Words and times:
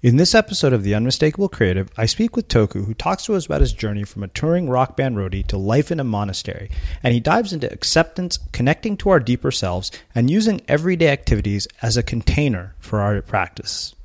In 0.00 0.16
this 0.16 0.32
episode 0.32 0.72
of 0.72 0.84
The 0.84 0.94
Unmistakable 0.94 1.48
Creative, 1.48 1.90
I 1.96 2.06
speak 2.06 2.36
with 2.36 2.46
Toku, 2.46 2.84
who 2.84 2.94
talks 2.94 3.24
to 3.24 3.34
us 3.34 3.46
about 3.46 3.62
his 3.62 3.72
journey 3.72 4.04
from 4.04 4.22
a 4.22 4.28
touring 4.28 4.70
rock 4.70 4.96
band 4.96 5.16
roadie 5.16 5.44
to 5.48 5.58
life 5.58 5.90
in 5.90 5.98
a 5.98 6.04
monastery, 6.04 6.70
and 7.02 7.12
he 7.12 7.18
dives 7.18 7.52
into 7.52 7.72
acceptance, 7.72 8.38
connecting 8.52 8.96
to 8.98 9.10
our 9.10 9.18
deeper 9.18 9.50
selves, 9.50 9.90
and 10.14 10.30
using 10.30 10.60
everyday 10.68 11.08
activities 11.08 11.66
as 11.82 11.96
a 11.96 12.04
container 12.04 12.76
for 12.78 13.00
our 13.00 13.20
practice. 13.22 13.96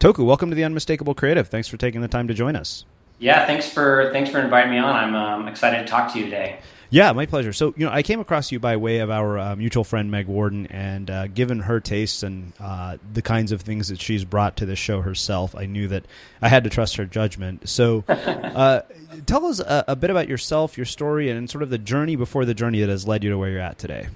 Toku, 0.00 0.24
welcome 0.24 0.48
to 0.48 0.56
The 0.56 0.64
Unmistakable 0.64 1.14
Creative. 1.14 1.46
Thanks 1.46 1.68
for 1.68 1.76
taking 1.76 2.00
the 2.00 2.08
time 2.08 2.26
to 2.28 2.32
join 2.32 2.56
us. 2.56 2.86
Yeah, 3.18 3.44
thanks 3.46 3.70
for 3.70 4.08
thanks 4.14 4.30
for 4.30 4.38
inviting 4.38 4.70
me 4.70 4.78
on. 4.78 4.96
I'm 4.96 5.14
um, 5.14 5.46
excited 5.46 5.80
to 5.80 5.86
talk 5.86 6.10
to 6.14 6.18
you 6.18 6.24
today. 6.24 6.60
Yeah, 6.88 7.12
my 7.12 7.26
pleasure. 7.26 7.52
So, 7.52 7.74
you 7.76 7.84
know, 7.84 7.92
I 7.92 8.02
came 8.02 8.20
across 8.20 8.52
you 8.52 8.60
by 8.60 8.76
way 8.76 8.98
of 8.98 9.10
our 9.10 9.38
uh, 9.38 9.56
mutual 9.56 9.82
friend 9.82 10.10
Meg 10.10 10.26
Worden, 10.26 10.66
and 10.68 11.10
uh, 11.10 11.26
given 11.26 11.60
her 11.60 11.80
tastes 11.80 12.22
and 12.22 12.52
uh, 12.60 12.98
the 13.12 13.22
kinds 13.22 13.50
of 13.52 13.62
things 13.62 13.88
that 13.88 14.00
she's 14.00 14.24
brought 14.24 14.56
to 14.58 14.66
the 14.66 14.76
show 14.76 15.00
herself, 15.00 15.54
I 15.56 15.66
knew 15.66 15.88
that 15.88 16.04
I 16.40 16.48
had 16.48 16.64
to 16.64 16.70
trust 16.70 16.96
her 16.96 17.04
judgment. 17.04 17.68
So, 17.68 18.04
uh, 18.08 18.82
tell 19.26 19.46
us 19.46 19.58
a, 19.58 19.84
a, 19.88 19.96
bit 19.96 20.10
about 20.10 20.28
yourself, 20.28 20.76
your 20.76 20.86
story, 20.86 21.28
and 21.28 21.50
sort 21.50 21.62
of 21.62 21.70
the 21.70 21.78
journey 21.78 22.14
before 22.14 22.44
the 22.44 22.54
journey 22.54 22.80
that 22.80 22.88
has 22.88 23.06
led 23.06 23.24
you 23.24 23.30
to 23.30 23.38
where 23.38 23.50
you're 23.50 23.60
at 23.60 23.78
today. 23.78 24.08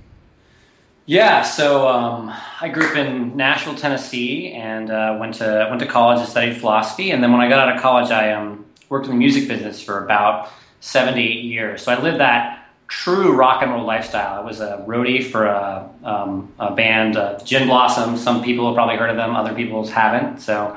Yeah, 1.06 1.42
so 1.42 1.88
um, 1.88 2.32
I 2.60 2.68
grew 2.68 2.86
up 2.86 2.96
in 2.96 3.36
Nashville, 3.36 3.74
Tennessee, 3.74 4.52
and 4.52 4.90
uh, 4.90 5.16
went 5.18 5.34
to 5.36 5.66
went 5.68 5.80
to 5.80 5.86
college 5.86 6.20
and 6.20 6.28
studied 6.28 6.58
philosophy. 6.58 7.10
And 7.10 7.20
then 7.20 7.32
when 7.32 7.40
I 7.40 7.48
got 7.48 7.68
out 7.68 7.74
of 7.74 7.82
college, 7.82 8.12
I 8.12 8.32
um, 8.32 8.64
worked 8.88 9.06
in 9.06 9.12
the 9.12 9.18
music 9.18 9.48
business 9.48 9.82
for 9.82 10.04
about 10.04 10.52
seven 10.78 11.14
to 11.14 11.20
eight 11.20 11.42
years. 11.42 11.82
So 11.82 11.90
I 11.90 12.00
lived 12.00 12.20
that 12.20 12.59
true 12.90 13.32
rock 13.32 13.62
and 13.62 13.70
roll 13.70 13.86
lifestyle. 13.86 14.34
I 14.34 14.44
was 14.44 14.60
a 14.60 14.84
roadie 14.86 15.24
for 15.24 15.46
a, 15.46 15.88
um, 16.02 16.52
a 16.58 16.74
band, 16.74 17.16
uh, 17.16 17.38
Gin 17.44 17.68
Blossom. 17.68 18.16
Some 18.16 18.42
people 18.42 18.66
have 18.66 18.74
probably 18.74 18.96
heard 18.96 19.10
of 19.10 19.16
them, 19.16 19.36
other 19.36 19.54
people 19.54 19.86
haven't. 19.86 20.40
So 20.40 20.76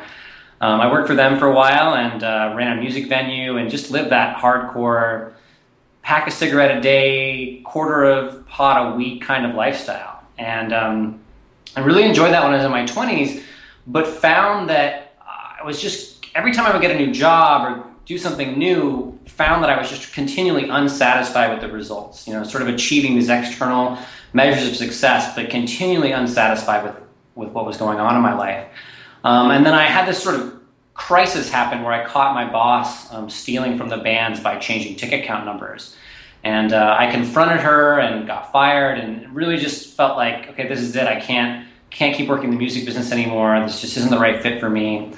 um, 0.61 0.79
I 0.79 0.91
worked 0.91 1.07
for 1.07 1.15
them 1.15 1.39
for 1.39 1.47
a 1.47 1.55
while 1.55 1.95
and 1.95 2.23
uh, 2.23 2.53
ran 2.55 2.77
a 2.77 2.79
music 2.79 3.07
venue 3.07 3.57
and 3.57 3.69
just 3.69 3.89
lived 3.89 4.11
that 4.11 4.37
hardcore 4.37 5.33
pack 6.03 6.27
a 6.27 6.31
cigarette 6.31 6.77
a 6.77 6.81
day, 6.81 7.61
quarter 7.65 8.03
of 8.03 8.47
pot 8.47 8.93
a 8.93 8.95
week 8.95 9.23
kind 9.23 9.43
of 9.47 9.55
lifestyle. 9.55 10.23
And 10.37 10.71
um, 10.71 11.19
I 11.75 11.79
really 11.79 12.03
enjoyed 12.03 12.31
that 12.31 12.43
when 12.43 12.53
I 12.53 12.57
was 12.57 12.65
in 12.65 12.71
my 12.71 12.85
20s, 12.85 13.41
but 13.87 14.05
found 14.05 14.69
that 14.69 15.15
I 15.19 15.63
was 15.65 15.81
just, 15.81 16.27
every 16.35 16.53
time 16.53 16.67
I 16.67 16.73
would 16.73 16.81
get 16.81 16.91
a 16.91 16.97
new 16.97 17.11
job 17.11 17.71
or 17.71 17.92
do 18.05 18.17
something 18.17 18.57
new, 18.57 19.17
found 19.25 19.63
that 19.63 19.69
I 19.69 19.77
was 19.77 19.89
just 19.89 20.13
continually 20.13 20.67
unsatisfied 20.69 21.51
with 21.51 21.61
the 21.61 21.73
results. 21.73 22.27
You 22.27 22.33
know, 22.33 22.43
sort 22.43 22.63
of 22.63 22.69
achieving 22.69 23.15
these 23.15 23.29
external 23.29 23.97
measures 24.33 24.67
of 24.67 24.75
success, 24.75 25.35
but 25.35 25.49
continually 25.49 26.11
unsatisfied 26.11 26.83
with 26.83 27.01
with 27.35 27.49
what 27.49 27.65
was 27.65 27.77
going 27.77 27.99
on 27.99 28.15
in 28.15 28.21
my 28.21 28.33
life. 28.33 28.67
Um, 29.23 29.49
and 29.51 29.65
then 29.65 29.73
I 29.73 29.85
had 29.85 30.07
this 30.07 30.21
sort 30.21 30.35
of 30.35 30.59
crisis 30.93 31.49
happen 31.49 31.81
where 31.81 31.93
I 31.93 32.05
caught 32.05 32.35
my 32.35 32.51
boss 32.51 33.11
um, 33.11 33.29
stealing 33.29 33.77
from 33.77 33.89
the 33.89 33.97
bands 33.97 34.39
by 34.39 34.59
changing 34.59 34.97
ticket 34.97 35.25
count 35.25 35.45
numbers. 35.45 35.95
And 36.43 36.73
uh, 36.73 36.95
I 36.99 37.09
confronted 37.09 37.61
her 37.61 37.99
and 37.99 38.27
got 38.27 38.51
fired, 38.51 38.99
and 38.99 39.33
really 39.33 39.57
just 39.57 39.95
felt 39.95 40.17
like, 40.17 40.49
okay, 40.49 40.67
this 40.67 40.79
is 40.79 40.95
it. 40.95 41.07
I 41.07 41.19
can't 41.19 41.67
can't 41.89 42.15
keep 42.15 42.27
working 42.27 42.49
the 42.49 42.57
music 42.57 42.85
business 42.85 43.11
anymore. 43.11 43.57
This 43.61 43.79
just 43.79 43.97
isn't 43.97 44.09
the 44.09 44.19
right 44.19 44.41
fit 44.41 44.59
for 44.59 44.69
me 44.69 45.13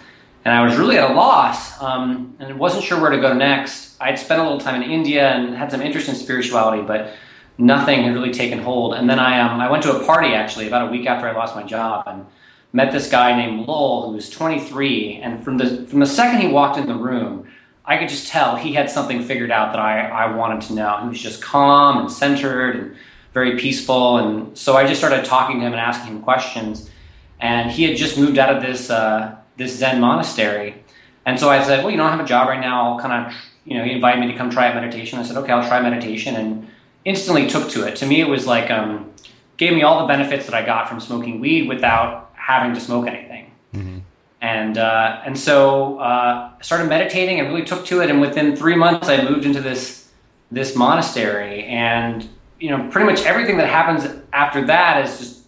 and 0.45 0.53
I 0.53 0.63
was 0.63 0.77
really 0.77 0.97
at 0.97 1.09
a 1.09 1.13
loss 1.13 1.81
um, 1.81 2.35
and 2.39 2.59
wasn't 2.59 2.83
sure 2.83 3.01
where 3.01 3.09
to 3.09 3.17
go 3.17 3.33
next. 3.33 3.97
I'd 3.99 4.19
spent 4.19 4.39
a 4.39 4.43
little 4.43 4.59
time 4.59 4.79
in 4.81 4.89
India 4.89 5.31
and 5.31 5.55
had 5.55 5.71
some 5.71 5.81
interest 5.81 6.07
in 6.07 6.13
spirituality, 6.13 6.83
but 6.83 7.13
nothing 7.57 8.03
had 8.03 8.13
really 8.13 8.31
taken 8.31 8.59
hold. 8.59 8.93
And 8.93 9.09
then 9.09 9.17
I, 9.17 9.39
um, 9.41 9.59
I 9.59 9.71
went 9.71 9.81
to 9.83 9.99
a 9.99 10.05
party 10.05 10.35
actually 10.35 10.67
about 10.67 10.87
a 10.87 10.91
week 10.91 11.07
after 11.07 11.27
I 11.27 11.31
lost 11.31 11.55
my 11.55 11.63
job 11.63 12.03
and 12.05 12.27
met 12.73 12.91
this 12.91 13.09
guy 13.09 13.35
named 13.35 13.67
Lowell 13.67 14.09
who 14.09 14.15
was 14.15 14.29
23. 14.29 15.15
And 15.15 15.43
from 15.43 15.57
the 15.57 15.87
from 15.87 15.99
the 15.99 16.05
second 16.05 16.41
he 16.41 16.47
walked 16.47 16.77
in 16.77 16.85
the 16.85 16.95
room, 16.95 17.47
I 17.83 17.97
could 17.97 18.09
just 18.09 18.27
tell 18.27 18.55
he 18.55 18.73
had 18.73 18.91
something 18.91 19.23
figured 19.23 19.49
out 19.49 19.71
that 19.71 19.79
I, 19.79 20.07
I 20.07 20.35
wanted 20.35 20.61
to 20.67 20.73
know. 20.73 20.99
He 21.01 21.09
was 21.09 21.19
just 21.19 21.41
calm 21.41 21.97
and 21.97 22.11
centered 22.11 22.75
and 22.75 22.95
very 23.33 23.57
peaceful. 23.57 24.17
And 24.17 24.55
so 24.55 24.77
I 24.77 24.85
just 24.85 24.99
started 24.99 25.25
talking 25.25 25.59
to 25.59 25.65
him 25.65 25.71
and 25.71 25.81
asking 25.81 26.17
him 26.17 26.21
questions. 26.21 26.91
And 27.39 27.71
he 27.71 27.83
had 27.83 27.97
just 27.97 28.15
moved 28.19 28.37
out 28.37 28.55
of 28.55 28.61
this. 28.61 28.91
Uh, 28.91 29.37
this 29.57 29.77
Zen 29.77 29.99
monastery. 29.99 30.83
And 31.25 31.39
so 31.39 31.49
I 31.49 31.63
said, 31.63 31.83
well, 31.83 31.91
you 31.91 31.97
know, 31.97 32.05
I 32.05 32.11
have 32.11 32.19
a 32.19 32.27
job 32.27 32.47
right 32.47 32.59
now. 32.59 32.93
I'll 32.93 32.99
kind 32.99 33.25
of, 33.25 33.33
you 33.65 33.77
know, 33.77 33.83
he 33.83 33.91
invited 33.91 34.19
me 34.19 34.31
to 34.31 34.37
come 34.37 34.49
try 34.49 34.67
out 34.67 34.75
meditation. 34.75 35.17
I 35.17 35.23
said, 35.23 35.37
okay, 35.37 35.51
I'll 35.51 35.67
try 35.67 35.81
meditation, 35.81 36.35
and 36.35 36.67
instantly 37.03 37.47
took 37.47 37.69
to 37.71 37.87
it. 37.87 37.95
To 37.97 38.05
me, 38.05 38.21
it 38.21 38.27
was 38.27 38.45
like 38.45 38.69
um, 38.69 39.11
gave 39.57 39.73
me 39.73 39.83
all 39.83 40.01
the 40.01 40.07
benefits 40.07 40.45
that 40.45 40.53
I 40.53 40.65
got 40.65 40.87
from 40.87 40.99
smoking 40.99 41.39
weed 41.39 41.67
without 41.67 42.31
having 42.35 42.73
to 42.75 42.79
smoke 42.79 43.07
anything. 43.07 43.51
Mm-hmm. 43.73 43.99
And 44.41 44.77
uh, 44.77 45.21
and 45.25 45.37
so 45.37 45.97
uh, 45.99 46.51
I 46.59 46.61
started 46.61 46.87
meditating 46.89 47.39
and 47.39 47.49
really 47.49 47.65
took 47.65 47.85
to 47.87 48.01
it. 48.01 48.11
And 48.11 48.21
within 48.21 48.55
three 48.55 48.75
months, 48.75 49.09
I 49.09 49.23
moved 49.23 49.45
into 49.45 49.61
this 49.61 50.11
this 50.51 50.75
monastery. 50.75 51.63
And 51.63 52.27
you 52.59 52.69
know, 52.69 52.87
pretty 52.89 53.09
much 53.09 53.25
everything 53.25 53.57
that 53.57 53.67
happens 53.67 54.07
after 54.31 54.65
that 54.65 55.03
is 55.05 55.17
just 55.17 55.41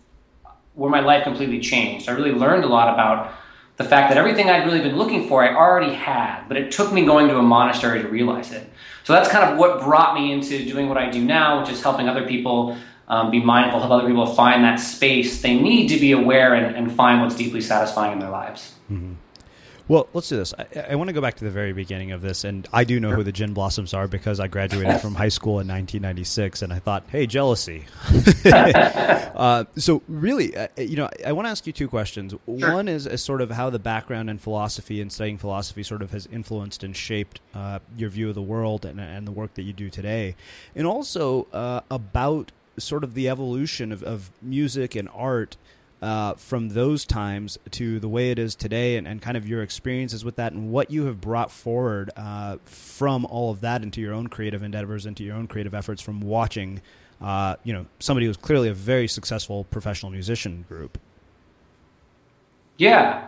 where 0.74 0.90
my 0.90 1.00
life 1.00 1.24
completely 1.24 1.60
changed. 1.60 2.10
I 2.10 2.14
really 2.14 2.32
learned 2.32 2.64
a 2.64 2.68
lot 2.68 2.94
about 2.94 3.34
the 3.78 3.84
fact 3.84 4.10
that 4.10 4.18
everything 4.18 4.50
I'd 4.50 4.66
really 4.66 4.82
been 4.82 4.98
looking 4.98 5.28
for, 5.28 5.44
I 5.44 5.56
already 5.56 5.94
had, 5.94 6.48
but 6.48 6.58
it 6.58 6.72
took 6.72 6.92
me 6.92 7.06
going 7.06 7.28
to 7.28 7.38
a 7.38 7.44
monastery 7.44 8.02
to 8.02 8.08
realize 8.08 8.52
it. 8.52 8.70
So 9.04 9.14
that's 9.14 9.30
kind 9.30 9.50
of 9.50 9.58
what 9.58 9.82
brought 9.82 10.16
me 10.16 10.34
into 10.34 10.66
doing 10.66 10.90
what 10.90 10.98
I 10.98 11.10
do 11.10 11.24
now, 11.24 11.62
which 11.62 11.70
is 11.70 11.82
helping 11.82 12.10
other 12.10 12.28
people 12.28 12.76
um, 13.08 13.32
be 13.32 13.40
mindful, 13.40 13.80
help 13.80 13.92
other 13.92 14.08
people 14.08 14.26
find 14.26 14.64
that 14.64 14.78
space 14.78 15.42
they 15.42 15.54
need 15.54 15.88
to 15.90 16.00
be 16.00 16.12
aware 16.12 16.56
and, 16.56 16.76
and 16.76 16.92
find 16.92 17.22
what's 17.22 17.36
deeply 17.36 17.62
satisfying 17.62 18.14
in 18.14 18.20
their 18.20 18.32
lives. 18.32 18.74
Mm-hmm. 18.92 19.14
Well, 19.88 20.10
let's 20.14 20.28
do 20.28 20.36
this. 20.36 20.54
I, 20.58 20.92
I, 20.92 20.96
want 20.96 21.08
to 21.08 21.14
go 21.14 21.22
back 21.22 21.36
to 21.36 21.46
the 21.46 21.50
very 21.50 21.72
beginning 21.72 22.12
of 22.12 22.22
this, 22.22 22.44
and 22.44 22.68
I 22.74 22.84
do 22.84 23.00
know 23.00 23.12
who 23.12 23.24
the 23.24 23.32
Gin 23.32 23.54
Blossoms 23.54 23.94
are 23.94 24.08
because 24.08 24.40
I 24.40 24.48
graduated 24.48 25.00
from 25.00 25.16
high 25.16 25.30
school 25.30 25.54
in 25.54 25.68
1996, 25.68 26.62
and 26.62 26.74
I 26.74 26.80
thought, 26.80 27.04
hey, 27.10 27.26
jealousy. 27.26 27.86
uh, 28.46 29.64
so, 29.78 30.02
really, 30.10 30.58
uh, 30.58 30.68
you 30.78 30.98
know, 30.98 31.10
I 31.26 31.32
want 31.32 31.46
to 31.46 31.52
ask 31.52 31.66
you 31.66 31.72
two 31.72 31.88
questions. 31.88 32.34
Sure. 32.34 32.74
One 32.74 32.90
is, 32.90 33.08
is, 33.08 33.24
sort 33.24 33.42
of 33.42 33.50
how 33.52 33.70
the 33.70 33.80
background 33.80 34.30
in 34.30 34.40
philosophy 34.40 35.00
and 35.00 35.10
studying 35.12 35.38
philosophy 35.38 35.84
sort 35.84 36.02
of 36.02 36.12
has 36.12 36.28
influenced 36.28 36.84
and 36.84 36.96
shaped 36.96 37.40
uh, 37.54 37.80
your 37.96 38.10
view 38.10 38.28
of 38.28 38.36
the 38.36 38.42
world 38.42 38.86
and, 38.86 39.00
and 39.00 39.26
the 39.26 39.32
work 39.32 39.54
that 39.54 39.64
you 39.64 39.72
do 39.72 39.90
today, 39.90 40.36
and 40.76 40.86
also 40.86 41.48
uh, 41.54 41.80
about 41.90 42.52
sort 42.78 43.04
of 43.04 43.14
the 43.14 43.30
evolution 43.30 43.92
of, 43.92 44.04
of 44.04 44.32
music 44.42 44.96
and 44.96 45.10
art 45.14 45.56
uh, 46.02 46.34
from 46.36 46.70
those 46.70 47.06
times 47.06 47.58
to 47.72 48.00
the 48.00 48.08
way 48.08 48.30
it 48.30 48.38
is 48.38 48.54
today 48.56 48.98
and, 48.98 49.08
and, 49.08 49.22
kind 49.22 49.36
of 49.36 49.48
your 49.48 49.64
experiences 49.64 50.24
with 50.24 50.36
that 50.36 50.54
and 50.54 50.72
what 50.72 50.92
you 50.92 51.06
have 51.06 51.20
brought 51.20 51.50
forward 51.50 52.12
uh, 52.16 52.58
from 52.66 53.26
all 53.26 53.50
of 53.50 53.62
that 53.62 53.82
into 53.82 54.00
your 54.00 54.14
own 54.14 54.28
creative 54.28 54.62
endeavors, 54.62 55.08
into 55.08 55.24
your 55.24 55.36
own 55.36 55.48
creative 55.48 55.74
efforts 55.74 56.00
from 56.00 56.22
watching, 56.22 56.82
uh, 57.20 57.56
you 57.64 57.74
know, 57.74 57.86
somebody 58.00 58.28
who's 58.28 58.38
clearly 58.38 58.70
a 58.70 58.74
very 58.74 59.08
successful 59.08 59.64
professional 59.66 60.12
musician 60.12 60.66
group. 60.68 61.00
Yeah. 62.78 63.28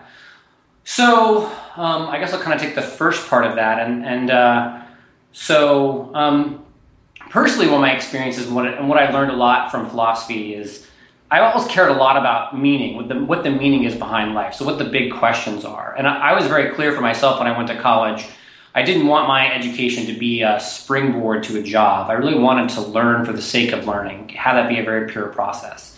So 0.84 1.46
um, 1.76 2.08
I 2.08 2.20
guess 2.20 2.34
I'll 2.34 2.42
kind 2.42 2.54
of 2.54 2.62
take 2.62 2.76
the 2.76 2.84
first 2.84 3.28
part 3.28 3.46
of 3.46 3.56
that. 3.56 3.80
And, 3.80 4.06
and 4.06 4.30
uh, 4.30 4.82
so 5.32 6.14
um, 6.14 6.64
personally, 7.32 7.66
of 7.66 7.82
my 7.82 7.94
experiences 7.94 8.46
and 8.46 8.56
what, 8.56 8.68
and 8.68 8.88
what 8.88 9.00
I 9.00 9.12
learned 9.12 9.32
a 9.32 9.36
lot 9.36 9.72
from 9.72 9.90
philosophy 9.90 10.54
is– 10.54 10.86
I 11.32 11.42
always 11.42 11.68
cared 11.68 11.90
a 11.90 11.94
lot 11.94 12.18
about 12.18 12.58
meaning, 12.58 12.96
what 12.96 13.08
the, 13.08 13.24
what 13.24 13.44
the 13.44 13.52
meaning 13.52 13.84
is 13.84 13.96
behind 13.96 14.34
life, 14.34 14.56
so 14.56 14.66
what 14.66 14.80
the 14.80 14.86
big 14.86 15.14
questions 15.14 15.64
are. 15.64 15.96
And 15.96 16.08
I, 16.08 16.32
I 16.32 16.34
was 16.34 16.48
very 16.48 16.74
clear 16.74 16.92
for 16.92 17.02
myself 17.02 17.38
when 17.38 17.48
I 17.48 17.56
went 17.56 17.70
to 17.70 17.80
college. 17.80 18.26
I 18.74 18.82
didn't 18.82 19.08
want 19.08 19.28
my 19.28 19.54
education 19.54 20.06
to 20.08 20.14
be 20.14 20.42
a 20.42 20.60
springboard 20.60 21.44
to 21.44 21.60
a 21.60 21.64
job. 21.64 22.10
I 22.10 22.14
really 22.14 22.38
wanted 22.38 22.70
to 22.70 22.82
learn 22.82 23.26
for 23.26 23.34
the 23.34 23.42
sake 23.42 23.74
of 23.74 23.86
learning, 23.86 24.30
have 24.30 24.56
that 24.56 24.70
be 24.70 24.80
a 24.80 24.84
very 24.84 25.10
pure 25.10 25.28
process. 25.28 25.98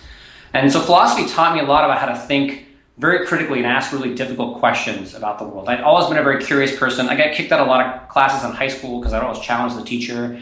And 0.53 0.69
so 0.71 0.81
philosophy 0.81 1.27
taught 1.29 1.53
me 1.53 1.61
a 1.61 1.65
lot 1.65 1.85
about 1.85 1.99
how 1.99 2.07
to 2.07 2.17
think 2.17 2.65
very 2.97 3.25
critically 3.25 3.59
and 3.59 3.67
ask 3.67 3.93
really 3.93 4.13
difficult 4.13 4.59
questions 4.59 5.15
about 5.15 5.39
the 5.39 5.45
world. 5.45 5.69
I'd 5.69 5.81
always 5.81 6.07
been 6.07 6.17
a 6.17 6.23
very 6.23 6.43
curious 6.43 6.77
person. 6.77 7.07
I 7.07 7.15
got 7.15 7.33
kicked 7.33 7.51
out 7.53 7.61
of 7.61 7.67
a 7.67 7.69
lot 7.69 7.85
of 7.85 8.09
classes 8.09 8.43
in 8.43 8.51
high 8.51 8.67
school 8.67 8.99
because 8.99 9.13
I'd 9.13 9.23
always 9.23 9.39
challenge 9.39 9.75
the 9.75 9.83
teacher. 9.83 10.41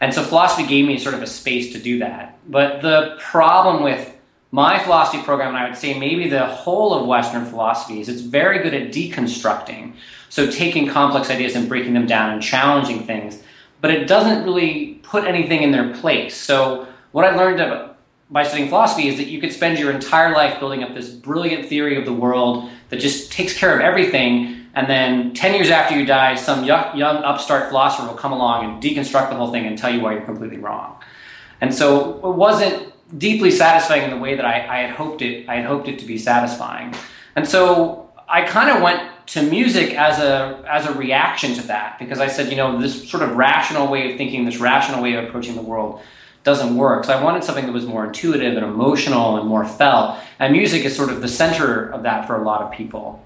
And 0.00 0.14
so 0.14 0.22
philosophy 0.22 0.66
gave 0.66 0.86
me 0.86 0.98
sort 0.98 1.14
of 1.14 1.22
a 1.22 1.26
space 1.26 1.72
to 1.74 1.78
do 1.78 1.98
that. 1.98 2.38
But 2.50 2.80
the 2.80 3.18
problem 3.20 3.82
with 3.82 4.16
my 4.52 4.78
philosophy 4.80 5.22
program, 5.22 5.48
and 5.48 5.58
I 5.58 5.68
would 5.68 5.78
say 5.78 5.98
maybe 5.98 6.28
the 6.28 6.46
whole 6.46 6.92
of 6.94 7.06
Western 7.06 7.44
philosophy, 7.44 8.00
is 8.00 8.08
it's 8.08 8.20
very 8.20 8.58
good 8.62 8.74
at 8.74 8.92
deconstructing. 8.92 9.94
So 10.28 10.50
taking 10.50 10.88
complex 10.88 11.30
ideas 11.30 11.54
and 11.54 11.68
breaking 11.68 11.94
them 11.94 12.06
down 12.06 12.30
and 12.30 12.42
challenging 12.42 13.04
things, 13.04 13.42
but 13.80 13.90
it 13.90 14.06
doesn't 14.06 14.44
really 14.44 15.00
put 15.02 15.24
anything 15.24 15.62
in 15.62 15.72
their 15.72 15.94
place. 15.94 16.36
So 16.36 16.86
what 17.12 17.24
I 17.24 17.34
learned 17.34 17.60
about, 17.60 17.98
by 18.30 18.44
studying 18.44 18.68
philosophy 18.68 19.08
is 19.08 19.16
that 19.16 19.26
you 19.26 19.40
could 19.40 19.52
spend 19.52 19.78
your 19.78 19.90
entire 19.90 20.32
life 20.32 20.60
building 20.60 20.84
up 20.84 20.94
this 20.94 21.08
brilliant 21.08 21.66
theory 21.68 21.96
of 21.96 22.04
the 22.04 22.12
world 22.12 22.70
that 22.90 23.00
just 23.00 23.32
takes 23.32 23.56
care 23.56 23.74
of 23.74 23.80
everything. 23.80 24.68
And 24.74 24.88
then 24.88 25.34
10 25.34 25.54
years 25.54 25.68
after 25.68 25.98
you 25.98 26.06
die, 26.06 26.36
some 26.36 26.64
young, 26.64 26.96
young 26.96 27.16
upstart 27.24 27.68
philosopher 27.70 28.06
will 28.06 28.14
come 28.14 28.30
along 28.30 28.64
and 28.64 28.82
deconstruct 28.82 29.30
the 29.30 29.34
whole 29.34 29.50
thing 29.50 29.66
and 29.66 29.76
tell 29.76 29.92
you 29.92 30.00
why 30.00 30.12
you're 30.12 30.22
completely 30.22 30.58
wrong. 30.58 31.02
And 31.60 31.74
so 31.74 32.18
it 32.18 32.36
wasn't 32.36 32.92
deeply 33.16 33.50
satisfying 33.50 34.02
in 34.04 34.10
the 34.10 34.16
way 34.16 34.34
that 34.34 34.44
I, 34.44 34.66
I 34.66 34.78
had 34.82 34.90
hoped 34.90 35.22
it. 35.22 35.48
I 35.48 35.56
had 35.56 35.64
hoped 35.64 35.88
it 35.88 35.98
to 36.00 36.04
be 36.04 36.18
satisfying. 36.18 36.94
And 37.36 37.46
so 37.48 38.10
I 38.28 38.42
kind 38.42 38.70
of 38.70 38.82
went 38.82 39.02
to 39.28 39.42
music 39.42 39.94
as 39.94 40.18
a 40.18 40.64
as 40.68 40.86
a 40.86 40.92
reaction 40.92 41.54
to 41.54 41.62
that 41.68 41.98
because 41.98 42.18
I 42.18 42.26
said, 42.26 42.50
you 42.50 42.56
know, 42.56 42.80
this 42.80 43.08
sort 43.08 43.22
of 43.22 43.36
rational 43.36 43.88
way 43.88 44.10
of 44.10 44.18
thinking, 44.18 44.44
this 44.44 44.58
rational 44.58 45.02
way 45.02 45.14
of 45.14 45.24
approaching 45.24 45.54
the 45.54 45.62
world 45.62 46.00
doesn't 46.42 46.76
work. 46.76 47.04
So 47.04 47.12
I 47.12 47.22
wanted 47.22 47.44
something 47.44 47.66
that 47.66 47.72
was 47.72 47.86
more 47.86 48.06
intuitive 48.06 48.56
and 48.56 48.64
emotional 48.64 49.36
and 49.36 49.48
more 49.48 49.64
felt. 49.64 50.18
And 50.38 50.52
music 50.52 50.84
is 50.84 50.96
sort 50.96 51.10
of 51.10 51.20
the 51.20 51.28
center 51.28 51.90
of 51.90 52.02
that 52.04 52.26
for 52.26 52.40
a 52.40 52.44
lot 52.44 52.62
of 52.62 52.72
people. 52.72 53.24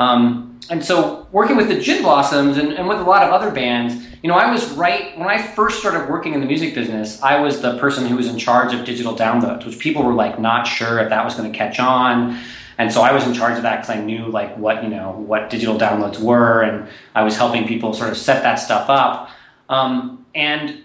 Um, 0.00 0.58
and 0.70 0.82
so 0.82 1.28
working 1.30 1.56
with 1.56 1.68
the 1.68 1.78
Gin 1.78 2.02
Blossoms 2.02 2.56
and, 2.56 2.72
and, 2.72 2.88
with 2.88 2.98
a 2.98 3.04
lot 3.04 3.22
of 3.22 3.32
other 3.32 3.50
bands, 3.50 4.06
you 4.22 4.28
know, 4.28 4.34
I 4.34 4.50
was 4.50 4.70
right 4.72 5.16
when 5.18 5.28
I 5.28 5.42
first 5.42 5.78
started 5.78 6.08
working 6.08 6.32
in 6.32 6.40
the 6.40 6.46
music 6.46 6.74
business. 6.74 7.22
I 7.22 7.38
was 7.38 7.60
the 7.60 7.76
person 7.78 8.06
who 8.06 8.16
was 8.16 8.26
in 8.26 8.38
charge 8.38 8.72
of 8.72 8.86
digital 8.86 9.14
downloads, 9.14 9.66
which 9.66 9.78
people 9.78 10.02
were 10.02 10.14
like 10.14 10.40
not 10.40 10.66
sure 10.66 11.00
if 11.00 11.10
that 11.10 11.22
was 11.22 11.34
going 11.34 11.52
to 11.52 11.56
catch 11.56 11.78
on. 11.78 12.40
And 12.78 12.90
so 12.90 13.02
I 13.02 13.12
was 13.12 13.26
in 13.26 13.34
charge 13.34 13.58
of 13.58 13.62
that 13.64 13.82
because 13.82 13.90
I 13.94 14.00
knew 14.00 14.28
like 14.28 14.56
what 14.56 14.82
you 14.82 14.88
know 14.88 15.10
what 15.10 15.50
digital 15.50 15.78
downloads 15.78 16.18
were, 16.18 16.62
and 16.62 16.88
I 17.14 17.22
was 17.22 17.36
helping 17.36 17.68
people 17.68 17.92
sort 17.92 18.08
of 18.08 18.16
set 18.16 18.42
that 18.42 18.54
stuff 18.54 18.88
up. 18.88 19.28
Um, 19.68 20.24
and 20.34 20.80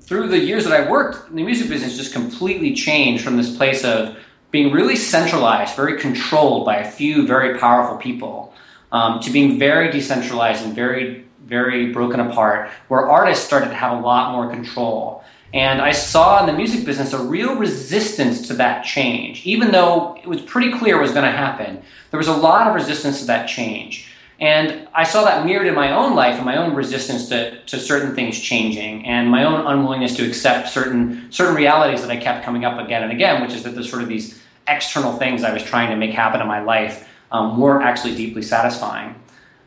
through 0.00 0.26
the 0.26 0.40
years 0.40 0.64
that 0.64 0.72
I 0.72 0.90
worked, 0.90 1.30
in 1.30 1.36
the 1.36 1.44
music 1.44 1.68
business 1.68 1.96
just 1.96 2.12
completely 2.12 2.74
changed 2.74 3.22
from 3.22 3.36
this 3.36 3.56
place 3.56 3.84
of 3.84 4.16
being 4.50 4.72
really 4.72 4.96
centralized, 4.96 5.76
very 5.76 6.00
controlled 6.00 6.64
by 6.64 6.76
a 6.76 6.90
few 6.90 7.26
very 7.26 7.58
powerful 7.58 7.96
people, 7.96 8.52
um, 8.92 9.20
to 9.20 9.30
being 9.30 9.58
very 9.58 9.90
decentralized 9.90 10.64
and 10.64 10.74
very, 10.74 11.24
very 11.44 11.92
broken 11.92 12.20
apart, 12.20 12.70
where 12.88 13.08
artists 13.08 13.44
started 13.44 13.68
to 13.68 13.74
have 13.74 13.98
a 13.98 14.00
lot 14.00 14.32
more 14.32 14.50
control. 14.50 15.24
And 15.52 15.80
I 15.80 15.92
saw 15.92 16.40
in 16.40 16.46
the 16.46 16.52
music 16.52 16.84
business 16.84 17.12
a 17.12 17.22
real 17.22 17.56
resistance 17.56 18.46
to 18.48 18.54
that 18.54 18.84
change. 18.84 19.44
Even 19.44 19.72
though 19.72 20.16
it 20.22 20.28
was 20.28 20.40
pretty 20.42 20.72
clear 20.78 20.98
it 20.98 21.02
was 21.02 21.12
going 21.12 21.24
to 21.24 21.36
happen, 21.36 21.82
there 22.10 22.18
was 22.18 22.28
a 22.28 22.36
lot 22.36 22.68
of 22.68 22.74
resistance 22.74 23.20
to 23.20 23.26
that 23.26 23.48
change. 23.48 24.06
And 24.40 24.88
I 24.94 25.04
saw 25.04 25.24
that 25.24 25.44
mirrored 25.44 25.66
in 25.66 25.74
my 25.74 25.92
own 25.92 26.14
life 26.14 26.36
and 26.36 26.46
my 26.46 26.56
own 26.56 26.74
resistance 26.74 27.28
to, 27.28 27.62
to 27.64 27.78
certain 27.78 28.14
things 28.14 28.40
changing 28.40 29.04
and 29.04 29.28
my 29.28 29.44
own 29.44 29.66
unwillingness 29.66 30.16
to 30.16 30.26
accept 30.26 30.70
certain 30.70 31.30
certain 31.30 31.54
realities 31.54 32.00
that 32.00 32.10
I 32.10 32.16
kept 32.16 32.42
coming 32.42 32.64
up 32.64 32.78
again 32.78 33.02
and 33.02 33.12
again, 33.12 33.42
which 33.42 33.52
is 33.52 33.64
that 33.64 33.74
there's 33.74 33.90
sort 33.90 34.02
of 34.02 34.08
these 34.08 34.39
external 34.70 35.12
things 35.18 35.44
I 35.44 35.52
was 35.52 35.62
trying 35.62 35.90
to 35.90 35.96
make 35.96 36.12
happen 36.12 36.40
in 36.40 36.46
my 36.46 36.62
life 36.62 37.08
um, 37.32 37.60
were 37.60 37.82
actually 37.82 38.14
deeply 38.14 38.42
satisfying. 38.42 39.14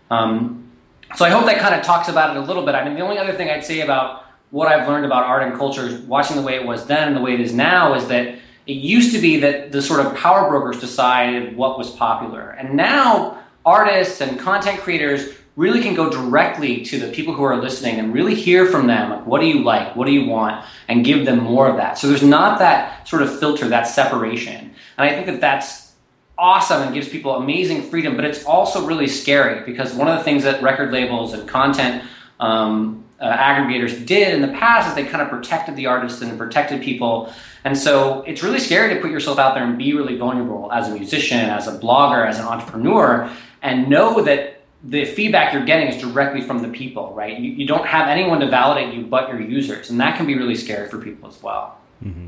Um, 0.09 0.71
so 1.15 1.25
I 1.25 1.29
hope 1.29 1.45
that 1.45 1.59
kind 1.59 1.75
of 1.75 1.83
talks 1.83 2.07
about 2.07 2.35
it 2.35 2.39
a 2.39 2.45
little 2.45 2.65
bit. 2.65 2.75
I 2.75 2.83
mean, 2.83 2.95
the 2.95 3.01
only 3.01 3.17
other 3.17 3.33
thing 3.33 3.49
I'd 3.49 3.65
say 3.65 3.81
about 3.81 4.25
what 4.51 4.67
I've 4.67 4.87
learned 4.87 5.05
about 5.05 5.23
art 5.23 5.43
and 5.43 5.57
culture, 5.57 6.01
watching 6.07 6.35
the 6.35 6.41
way 6.41 6.55
it 6.55 6.65
was 6.65 6.85
then 6.85 7.07
and 7.09 7.17
the 7.17 7.21
way 7.21 7.33
it 7.33 7.41
is 7.41 7.53
now, 7.53 7.95
is 7.95 8.07
that 8.07 8.39
it 8.65 8.73
used 8.73 9.13
to 9.13 9.19
be 9.19 9.37
that 9.39 9.71
the 9.71 9.81
sort 9.81 10.05
of 10.05 10.15
power 10.15 10.49
brokers 10.49 10.79
decided 10.79 11.57
what 11.57 11.77
was 11.77 11.89
popular. 11.91 12.51
And 12.51 12.75
now 12.75 13.39
artists 13.65 14.21
and 14.21 14.39
content 14.39 14.79
creators 14.79 15.33
really 15.55 15.81
can 15.81 15.93
go 15.93 16.09
directly 16.09 16.83
to 16.83 16.99
the 16.99 17.11
people 17.11 17.33
who 17.33 17.43
are 17.43 17.61
listening 17.61 17.99
and 17.99 18.13
really 18.13 18.33
hear 18.33 18.65
from 18.65 18.87
them 18.87 19.11
like 19.11 19.25
what 19.25 19.41
do 19.41 19.47
you 19.47 19.63
like? 19.63 19.95
What 19.95 20.05
do 20.05 20.11
you 20.11 20.27
want? 20.27 20.65
And 20.87 21.05
give 21.05 21.25
them 21.25 21.39
more 21.39 21.67
of 21.67 21.77
that. 21.77 21.97
So 21.97 22.07
there's 22.07 22.23
not 22.23 22.59
that 22.59 23.07
sort 23.07 23.21
of 23.21 23.39
filter 23.39 23.67
that 23.69 23.83
separation. 23.83 24.73
And 24.97 25.09
i 25.09 25.09
think 25.09 25.25
that 25.27 25.41
that's 25.41 25.93
awesome 26.37 26.81
and 26.81 26.93
gives 26.93 27.07
people 27.07 27.35
amazing 27.35 27.83
freedom 27.83 28.15
but 28.15 28.25
it's 28.25 28.43
also 28.45 28.87
really 28.87 29.07
scary 29.07 29.63
because 29.65 29.93
one 29.93 30.07
of 30.07 30.17
the 30.17 30.23
things 30.23 30.43
that 30.43 30.63
record 30.63 30.91
labels 30.91 31.31
and 31.33 31.47
content 31.47 32.03
um, 32.39 33.03
uh, 33.23 33.37
aggregators 33.37 34.05
did 34.05 34.33
in 34.33 34.41
the 34.41 34.49
past 34.49 34.89
is 34.89 34.95
they 34.95 35.05
kind 35.05 35.21
of 35.21 35.29
protected 35.29 35.75
the 35.75 35.85
artists 35.85 36.21
and 36.21 36.37
protected 36.37 36.81
people. 36.81 37.31
And 37.63 37.77
so 37.77 38.21
it's 38.23 38.43
really 38.43 38.59
scary 38.59 38.93
to 38.93 38.99
put 38.99 39.11
yourself 39.11 39.39
out 39.39 39.55
there 39.55 39.63
and 39.63 39.77
be 39.77 39.93
really 39.93 40.17
vulnerable 40.17 40.71
as 40.73 40.89
a 40.89 40.91
musician, 40.93 41.39
as 41.39 41.67
a 41.67 41.79
blogger, 41.79 42.27
as 42.27 42.37
an 42.37 42.45
entrepreneur, 42.45 43.31
and 43.61 43.89
know 43.89 44.21
that 44.23 44.62
the 44.83 45.05
feedback 45.05 45.53
you're 45.53 45.65
getting 45.65 45.87
is 45.87 46.01
directly 46.01 46.41
from 46.41 46.61
the 46.61 46.67
people, 46.67 47.13
right? 47.13 47.39
You, 47.39 47.51
you 47.51 47.65
don't 47.65 47.85
have 47.85 48.07
anyone 48.09 48.41
to 48.41 48.49
validate 48.49 48.93
you 48.93 49.05
but 49.05 49.29
your 49.29 49.39
users. 49.39 49.89
And 49.89 49.99
that 50.01 50.17
can 50.17 50.27
be 50.27 50.35
really 50.35 50.55
scary 50.55 50.89
for 50.89 50.97
people 50.99 51.29
as 51.29 51.41
well. 51.41 51.77
Mm-hmm. 52.03 52.27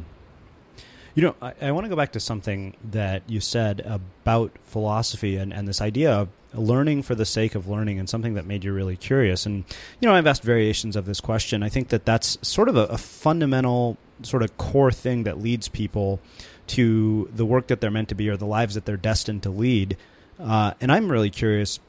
You 1.16 1.24
know, 1.24 1.36
I, 1.42 1.54
I 1.62 1.72
want 1.72 1.86
to 1.86 1.90
go 1.90 1.96
back 1.96 2.14
to 2.14 2.20
something 2.20 2.76
that 2.92 3.24
you 3.28 3.40
said 3.40 3.82
about 3.82 4.52
philosophy 4.64 5.38
and, 5.38 5.54
and 5.54 5.68
this 5.68 5.82
idea 5.82 6.14
of 6.14 6.30
learning 6.54 7.04
for 7.04 7.16
the 7.16 7.26
sake 7.26 7.56
of 7.56 7.68
learning 7.68 8.00
and 8.00 8.10
something 8.10 8.36
that 8.36 8.46
made 8.46 8.64
you 8.64 8.74
really 8.74 8.96
curious. 8.96 9.46
And, 9.46 9.66
you 10.00 10.08
know, 10.08 10.16
I've 10.16 10.28
asked 10.28 10.44
variations 10.44 10.96
of 10.96 11.06
this 11.06 11.20
question. 11.20 11.64
I 11.64 11.70
think 11.70 11.90
that 11.90 12.06
that's 12.06 12.38
sort 12.42 12.70
of 12.70 12.78
a, 12.78 12.86
a 12.86 12.98
fundamental, 12.98 13.98
sort 14.24 14.44
of 14.44 14.58
core 14.58 14.92
thing 14.92 15.24
that 15.24 15.40
leads 15.40 15.68
people 15.68 16.22
to 16.68 17.30
the 17.34 17.46
work 17.46 17.68
that 17.68 17.82
they're 17.82 17.92
meant 17.92 18.10
to 18.10 18.16
be 18.16 18.30
or 18.30 18.38
the 18.38 18.46
lives 18.46 18.76
that 18.76 18.86
they're 18.86 18.96
destined 18.98 19.44
to 19.44 19.50
lead. 19.50 19.98
Uh, 20.40 20.74
and 20.82 20.92
I'm 20.92 21.12
really 21.12 21.30
curious, 21.30 21.80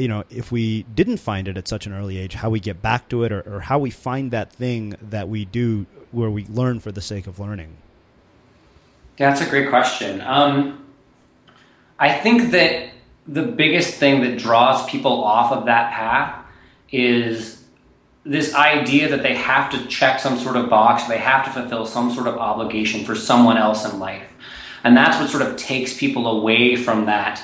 you 0.00 0.08
know, 0.08 0.24
if 0.30 0.50
we 0.50 0.82
didn't 0.82 1.18
find 1.18 1.46
it 1.48 1.56
at 1.56 1.68
such 1.68 1.86
an 1.86 1.92
early 1.92 2.18
age, 2.18 2.34
how 2.34 2.50
we 2.50 2.60
get 2.60 2.82
back 2.82 3.08
to 3.10 3.24
it 3.24 3.32
or, 3.32 3.40
or 3.42 3.60
how 3.60 3.78
we 3.78 3.90
find 3.90 4.30
that 4.30 4.52
thing 4.52 4.96
that 5.00 5.28
we 5.28 5.44
do 5.44 5.86
where 6.10 6.30
we 6.30 6.44
learn 6.46 6.80
for 6.80 6.90
the 6.90 7.00
sake 7.00 7.26
of 7.26 7.38
learning. 7.38 7.76
Yeah, 9.18 9.30
that's 9.30 9.46
a 9.46 9.50
great 9.50 9.68
question. 9.68 10.20
Um, 10.22 10.86
I 11.98 12.12
think 12.12 12.52
that 12.52 12.90
the 13.26 13.42
biggest 13.42 13.94
thing 13.94 14.22
that 14.22 14.38
draws 14.38 14.88
people 14.88 15.22
off 15.22 15.52
of 15.52 15.66
that 15.66 15.92
path 15.92 16.44
is 16.90 17.62
this 18.24 18.54
idea 18.54 19.08
that 19.08 19.22
they 19.22 19.34
have 19.34 19.70
to 19.70 19.86
check 19.86 20.20
some 20.20 20.38
sort 20.38 20.56
of 20.56 20.68
box, 20.68 21.04
they 21.04 21.18
have 21.18 21.44
to 21.44 21.50
fulfill 21.50 21.86
some 21.86 22.10
sort 22.12 22.26
of 22.26 22.36
obligation 22.38 23.04
for 23.04 23.14
someone 23.14 23.56
else 23.56 23.90
in 23.90 23.98
life. 23.98 24.26
And 24.82 24.96
that's 24.96 25.18
what 25.20 25.28
sort 25.30 25.42
of 25.42 25.56
takes 25.56 25.96
people 25.96 26.26
away 26.26 26.76
from 26.76 27.06
that 27.06 27.42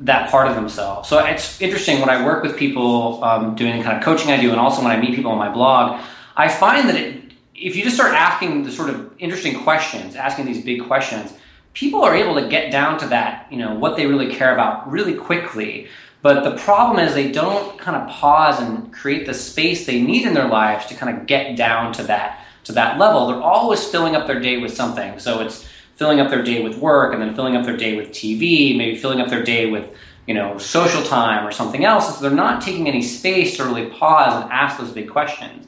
that 0.00 0.30
part 0.30 0.48
of 0.48 0.54
themselves. 0.54 1.08
So 1.08 1.24
it's 1.24 1.60
interesting 1.60 2.00
when 2.00 2.08
I 2.08 2.24
work 2.24 2.42
with 2.42 2.56
people 2.56 3.22
um, 3.22 3.54
doing 3.54 3.78
the 3.78 3.84
kind 3.84 3.96
of 3.96 4.02
coaching 4.02 4.30
I 4.30 4.40
do, 4.40 4.50
and 4.50 4.58
also 4.58 4.82
when 4.82 4.90
I 4.90 4.98
meet 4.98 5.14
people 5.14 5.30
on 5.30 5.38
my 5.38 5.52
blog, 5.52 6.00
I 6.36 6.48
find 6.48 6.88
that 6.88 6.96
it, 6.96 7.32
if 7.54 7.76
you 7.76 7.82
just 7.82 7.96
start 7.96 8.14
asking 8.14 8.64
the 8.64 8.72
sort 8.72 8.88
of 8.88 9.12
interesting 9.18 9.62
questions, 9.62 10.16
asking 10.16 10.46
these 10.46 10.64
big 10.64 10.86
questions, 10.86 11.34
people 11.74 12.02
are 12.02 12.14
able 12.14 12.34
to 12.40 12.48
get 12.48 12.72
down 12.72 12.98
to 12.98 13.06
that, 13.08 13.46
you 13.50 13.58
know, 13.58 13.74
what 13.74 13.96
they 13.96 14.06
really 14.06 14.34
care 14.34 14.52
about 14.54 14.90
really 14.90 15.14
quickly. 15.14 15.88
But 16.22 16.44
the 16.44 16.56
problem 16.62 16.98
is 16.98 17.14
they 17.14 17.30
don't 17.30 17.78
kind 17.78 17.96
of 17.96 18.08
pause 18.08 18.60
and 18.60 18.92
create 18.92 19.26
the 19.26 19.34
space 19.34 19.86
they 19.86 20.00
need 20.00 20.26
in 20.26 20.34
their 20.34 20.48
lives 20.48 20.86
to 20.86 20.94
kind 20.94 21.16
of 21.16 21.26
get 21.26 21.56
down 21.56 21.92
to 21.94 22.02
that 22.04 22.44
to 22.64 22.72
that 22.72 22.98
level. 22.98 23.26
They're 23.26 23.42
always 23.42 23.84
filling 23.84 24.14
up 24.16 24.26
their 24.26 24.40
day 24.40 24.58
with 24.58 24.74
something. 24.74 25.18
So 25.18 25.40
it's 25.40 25.66
filling 26.00 26.18
up 26.18 26.30
their 26.30 26.42
day 26.42 26.62
with 26.62 26.78
work 26.78 27.12
and 27.12 27.20
then 27.20 27.34
filling 27.34 27.54
up 27.54 27.66
their 27.66 27.76
day 27.76 27.94
with 27.94 28.08
TV, 28.08 28.74
maybe 28.74 28.96
filling 28.96 29.20
up 29.20 29.28
their 29.28 29.42
day 29.42 29.70
with 29.70 29.94
you 30.26 30.32
know 30.32 30.56
social 30.56 31.02
time 31.02 31.46
or 31.46 31.52
something 31.52 31.84
else. 31.84 32.16
So 32.16 32.22
they're 32.22 32.30
not 32.30 32.62
taking 32.62 32.88
any 32.88 33.02
space 33.02 33.58
to 33.58 33.64
really 33.64 33.90
pause 33.90 34.42
and 34.42 34.50
ask 34.50 34.78
those 34.78 34.92
big 34.92 35.10
questions. 35.10 35.66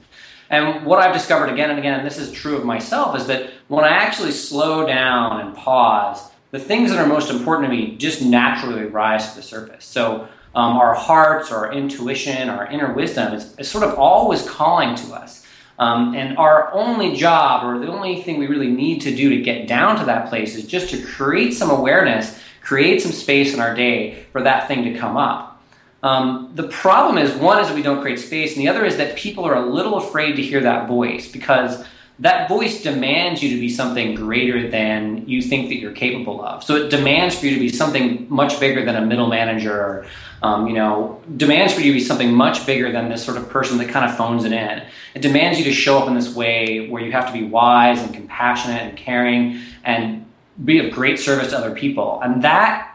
And 0.48 0.86
what 0.86 0.98
I've 1.00 1.12
discovered 1.12 1.50
again 1.50 1.68
and 1.68 1.78
again, 1.78 1.98
and 1.98 2.06
this 2.06 2.16
is 2.16 2.32
true 2.32 2.56
of 2.56 2.64
myself, 2.64 3.14
is 3.14 3.26
that 3.26 3.50
when 3.68 3.84
I 3.84 3.88
actually 3.88 4.32
slow 4.32 4.86
down 4.86 5.40
and 5.40 5.54
pause, 5.54 6.30
the 6.50 6.58
things 6.58 6.90
that 6.90 6.98
are 6.98 7.06
most 7.06 7.30
important 7.30 7.70
to 7.70 7.76
me 7.76 7.96
just 7.98 8.22
naturally 8.22 8.84
rise 8.84 9.28
to 9.30 9.36
the 9.36 9.42
surface. 9.42 9.84
So 9.84 10.28
um, 10.54 10.78
our 10.78 10.94
hearts, 10.94 11.52
our 11.52 11.70
intuition, 11.74 12.48
our 12.48 12.66
inner 12.68 12.94
wisdom 12.94 13.34
is, 13.34 13.54
is 13.58 13.70
sort 13.70 13.84
of 13.84 13.98
always 13.98 14.48
calling 14.48 14.94
to 14.94 15.12
us. 15.12 15.46
Um, 15.78 16.14
and 16.14 16.36
our 16.38 16.72
only 16.72 17.16
job, 17.16 17.64
or 17.64 17.78
the 17.78 17.90
only 17.90 18.22
thing 18.22 18.38
we 18.38 18.46
really 18.46 18.70
need 18.70 19.00
to 19.02 19.14
do 19.14 19.30
to 19.30 19.40
get 19.40 19.66
down 19.66 19.98
to 19.98 20.04
that 20.04 20.28
place, 20.28 20.54
is 20.54 20.66
just 20.66 20.90
to 20.90 21.02
create 21.02 21.52
some 21.52 21.70
awareness, 21.70 22.38
create 22.60 23.02
some 23.02 23.12
space 23.12 23.54
in 23.54 23.60
our 23.60 23.74
day 23.74 24.24
for 24.32 24.42
that 24.42 24.68
thing 24.68 24.84
to 24.84 24.98
come 24.98 25.16
up. 25.16 25.62
Um, 26.02 26.50
the 26.54 26.68
problem 26.68 27.16
is 27.16 27.32
one 27.34 27.60
is 27.60 27.68
that 27.68 27.74
we 27.74 27.82
don't 27.82 28.00
create 28.00 28.18
space, 28.18 28.54
and 28.54 28.60
the 28.60 28.68
other 28.68 28.84
is 28.84 28.96
that 28.96 29.16
people 29.16 29.44
are 29.44 29.54
a 29.54 29.66
little 29.66 29.96
afraid 29.96 30.36
to 30.36 30.42
hear 30.42 30.60
that 30.60 30.88
voice 30.88 31.30
because 31.30 31.84
that 32.18 32.48
voice 32.48 32.82
demands 32.82 33.42
you 33.42 33.50
to 33.50 33.60
be 33.60 33.68
something 33.68 34.14
greater 34.14 34.68
than 34.68 35.26
you 35.28 35.40
think 35.40 35.68
that 35.68 35.76
you're 35.76 35.92
capable 35.92 36.44
of. 36.44 36.62
So 36.62 36.76
it 36.76 36.90
demands 36.90 37.38
for 37.38 37.46
you 37.46 37.54
to 37.54 37.60
be 37.60 37.68
something 37.68 38.26
much 38.28 38.60
bigger 38.60 38.84
than 38.84 38.96
a 38.96 39.06
middle 39.06 39.28
manager, 39.28 39.74
or 39.74 40.06
um, 40.42 40.66
you 40.66 40.74
know, 40.74 41.22
demands 41.36 41.72
for 41.72 41.80
you 41.80 41.92
to 41.92 41.98
be 41.98 42.04
something 42.04 42.32
much 42.32 42.66
bigger 42.66 42.90
than 42.90 43.08
this 43.08 43.24
sort 43.24 43.36
of 43.36 43.48
person 43.48 43.78
that 43.78 43.88
kind 43.88 44.08
of 44.08 44.16
phones 44.16 44.44
it 44.44 44.52
in. 44.52 44.82
It 45.14 45.22
demands 45.22 45.58
you 45.58 45.64
to 45.64 45.72
show 45.72 45.98
up 45.98 46.08
in 46.08 46.14
this 46.14 46.34
way 46.34 46.88
where 46.88 47.02
you 47.02 47.12
have 47.12 47.26
to 47.26 47.32
be 47.32 47.44
wise 47.44 48.02
and 48.02 48.12
compassionate 48.12 48.82
and 48.82 48.96
caring 48.96 49.60
and 49.84 50.26
be 50.64 50.78
of 50.78 50.92
great 50.92 51.18
service 51.18 51.50
to 51.50 51.58
other 51.58 51.74
people, 51.74 52.20
and 52.22 52.42
that 52.42 52.88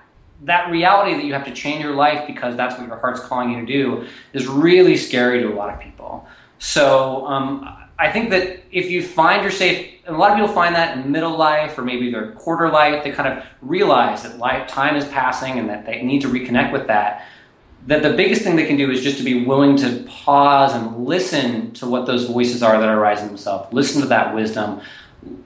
that 0.43 0.69
reality 0.69 1.15
that 1.15 1.25
you 1.25 1.33
have 1.33 1.45
to 1.45 1.53
change 1.53 1.83
your 1.83 1.95
life 1.95 2.27
because 2.27 2.55
that's 2.55 2.77
what 2.77 2.87
your 2.87 2.97
heart's 2.97 3.19
calling 3.19 3.51
you 3.51 3.59
to 3.59 3.65
do 3.65 4.07
is 4.33 4.45
really 4.45 4.95
scary 4.95 5.41
to 5.41 5.51
a 5.51 5.55
lot 5.55 5.73
of 5.73 5.79
people. 5.79 6.27
So 6.59 7.25
um, 7.25 7.67
I 7.97 8.11
think 8.11 8.29
that 8.29 8.63
if 8.71 8.91
you 8.91 9.01
find 9.01 9.41
you're 9.41 9.51
safe, 9.51 9.93
a 10.05 10.11
lot 10.11 10.31
of 10.31 10.37
people 10.37 10.53
find 10.53 10.75
that 10.75 10.97
in 10.97 11.11
middle 11.11 11.35
life 11.35 11.77
or 11.77 11.81
maybe 11.81 12.11
their 12.11 12.31
quarter 12.33 12.69
life, 12.69 13.03
they 13.03 13.11
kind 13.11 13.37
of 13.37 13.43
realize 13.61 14.23
that 14.23 14.37
life, 14.37 14.67
time 14.67 14.95
is 14.95 15.05
passing 15.05 15.57
and 15.57 15.67
that 15.69 15.85
they 15.85 16.03
need 16.03 16.21
to 16.21 16.27
reconnect 16.27 16.71
with 16.71 16.87
that. 16.87 17.25
That 17.87 18.03
the 18.03 18.13
biggest 18.13 18.41
thing 18.41 18.55
they 18.55 18.65
can 18.65 18.77
do 18.77 18.91
is 18.91 19.01
just 19.01 19.17
to 19.17 19.23
be 19.23 19.45
willing 19.45 19.77
to 19.77 20.03
pause 20.07 20.73
and 20.75 21.05
listen 21.05 21.71
to 21.73 21.87
what 21.87 22.05
those 22.05 22.25
voices 22.25 22.61
are 22.61 22.77
that 22.77 22.87
are 22.87 22.99
rising 22.99 23.27
themselves. 23.27 23.71
Listen 23.73 24.01
to 24.01 24.07
that 24.09 24.35
wisdom. 24.35 24.81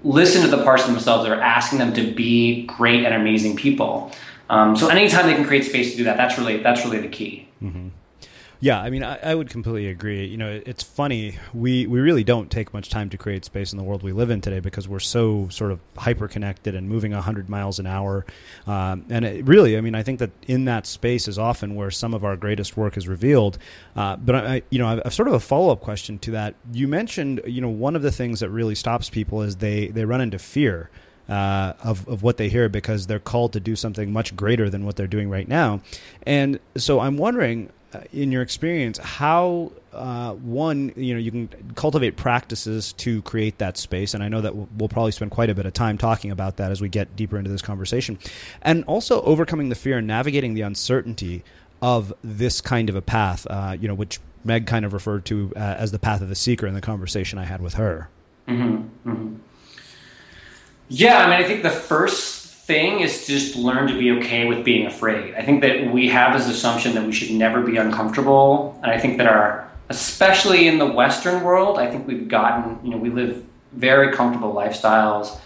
Listen 0.04 0.42
to 0.42 0.48
the 0.48 0.64
parts 0.64 0.84
of 0.84 0.92
themselves 0.92 1.24
that 1.24 1.32
are 1.32 1.42
asking 1.42 1.80
them 1.80 1.94
to 1.94 2.12
be 2.12 2.66
great 2.66 3.06
and 3.06 3.14
amazing 3.14 3.56
people. 3.56 4.12
Um, 4.50 4.76
so 4.76 4.90
anytime 4.90 5.28
they 5.28 5.36
can 5.36 5.46
create 5.46 5.66
space 5.66 5.92
to 5.92 5.98
do 5.98 6.04
that, 6.04 6.18
that's 6.18 6.38
really 6.38 6.58
that's 6.58 6.84
really 6.84 7.00
the 7.00 7.08
key. 7.08 7.48
Mm-hmm. 7.64 7.90
Yeah, 8.64 8.80
I 8.80 8.92
mean, 8.92 9.04
I, 9.04 9.18
I, 9.18 9.34
would 9.34 9.50
completely 9.50 9.88
agree. 9.88 10.24
You 10.28 10.38
know, 10.38 10.62
it's 10.64 10.84
funny. 10.84 11.40
We 11.52 11.88
we 11.88 12.00
really 12.00 12.24
don't 12.24 12.52
take 12.52 12.76
much 12.76 12.90
time 12.90 13.10
to 13.10 13.18
create 13.18 13.44
space 13.44 13.72
in 13.72 13.80
the 13.80 13.84
world 13.84 14.04
we 14.04 14.12
live 14.12 14.30
in 14.30 14.40
today 14.40 14.60
because 14.60 14.88
we're 14.88 15.00
so 15.00 15.50
sort 15.50 15.72
of 15.72 15.80
hyper 15.98 16.28
connected 16.28 16.76
and 16.76 16.88
moving 16.88 17.12
hundred 17.12 17.50
miles 17.50 17.80
an 17.80 17.88
hour. 17.88 18.24
Um, 18.68 19.06
and 19.10 19.26
it 19.26 19.48
really, 19.48 19.78
I 19.78 19.82
mean, 19.82 19.96
I 19.96 20.04
think 20.04 20.20
that 20.20 20.30
in 20.48 20.66
that 20.66 20.86
space 20.86 21.28
is 21.28 21.40
often 21.40 21.74
where 21.74 21.90
some 21.90 22.14
of 22.14 22.24
our 22.24 22.38
greatest 22.38 22.78
work 22.78 22.98
is 22.98 23.08
revealed. 23.08 23.58
Uh, 23.96 24.16
but 24.18 24.36
I, 24.36 24.62
you 24.70 24.78
know, 24.78 24.88
I've, 24.88 25.02
I've 25.06 25.14
sort 25.16 25.28
of 25.28 25.34
a 25.34 25.40
follow 25.40 25.72
up 25.72 25.82
question 25.82 26.20
to 26.20 26.32
that. 26.32 26.54
You 26.72 26.88
mentioned, 26.88 27.42
you 27.48 27.62
know, 27.62 27.70
one 27.70 27.96
of 27.96 28.04
the 28.04 28.12
things 28.12 28.42
that 28.42 28.52
really 28.52 28.76
stops 28.76 29.10
people 29.10 29.42
is 29.42 29.56
they 29.56 29.88
they 29.88 30.06
run 30.06 30.22
into 30.22 30.38
fear. 30.38 30.92
Uh, 31.30 31.74
of, 31.84 32.06
of 32.10 32.24
what 32.24 32.36
they 32.36 32.50
hear 32.50 32.68
because 32.68 33.08
they're 33.08 33.18
called 33.18 33.54
to 33.54 33.60
do 33.62 33.74
something 33.74 34.12
much 34.12 34.36
greater 34.36 34.70
than 34.70 34.84
what 34.84 34.98
they're 34.98 35.08
doing 35.08 35.30
right 35.30 35.48
now. 35.48 35.80
And 36.24 36.60
so 36.76 37.00
I'm 37.00 37.16
wondering, 37.16 37.72
in 38.14 38.32
your 38.32 38.42
experience, 38.42 38.98
how 38.98 39.72
uh, 39.94 40.34
one, 40.34 40.94
you 40.96 41.14
know, 41.14 41.20
you 41.20 41.32
can 41.32 41.50
cultivate 41.76 42.16
practices 42.16 42.94
to 42.94 43.22
create 43.24 43.58
that 43.58 43.78
space, 43.78 44.14
and 44.14 44.24
I 44.24 44.30
know 44.30 44.42
that 44.42 44.56
we'll, 44.56 44.70
we'll, 44.78 44.90
probably 44.90 45.12
spend 45.12 45.32
quite 45.32 45.50
a 45.50 45.56
bit 45.56 45.66
of 45.66 45.74
time 45.74 45.98
talking 45.98 46.32
about 46.32 46.58
that 46.58 46.72
as 46.72 46.82
we 46.82 46.90
get 46.90 47.16
deeper 47.16 47.38
into 47.38 47.50
this 47.50 47.62
conversation, 47.62 48.18
and 48.62 48.84
also 48.86 49.22
overcoming 49.24 49.70
the 49.70 49.76
fear 49.76 49.98
and 49.98 50.08
navigating 50.08 50.54
the 50.54 50.62
uncertainty 50.62 51.44
of 51.82 52.14
this 52.24 52.62
kind 52.62 52.90
of 52.90 52.96
a 52.96 53.02
path, 53.02 53.46
uh, 53.50 53.76
you 53.80 53.88
know, 53.88 53.96
which 53.96 54.20
Meg 54.44 54.68
kind 54.68 54.86
of 54.86 54.94
referred 54.94 55.26
to 55.26 55.52
uh, 55.56 55.60
as 55.60 55.92
the 55.92 56.00
path 56.00 56.22
of 56.22 56.30
the 56.30 56.36
seeker 56.36 56.68
in 56.68 56.74
the 56.74 56.82
conversation 56.82 57.38
I 57.38 57.46
had 57.46 57.62
with 57.62 57.76
her. 57.76 58.10
Mm-hmm. 58.48 59.10
Mm-hmm. 59.10 59.36
Yeah, 60.90 61.20
I 61.20 61.30
mean, 61.30 61.40
I 61.40 61.48
think 61.48 61.64
the 61.64 61.70
first 61.70 62.41
thing 62.72 63.02
is 63.02 63.28
just 63.28 63.58
learn 63.58 63.86
to 63.88 63.98
be 64.00 64.12
okay 64.12 64.46
with 64.46 64.64
being 64.64 64.88
afraid. 64.88 65.36
I 65.36 65.42
think 65.42 65.60
that 65.60 65.92
we 65.92 66.08
have 66.08 66.38
this 66.38 66.48
assumption 66.48 66.96
that 66.96 67.06
we 67.06 67.12
should 67.12 67.32
never 67.32 67.62
be 67.62 67.76
uncomfortable, 67.76 68.80
and 68.82 68.90
I 68.90 68.98
think 68.98 69.18
that 69.18 69.28
our, 69.28 69.70
especially 69.90 70.70
in 70.70 70.78
the 70.78 70.86
Western 70.86 71.44
world, 71.44 71.78
I 71.78 71.92
think 71.92 72.08
we've 72.08 72.30
gotten, 72.30 72.80
you 72.82 72.92
know, 72.92 72.98
we 72.98 73.10
live 73.10 73.44
very 73.74 74.16
comfortable 74.16 74.54
lifestyles. 74.54 75.38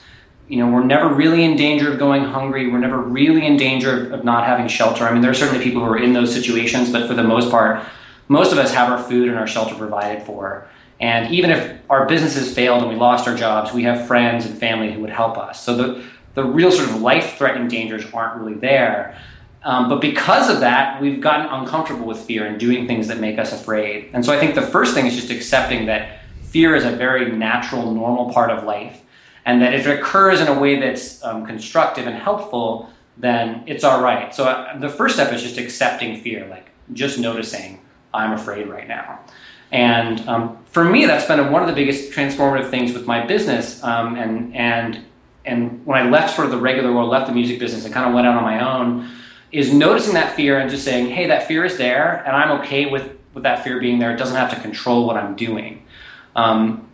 You 0.48 0.58
know, 0.58 0.70
we're 0.70 0.84
never 0.84 1.12
really 1.12 1.44
in 1.44 1.58
danger 1.58 1.91
of 1.91 1.98
going 1.98 2.24
hungry. 2.24 2.70
We're 2.72 2.77
never 2.77 3.00
really 3.00 3.48
in 3.48 3.58
danger 3.58 4.13
of 4.13 4.24
not 4.24 4.46
having 4.46 4.67
shelter. 4.67 5.05
I 5.05 5.12
mean, 5.12 5.24
there 5.24 5.32
are 5.32 5.41
certainly 5.41 5.63
people 5.63 5.84
who 5.84 5.89
are 5.91 5.98
in 5.98 6.13
those 6.13 6.32
situations, 6.32 6.91
but 6.91 7.08
for 7.08 7.15
the 7.15 7.24
most 7.24 7.50
part, 7.50 7.84
most 8.27 8.51
of 8.51 8.60
us 8.60 8.72
have 8.72 8.91
our 8.91 9.01
food 9.01 9.29
and 9.29 9.38
our 9.39 9.48
shelter 9.48 9.74
provided 9.74 10.22
for. 10.22 10.67
And 11.00 11.34
even 11.34 11.50
if 11.50 11.82
our 11.89 12.05
businesses 12.05 12.53
failed 12.53 12.84
and 12.84 12.91
we 12.91 12.98
lost 12.98 13.27
our 13.27 13.36
jobs, 13.36 13.74
we 13.74 13.84
have 13.84 14.08
friends 14.08 14.46
and 14.46 14.55
family 14.58 14.91
who 14.91 15.01
would 15.01 15.10
help 15.10 15.38
us. 15.38 15.63
So 15.63 15.75
the 15.75 16.03
the 16.36 16.44
real 16.44 16.72
sort 16.72 16.89
of 16.89 17.01
life 17.01 17.38
threatening 17.38 17.68
dangers 17.68 18.06
aren't 18.13 18.39
really 18.39 18.58
there. 18.58 19.18
Um, 19.63 19.89
but 19.89 20.00
because 20.00 20.50
of 20.50 20.60
that, 20.60 21.01
we've 21.01 21.20
gotten 21.20 21.48
uncomfortable 21.48 22.06
with 22.06 22.20
fear 22.20 22.46
and 22.46 22.60
doing 22.60 22.86
things 22.86 23.08
that 23.08 23.20
make 23.20 23.39
us 23.39 23.51
afraid. 23.51 24.12
And 24.13 24.24
so 24.24 24.32
I 24.32 24.39
think 24.39 24.54
the 24.54 24.62
first 24.62 24.94
thing 24.94 25.08
is 25.08 25.15
just 25.15 25.32
accepting 25.32 25.88
that 25.88 26.20
fear 26.44 26.75
is 26.75 26.86
a 26.86 26.92
very 26.92 27.32
natural, 27.32 27.92
normal 27.92 28.32
part 28.32 28.51
of 28.51 28.63
life. 28.63 29.01
And 29.44 29.62
that 29.62 29.74
if 29.74 29.88
it 29.88 30.00
occurs 30.00 30.39
in 30.39 30.48
a 30.48 30.60
way 30.60 30.80
that's 30.80 31.24
um, 31.24 31.46
constructive 31.46 32.06
and 32.06 32.15
helpful, 32.15 32.89
then 33.18 33.63
it's 33.65 33.84
all 33.84 34.01
right. 34.01 34.34
So 34.36 34.46
uh, 34.46 34.77
the 34.77 34.89
first 34.89 35.15
step 35.15 35.34
is 35.34 35.42
just 35.42 35.58
accepting 35.58 36.22
fear, 36.22 36.48
like 36.48 36.70
just 36.94 37.18
noticing, 37.18 37.80
I'm 38.13 38.34
afraid 38.34 38.68
right 38.68 38.88
now. 38.88 39.20
And 39.72 40.27
um, 40.27 40.63
for 40.65 40.84
me, 40.84 41.06
that's 41.06 41.25
been 41.25 41.51
one 41.51 41.62
of 41.62 41.68
the 41.68 41.74
biggest 41.74 42.12
transformative 42.12 42.70
things 42.70 42.94
with 42.94 43.07
my 43.07 43.25
business. 43.25 43.83
Um, 43.83 44.16
and, 44.16 44.55
and 44.55 45.03
and 45.46 45.86
when 45.86 45.98
I 45.98 46.10
left 46.10 46.36
sort 46.36 46.46
of 46.46 46.51
the 46.51 46.60
regular 46.60 46.94
world, 46.94 47.10
left 47.10 47.27
the 47.27 47.34
music 47.34 47.60
business, 47.60 47.86
and 47.86 47.94
kind 47.94 48.08
of 48.08 48.14
went 48.14 48.27
out 48.27 48.36
on 48.36 48.44
my 48.44 48.60
own, 48.60 49.10
is 49.51 49.74
noticing 49.74 50.14
that 50.16 50.36
fear 50.36 50.60
and 50.60 50.70
just 50.70 50.84
saying, 50.84 51.10
hey, 51.10 51.27
that 51.27 51.48
fear 51.48 51.64
is 51.64 51.77
there, 51.77 52.24
and 52.25 52.36
I'm 52.36 52.60
okay 52.62 52.88
with, 52.88 53.18
with 53.34 53.44
that 53.44 53.64
fear 53.64 53.79
being 53.79 54.00
there. 54.00 54.14
It 54.14 54.18
doesn't 54.18 54.36
have 54.36 54.53
to 54.53 54.60
control 54.60 55.05
what 55.05 55.18
I'm 55.18 55.36
doing. 55.36 55.86
Um, 56.36 56.90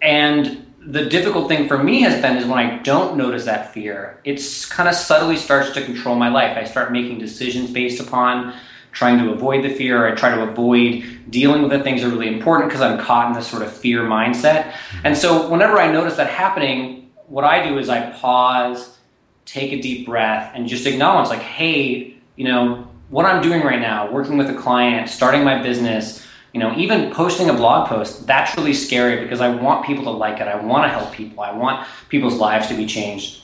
and 0.00 0.66
the 0.78 1.04
difficult 1.04 1.48
thing 1.48 1.68
for 1.68 1.82
me 1.82 2.00
has 2.02 2.22
been 2.22 2.36
is 2.36 2.46
when 2.46 2.58
I 2.58 2.78
don't 2.78 3.16
notice 3.16 3.44
that 3.44 3.74
fear, 3.74 4.20
it's 4.24 4.64
kind 4.64 4.88
of 4.88 4.94
subtly 4.94 5.36
starts 5.36 5.70
to 5.72 5.84
control 5.84 6.16
my 6.16 6.28
life. 6.28 6.56
I 6.56 6.64
start 6.64 6.92
making 6.92 7.18
decisions 7.18 7.70
based 7.70 8.00
upon 8.00 8.54
trying 8.92 9.18
to 9.18 9.30
avoid 9.32 9.64
the 9.64 9.68
fear. 9.68 10.04
Or 10.04 10.08
I 10.08 10.14
try 10.14 10.34
to 10.34 10.42
avoid 10.42 11.04
dealing 11.30 11.62
with 11.62 11.72
the 11.72 11.80
things 11.80 12.00
that 12.00 12.08
are 12.08 12.10
really 12.10 12.32
important 12.32 12.70
because 12.70 12.80
I'm 12.80 12.98
caught 12.98 13.28
in 13.28 13.34
this 13.34 13.46
sort 13.46 13.62
of 13.62 13.72
fear 13.72 14.02
mindset. 14.02 14.74
And 15.04 15.16
so 15.16 15.48
whenever 15.50 15.78
I 15.78 15.92
notice 15.92 16.16
that 16.16 16.30
happening, 16.30 17.07
what 17.28 17.44
I 17.44 17.68
do 17.68 17.78
is 17.78 17.88
I 17.88 18.10
pause, 18.10 18.96
take 19.44 19.72
a 19.72 19.80
deep 19.80 20.06
breath, 20.06 20.52
and 20.54 20.66
just 20.66 20.86
acknowledge, 20.86 21.28
like, 21.28 21.40
hey, 21.40 22.14
you 22.36 22.44
know, 22.44 22.88
what 23.10 23.24
I'm 23.24 23.42
doing 23.42 23.62
right 23.62 23.80
now, 23.80 24.10
working 24.10 24.36
with 24.36 24.50
a 24.50 24.54
client, 24.54 25.08
starting 25.08 25.44
my 25.44 25.62
business, 25.62 26.26
you 26.52 26.60
know, 26.60 26.74
even 26.76 27.10
posting 27.12 27.50
a 27.50 27.54
blog 27.54 27.88
post, 27.88 28.26
that's 28.26 28.56
really 28.56 28.74
scary 28.74 29.22
because 29.22 29.40
I 29.40 29.48
want 29.48 29.86
people 29.86 30.04
to 30.04 30.10
like 30.10 30.40
it. 30.40 30.48
I 30.48 30.56
want 30.56 30.84
to 30.84 30.88
help 30.88 31.12
people. 31.12 31.40
I 31.40 31.52
want 31.52 31.86
people's 32.08 32.34
lives 32.34 32.68
to 32.68 32.74
be 32.74 32.86
changed. 32.86 33.42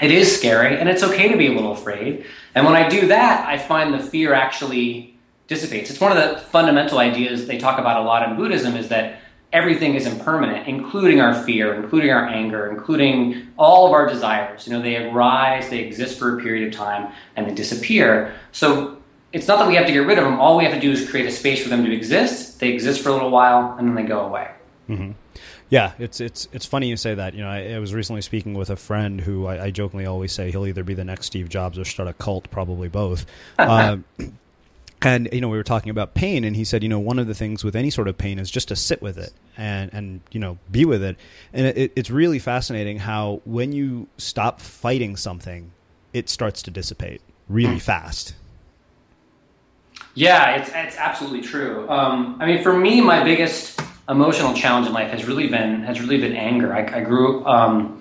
It 0.00 0.12
is 0.12 0.36
scary 0.36 0.78
and 0.78 0.88
it's 0.88 1.02
okay 1.02 1.28
to 1.28 1.36
be 1.36 1.48
a 1.48 1.52
little 1.52 1.72
afraid. 1.72 2.24
And 2.54 2.64
when 2.64 2.76
I 2.76 2.88
do 2.88 3.08
that, 3.08 3.48
I 3.48 3.58
find 3.58 3.92
the 3.92 3.98
fear 3.98 4.32
actually 4.32 5.16
dissipates. 5.48 5.90
It's 5.90 6.00
one 6.00 6.16
of 6.16 6.18
the 6.18 6.40
fundamental 6.40 6.98
ideas 6.98 7.46
they 7.46 7.58
talk 7.58 7.78
about 7.78 8.00
a 8.00 8.04
lot 8.04 8.28
in 8.28 8.36
Buddhism 8.36 8.76
is 8.76 8.88
that 8.88 9.20
everything 9.52 9.94
is 9.94 10.06
impermanent, 10.06 10.68
including 10.68 11.20
our 11.20 11.34
fear, 11.44 11.74
including 11.74 12.10
our 12.10 12.26
anger, 12.26 12.68
including 12.68 13.48
all 13.56 13.86
of 13.86 13.92
our 13.92 14.06
desires. 14.06 14.66
You 14.66 14.74
know, 14.74 14.82
they 14.82 14.96
arise, 14.96 15.70
they 15.70 15.78
exist 15.78 16.18
for 16.18 16.38
a 16.38 16.42
period 16.42 16.68
of 16.68 16.74
time, 16.74 17.12
and 17.36 17.48
they 17.48 17.54
disappear. 17.54 18.34
So 18.52 18.98
it's 19.32 19.48
not 19.48 19.58
that 19.58 19.68
we 19.68 19.74
have 19.76 19.86
to 19.86 19.92
get 19.92 20.00
rid 20.00 20.18
of 20.18 20.24
them. 20.24 20.38
All 20.38 20.56
we 20.56 20.64
have 20.64 20.74
to 20.74 20.80
do 20.80 20.90
is 20.90 21.08
create 21.08 21.26
a 21.26 21.30
space 21.30 21.62
for 21.62 21.68
them 21.68 21.84
to 21.84 21.92
exist. 21.92 22.60
They 22.60 22.68
exist 22.72 23.02
for 23.02 23.08
a 23.08 23.12
little 23.12 23.30
while, 23.30 23.76
and 23.78 23.88
then 23.88 23.94
they 23.94 24.02
go 24.02 24.20
away. 24.20 24.50
Mm-hmm. 24.88 25.12
Yeah, 25.70 25.92
it's 25.98 26.18
it's 26.20 26.48
it's 26.52 26.64
funny 26.64 26.88
you 26.88 26.96
say 26.96 27.14
that. 27.14 27.34
You 27.34 27.42
know, 27.42 27.50
I, 27.50 27.74
I 27.74 27.78
was 27.78 27.92
recently 27.92 28.22
speaking 28.22 28.54
with 28.54 28.70
a 28.70 28.76
friend 28.76 29.20
who 29.20 29.46
I, 29.46 29.64
I, 29.64 29.70
jokingly 29.70 30.06
always 30.06 30.32
say 30.32 30.50
he'll 30.50 30.66
either 30.66 30.82
be 30.82 30.94
the 30.94 31.04
next 31.04 31.26
Steve 31.26 31.50
Jobs 31.50 31.78
or 31.78 31.84
start 31.84 32.08
a 32.08 32.14
cult, 32.14 32.50
probably 32.50 32.88
both. 32.88 33.26
uh, 33.58 33.98
and 35.02 35.28
you 35.32 35.40
know 35.40 35.48
we 35.48 35.56
were 35.56 35.64
talking 35.64 35.90
about 35.90 36.14
pain 36.14 36.44
and 36.44 36.56
he 36.56 36.64
said 36.64 36.82
you 36.82 36.88
know 36.88 36.98
one 36.98 37.18
of 37.18 37.26
the 37.26 37.34
things 37.34 37.64
with 37.64 37.76
any 37.76 37.90
sort 37.90 38.08
of 38.08 38.18
pain 38.18 38.38
is 38.38 38.50
just 38.50 38.68
to 38.68 38.76
sit 38.76 39.00
with 39.00 39.18
it 39.18 39.32
and 39.56 39.92
and 39.92 40.20
you 40.30 40.40
know 40.40 40.58
be 40.70 40.84
with 40.84 41.02
it. 41.02 41.16
And 41.52 41.66
it, 41.66 41.92
it's 41.94 42.10
really 42.10 42.38
fascinating 42.38 42.98
how 42.98 43.40
when 43.44 43.72
you 43.72 44.08
stop 44.16 44.60
fighting 44.60 45.16
something 45.16 45.72
it 46.12 46.28
starts 46.28 46.62
to 46.62 46.70
dissipate 46.70 47.20
really 47.48 47.74
hmm. 47.74 47.78
fast. 47.78 48.34
Yeah 50.14 50.56
it's, 50.56 50.70
it's 50.74 50.96
absolutely 50.96 51.42
true. 51.42 51.88
Um, 51.88 52.36
i 52.40 52.46
mean 52.46 52.62
for 52.62 52.76
me 52.76 53.00
my 53.00 53.22
biggest 53.22 53.80
emotional 54.08 54.54
challenge 54.54 54.86
in 54.86 54.92
life 54.92 55.10
has 55.10 55.26
really 55.26 55.48
been 55.48 55.82
has 55.82 56.00
really 56.00 56.18
been 56.18 56.34
anger. 56.34 56.74
I, 56.74 56.98
I 56.98 57.00
grew 57.02 57.44
um, 57.46 57.97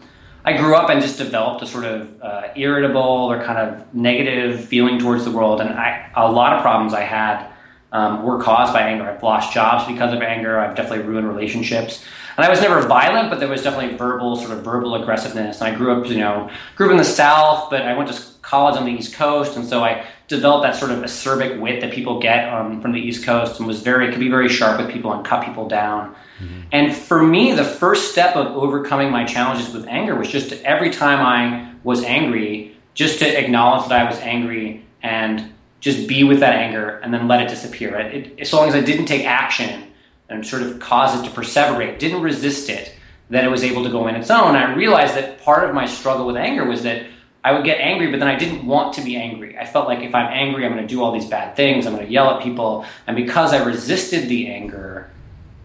I 0.48 0.56
grew 0.56 0.78
up 0.78 0.90
and 0.90 1.02
just 1.02 1.18
developed 1.18 1.62
a 1.62 1.68
sort 1.68 1.84
of 1.84 2.22
uh, 2.22 2.48
irritable 2.56 3.02
or 3.02 3.44
kind 3.44 3.58
of 3.58 3.94
negative 3.94 4.64
feeling 4.64 4.98
towards 4.98 5.26
the 5.26 5.32
world, 5.32 5.60
and 5.60 5.72
I, 5.72 6.10
a 6.16 6.32
lot 6.32 6.54
of 6.54 6.62
problems 6.62 6.94
I 6.94 7.02
had 7.02 7.52
um, 7.92 8.24
were 8.24 8.42
caused 8.42 8.72
by 8.72 8.84
anger. 8.84 9.04
I've 9.04 9.22
lost 9.22 9.54
jobs 9.54 9.86
because 9.92 10.14
of 10.14 10.22
anger. 10.22 10.58
I've 10.58 10.74
definitely 10.74 11.04
ruined 11.04 11.28
relationships, 11.28 12.02
and 12.38 12.46
I 12.46 12.50
was 12.50 12.62
never 12.62 12.82
violent, 12.88 13.30
but 13.30 13.42
there 13.42 13.50
was 13.50 13.62
definitely 13.62 13.98
verbal, 13.98 14.38
sort 14.38 14.52
of 14.52 14.64
verbal 14.64 14.96
aggressiveness. 14.96 15.60
And 15.60 15.76
I 15.76 15.78
grew 15.78 15.92
up, 15.92 16.10
you 16.10 16.16
know, 16.16 16.50
grew 16.78 16.86
up 16.86 16.92
in 16.94 16.98
the 16.98 17.04
South, 17.04 17.70
but 17.70 17.82
I 17.82 17.94
went 17.94 18.10
to 18.10 18.16
college 18.48 18.78
on 18.78 18.86
the 18.86 18.92
East 18.92 19.14
Coast, 19.14 19.58
and 19.58 19.66
so 19.66 19.84
I 19.84 20.06
developed 20.30 20.64
that 20.64 20.76
sort 20.76 20.92
of 20.92 21.00
acerbic 21.00 21.60
wit 21.60 21.82
that 21.82 21.92
people 21.92 22.20
get 22.20 22.52
um, 22.54 22.82
from 22.82 22.94
the 22.94 23.00
East 23.00 23.26
Coast, 23.26 23.60
and 23.60 23.68
was 23.68 23.82
very 23.82 24.10
could 24.10 24.22
be 24.22 24.30
very 24.30 24.48
sharp 24.48 24.80
with 24.80 24.90
people 24.90 25.12
and 25.12 25.26
cut 25.26 25.46
people 25.46 25.68
down. 25.68 26.16
Mm-hmm. 26.40 26.62
And 26.72 26.96
for 26.96 27.22
me, 27.22 27.52
the 27.52 27.66
first 27.66 28.12
step 28.12 28.38
of 28.38 28.56
overcoming 28.56 29.12
my 29.12 29.26
challenges 29.26 29.74
with 29.74 29.86
anger 29.88 30.16
was 30.16 30.30
just 30.30 30.50
to, 30.50 30.66
every 30.66 30.92
time 30.92 31.20
I 31.20 31.74
was 31.84 32.04
angry, 32.04 32.78
just 32.94 33.20
to 33.20 33.26
acknowledge 33.26 33.90
that 33.90 34.06
I 34.06 34.10
was 34.10 34.20
angry 34.20 34.86
and 35.04 35.52
just 35.82 36.08
be 36.08 36.24
with 36.24 36.40
that 36.40 36.56
anger 36.56 37.00
and 37.04 37.14
then 37.14 37.28
let 37.28 37.42
it 37.42 37.50
disappear. 37.50 37.96
It, 37.98 38.16
it, 38.16 38.40
as 38.40 38.54
long 38.54 38.70
as 38.70 38.76
I 38.76 38.82
didn't 38.82 39.08
take 39.08 39.26
action 39.26 39.84
and 40.30 40.46
sort 40.46 40.62
of 40.62 40.80
cause 40.80 41.20
it 41.20 41.28
to 41.28 41.36
perseverate, 41.36 42.00
didn't 42.00 42.22
resist 42.22 42.70
it, 42.70 42.94
then 43.30 43.44
it 43.44 43.52
was 43.52 43.64
able 43.64 43.84
to 43.84 43.90
go 43.90 44.08
in 44.08 44.16
its 44.16 44.32
own. 44.32 44.56
I 44.56 44.74
realized 44.74 45.16
that 45.16 45.42
part 45.42 45.68
of 45.68 45.76
my 45.76 45.86
struggle 45.86 46.26
with 46.26 46.38
anger 46.38 46.66
was 46.66 46.84
that 46.84 47.06
I 47.48 47.54
would 47.54 47.64
get 47.64 47.80
angry, 47.80 48.12
but 48.12 48.20
then 48.20 48.28
I 48.28 48.36
didn't 48.36 48.68
want 48.68 48.94
to 48.96 49.02
be 49.02 49.16
angry. 49.16 49.58
I 49.58 49.66
felt 49.66 49.88
like 49.88 50.00
if 50.00 50.14
I'm 50.14 50.30
angry, 50.34 50.66
I'm 50.66 50.74
going 50.74 50.86
to 50.86 50.94
do 50.94 51.02
all 51.02 51.14
these 51.14 51.30
bad 51.30 51.56
things. 51.56 51.88
I'm 51.88 51.94
going 51.94 52.06
to 52.06 52.12
yell 52.12 52.30
at 52.32 52.44
people. 52.44 52.86
And 53.08 53.16
because 53.16 53.54
I 53.54 53.64
resisted 53.64 54.28
the 54.28 54.50
anger, 54.50 55.10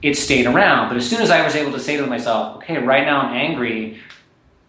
it 0.00 0.16
stayed 0.16 0.46
around. 0.46 0.90
But 0.90 0.96
as 0.96 1.10
soon 1.10 1.20
as 1.20 1.32
I 1.32 1.44
was 1.44 1.56
able 1.56 1.72
to 1.72 1.80
say 1.80 1.96
to 1.96 2.06
myself, 2.06 2.58
okay, 2.58 2.78
right 2.78 3.04
now 3.04 3.22
I'm 3.22 3.34
angry, 3.34 3.98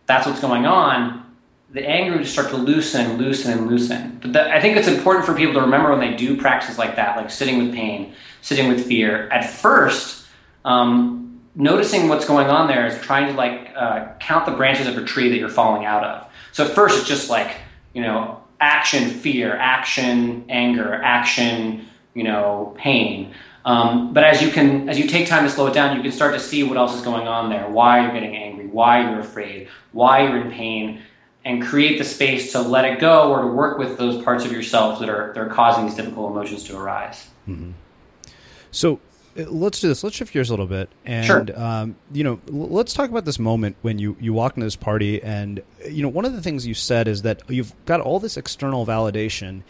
that's 0.07 0.25
what's 0.25 0.41
going 0.41 0.65
on, 0.65 1.23
the 1.69 1.87
anger 1.87 2.17
would 2.17 2.25
start 2.25 2.49
to 2.49 2.57
loosen 2.57 3.17
loosen 3.19 3.59
and 3.59 3.67
loosen. 3.67 4.19
But 4.23 4.35
I 4.47 4.59
think 4.59 4.75
it's 4.75 4.87
important 4.87 5.27
for 5.27 5.35
people 5.35 5.53
to 5.53 5.61
remember 5.61 5.91
when 5.91 5.99
they 5.99 6.15
do 6.15 6.35
practices 6.35 6.79
like 6.79 6.95
that, 6.95 7.15
like 7.15 7.29
sitting 7.29 7.59
with 7.59 7.75
pain, 7.75 8.13
sitting 8.41 8.67
with 8.67 8.87
fear. 8.87 9.29
At 9.29 9.47
first, 9.47 10.25
um, 10.65 11.39
noticing 11.53 12.09
what's 12.09 12.25
going 12.25 12.47
on 12.47 12.67
there 12.67 12.87
is 12.87 12.99
trying 13.01 13.27
to 13.27 13.33
like 13.33 13.71
uh, 13.75 14.07
count 14.19 14.47
the 14.47 14.53
branches 14.53 14.87
of 14.87 14.97
a 14.97 15.05
tree 15.05 15.29
that 15.29 15.37
you're 15.37 15.49
falling 15.49 15.85
out 15.85 16.03
of. 16.03 16.27
So 16.53 16.65
at 16.65 16.73
first, 16.73 16.97
it's 16.97 17.07
just 17.07 17.29
like 17.29 17.57
you 17.93 18.01
know 18.01 18.41
action, 18.61 19.09
fear, 19.09 19.55
action, 19.55 20.45
anger, 20.47 20.93
action, 20.93 21.85
you 22.13 22.23
know, 22.23 22.73
pain. 22.77 23.33
Um, 23.65 24.13
but 24.13 24.23
as 24.23 24.41
you 24.41 24.49
can, 24.49 24.89
as 24.89 24.97
you 24.97 25.07
take 25.07 25.27
time 25.27 25.43
to 25.43 25.49
slow 25.49 25.67
it 25.67 25.73
down, 25.73 25.95
you 25.95 26.01
can 26.01 26.11
start 26.11 26.33
to 26.33 26.39
see 26.39 26.63
what 26.63 26.77
else 26.77 26.95
is 26.95 27.01
going 27.01 27.27
on 27.27 27.49
there. 27.49 27.69
Why 27.69 28.01
you're 28.01 28.13
getting 28.13 28.35
angry, 28.35 28.67
why 28.67 29.09
you're 29.09 29.19
afraid, 29.19 29.69
why 29.91 30.23
you're 30.27 30.37
in 30.37 30.51
pain, 30.51 31.01
and 31.45 31.61
create 31.61 31.97
the 31.97 32.03
space 32.03 32.51
to 32.53 32.61
let 32.61 32.85
it 32.85 32.99
go 32.99 33.31
or 33.31 33.41
to 33.41 33.47
work 33.47 33.77
with 33.77 33.97
those 33.97 34.21
parts 34.23 34.45
of 34.45 34.51
yourself 34.51 34.99
that 34.99 35.09
are 35.09 35.33
that 35.33 35.39
are 35.39 35.49
causing 35.49 35.85
these 35.85 35.95
difficult 35.95 36.31
emotions 36.31 36.63
to 36.65 36.77
arise. 36.77 37.27
Mm-hmm. 37.47 37.71
So 38.71 38.99
let's 39.35 39.79
do 39.79 39.87
this. 39.87 40.03
Let's 40.03 40.15
shift 40.15 40.33
gears 40.33 40.49
a 40.49 40.53
little 40.53 40.67
bit, 40.67 40.89
and 41.05 41.25
sure. 41.25 41.59
um, 41.59 41.95
you 42.11 42.23
know, 42.23 42.39
let's 42.47 42.93
talk 42.93 43.09
about 43.09 43.25
this 43.25 43.39
moment 43.39 43.75
when 43.81 43.99
you 43.99 44.15
you 44.19 44.33
walk 44.33 44.55
into 44.55 44.65
this 44.65 44.75
party, 44.75 45.21
and 45.21 45.61
you 45.89 46.01
know, 46.01 46.09
one 46.09 46.25
of 46.25 46.33
the 46.33 46.41
things 46.41 46.67
you 46.67 46.73
said 46.73 47.07
is 47.07 47.23
that 47.23 47.41
you've 47.47 47.73
got 47.85 48.01
all 48.01 48.19
this 48.19 48.37
external 48.37 48.85
validation, 48.85 49.63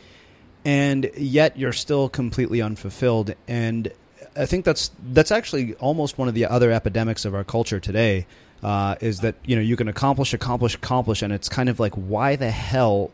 and 0.66 1.10
yet 1.16 1.58
you're 1.58 1.74
still 1.74 2.10
completely 2.10 2.62
unfulfilled. 2.62 3.34
And 3.48 3.92
I 4.36 4.46
think 4.46 4.66
that's 4.66 4.92
that's 5.12 5.32
actually 5.32 5.76
almost 5.76 6.18
one 6.18 6.28
of 6.28 6.34
the 6.34 6.46
other 6.46 6.72
epidemics 6.72 7.26
of 7.26 7.34
our 7.34 7.44
culture 7.44 7.80
today 7.80 8.28
uh, 8.64 8.96
is 9.02 9.20
that 9.20 9.36
you 9.46 9.56
know 9.56 9.62
you 9.62 9.76
can 9.76 9.88
accomplish, 9.88 10.34
accomplish, 10.34 10.76
accomplish, 10.76 11.22
and 11.22 11.32
it's 11.32 11.50
kind 11.50 11.70
of 11.70 11.80
like 11.80 11.94
why 11.94 12.36
the 12.36 12.52
hell 12.52 13.12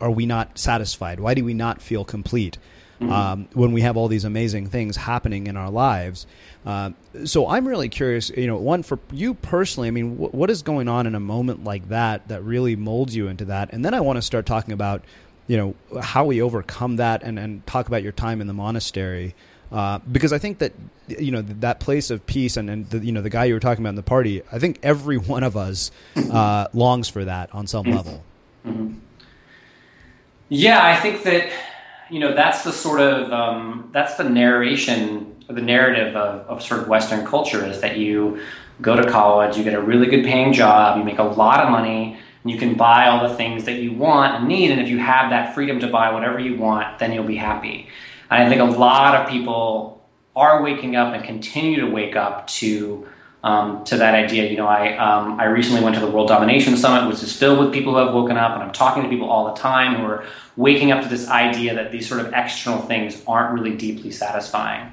are 0.00 0.10
we 0.10 0.26
not 0.26 0.58
satisfied? 0.58 1.20
Why 1.20 1.34
do 1.34 1.44
we 1.44 1.54
not 1.54 1.82
feel 1.82 2.04
complete 2.04 2.58
mm-hmm. 3.00 3.12
um, 3.12 3.48
when 3.52 3.72
we 3.72 3.80
have 3.82 3.96
all 3.96 4.08
these 4.08 4.24
amazing 4.24 4.68
things 4.68 4.96
happening 4.96 5.46
in 5.46 5.56
our 5.56 5.70
lives? 5.70 6.26
Uh, 6.66 6.90
so 7.24 7.48
I'm 7.48 7.66
really 7.66 7.88
curious. 7.88 8.30
You 8.30 8.46
know, 8.46 8.56
one 8.56 8.82
for 8.82 8.98
you 9.12 9.34
personally. 9.34 9.88
I 9.88 9.90
mean, 9.90 10.16
wh- 10.16 10.34
what 10.34 10.50
is 10.50 10.62
going 10.62 10.88
on 10.88 11.06
in 11.06 11.14
a 11.14 11.20
moment 11.20 11.64
like 11.64 11.88
that 11.88 12.28
that 12.28 12.42
really 12.42 12.76
molds 12.76 13.14
you 13.14 13.28
into 13.28 13.46
that? 13.46 13.72
And 13.72 13.84
then 13.84 13.94
I 13.94 14.00
want 14.00 14.16
to 14.16 14.22
start 14.22 14.46
talking 14.46 14.72
about 14.72 15.02
you 15.46 15.56
know 15.56 16.00
how 16.02 16.24
we 16.26 16.42
overcome 16.42 16.96
that 16.96 17.22
and, 17.22 17.38
and 17.38 17.66
talk 17.66 17.88
about 17.88 18.02
your 18.02 18.12
time 18.12 18.40
in 18.40 18.46
the 18.46 18.52
monastery 18.52 19.34
uh, 19.70 19.98
because 20.10 20.32
I 20.32 20.38
think 20.38 20.58
that 20.58 20.72
you 21.08 21.30
know 21.30 21.42
that 21.42 21.80
place 21.80 22.10
of 22.10 22.26
peace 22.26 22.56
and, 22.56 22.70
and 22.70 22.88
the, 22.88 22.98
you 22.98 23.12
know 23.12 23.22
the 23.22 23.30
guy 23.30 23.46
you 23.46 23.54
were 23.54 23.60
talking 23.60 23.82
about 23.82 23.90
in 23.90 23.96
the 23.96 24.02
party. 24.02 24.42
I 24.50 24.58
think 24.58 24.78
every 24.82 25.16
one 25.18 25.42
of 25.42 25.56
us 25.56 25.90
uh, 26.16 26.68
longs 26.72 27.08
for 27.08 27.24
that 27.24 27.54
on 27.54 27.66
some 27.66 27.86
level. 27.86 28.22
Mm-hmm. 28.66 28.98
Yeah, 30.48 30.82
I 30.82 30.96
think 30.96 31.24
that 31.24 31.50
you 32.10 32.20
know 32.20 32.34
that's 32.34 32.64
the 32.64 32.72
sort 32.72 33.00
of 33.00 33.32
um, 33.32 33.90
that's 33.92 34.14
the 34.16 34.24
narration 34.24 35.36
or 35.48 35.54
the 35.54 35.62
narrative 35.62 36.14
of, 36.16 36.46
of 36.46 36.62
sort 36.62 36.80
of 36.80 36.88
Western 36.88 37.26
culture 37.26 37.64
is 37.64 37.80
that 37.80 37.96
you 37.96 38.40
go 38.80 38.94
to 38.94 39.10
college, 39.10 39.56
you 39.56 39.64
get 39.64 39.74
a 39.74 39.80
really 39.80 40.06
good 40.06 40.24
paying 40.24 40.52
job, 40.52 40.98
you 40.98 41.04
make 41.04 41.18
a 41.18 41.24
lot 41.24 41.60
of 41.60 41.70
money, 41.70 42.18
and 42.42 42.50
you 42.50 42.58
can 42.58 42.74
buy 42.74 43.08
all 43.08 43.28
the 43.28 43.34
things 43.34 43.64
that 43.64 43.80
you 43.80 43.92
want 43.92 44.34
and 44.36 44.46
need, 44.46 44.70
and 44.70 44.80
if 44.80 44.88
you 44.88 44.98
have 44.98 45.30
that 45.30 45.54
freedom 45.54 45.80
to 45.80 45.88
buy 45.88 46.12
whatever 46.12 46.38
you 46.38 46.56
want, 46.56 46.98
then 46.98 47.12
you'll 47.12 47.24
be 47.24 47.36
happy. 47.36 47.88
And 48.30 48.42
I 48.42 48.48
think 48.48 48.60
a 48.60 48.78
lot 48.78 49.14
of 49.16 49.28
people 49.28 50.06
are 50.36 50.62
waking 50.62 50.94
up 50.94 51.14
and 51.14 51.24
continue 51.24 51.80
to 51.80 51.86
wake 51.90 52.14
up 52.14 52.46
to 52.46 53.08
um, 53.44 53.84
to 53.84 53.96
that 53.96 54.14
idea. 54.14 54.50
You 54.50 54.56
know, 54.56 54.66
I 54.66 54.96
um, 54.96 55.38
I 55.38 55.44
recently 55.44 55.82
went 55.82 55.94
to 55.96 56.00
the 56.00 56.10
World 56.10 56.28
Domination 56.28 56.76
Summit, 56.76 57.08
which 57.08 57.22
is 57.22 57.36
filled 57.36 57.58
with 57.58 57.72
people 57.72 57.92
who 57.92 57.98
have 57.98 58.14
woken 58.14 58.36
up, 58.36 58.54
and 58.54 58.62
I'm 58.62 58.72
talking 58.72 59.02
to 59.02 59.08
people 59.08 59.28
all 59.28 59.52
the 59.52 59.60
time 59.60 59.96
who 59.96 60.04
are 60.04 60.24
waking 60.56 60.90
up 60.90 61.02
to 61.02 61.08
this 61.08 61.28
idea 61.28 61.74
that 61.74 61.92
these 61.92 62.08
sort 62.08 62.20
of 62.20 62.32
external 62.34 62.80
things 62.80 63.22
aren't 63.26 63.54
really 63.54 63.76
deeply 63.76 64.10
satisfying. 64.10 64.92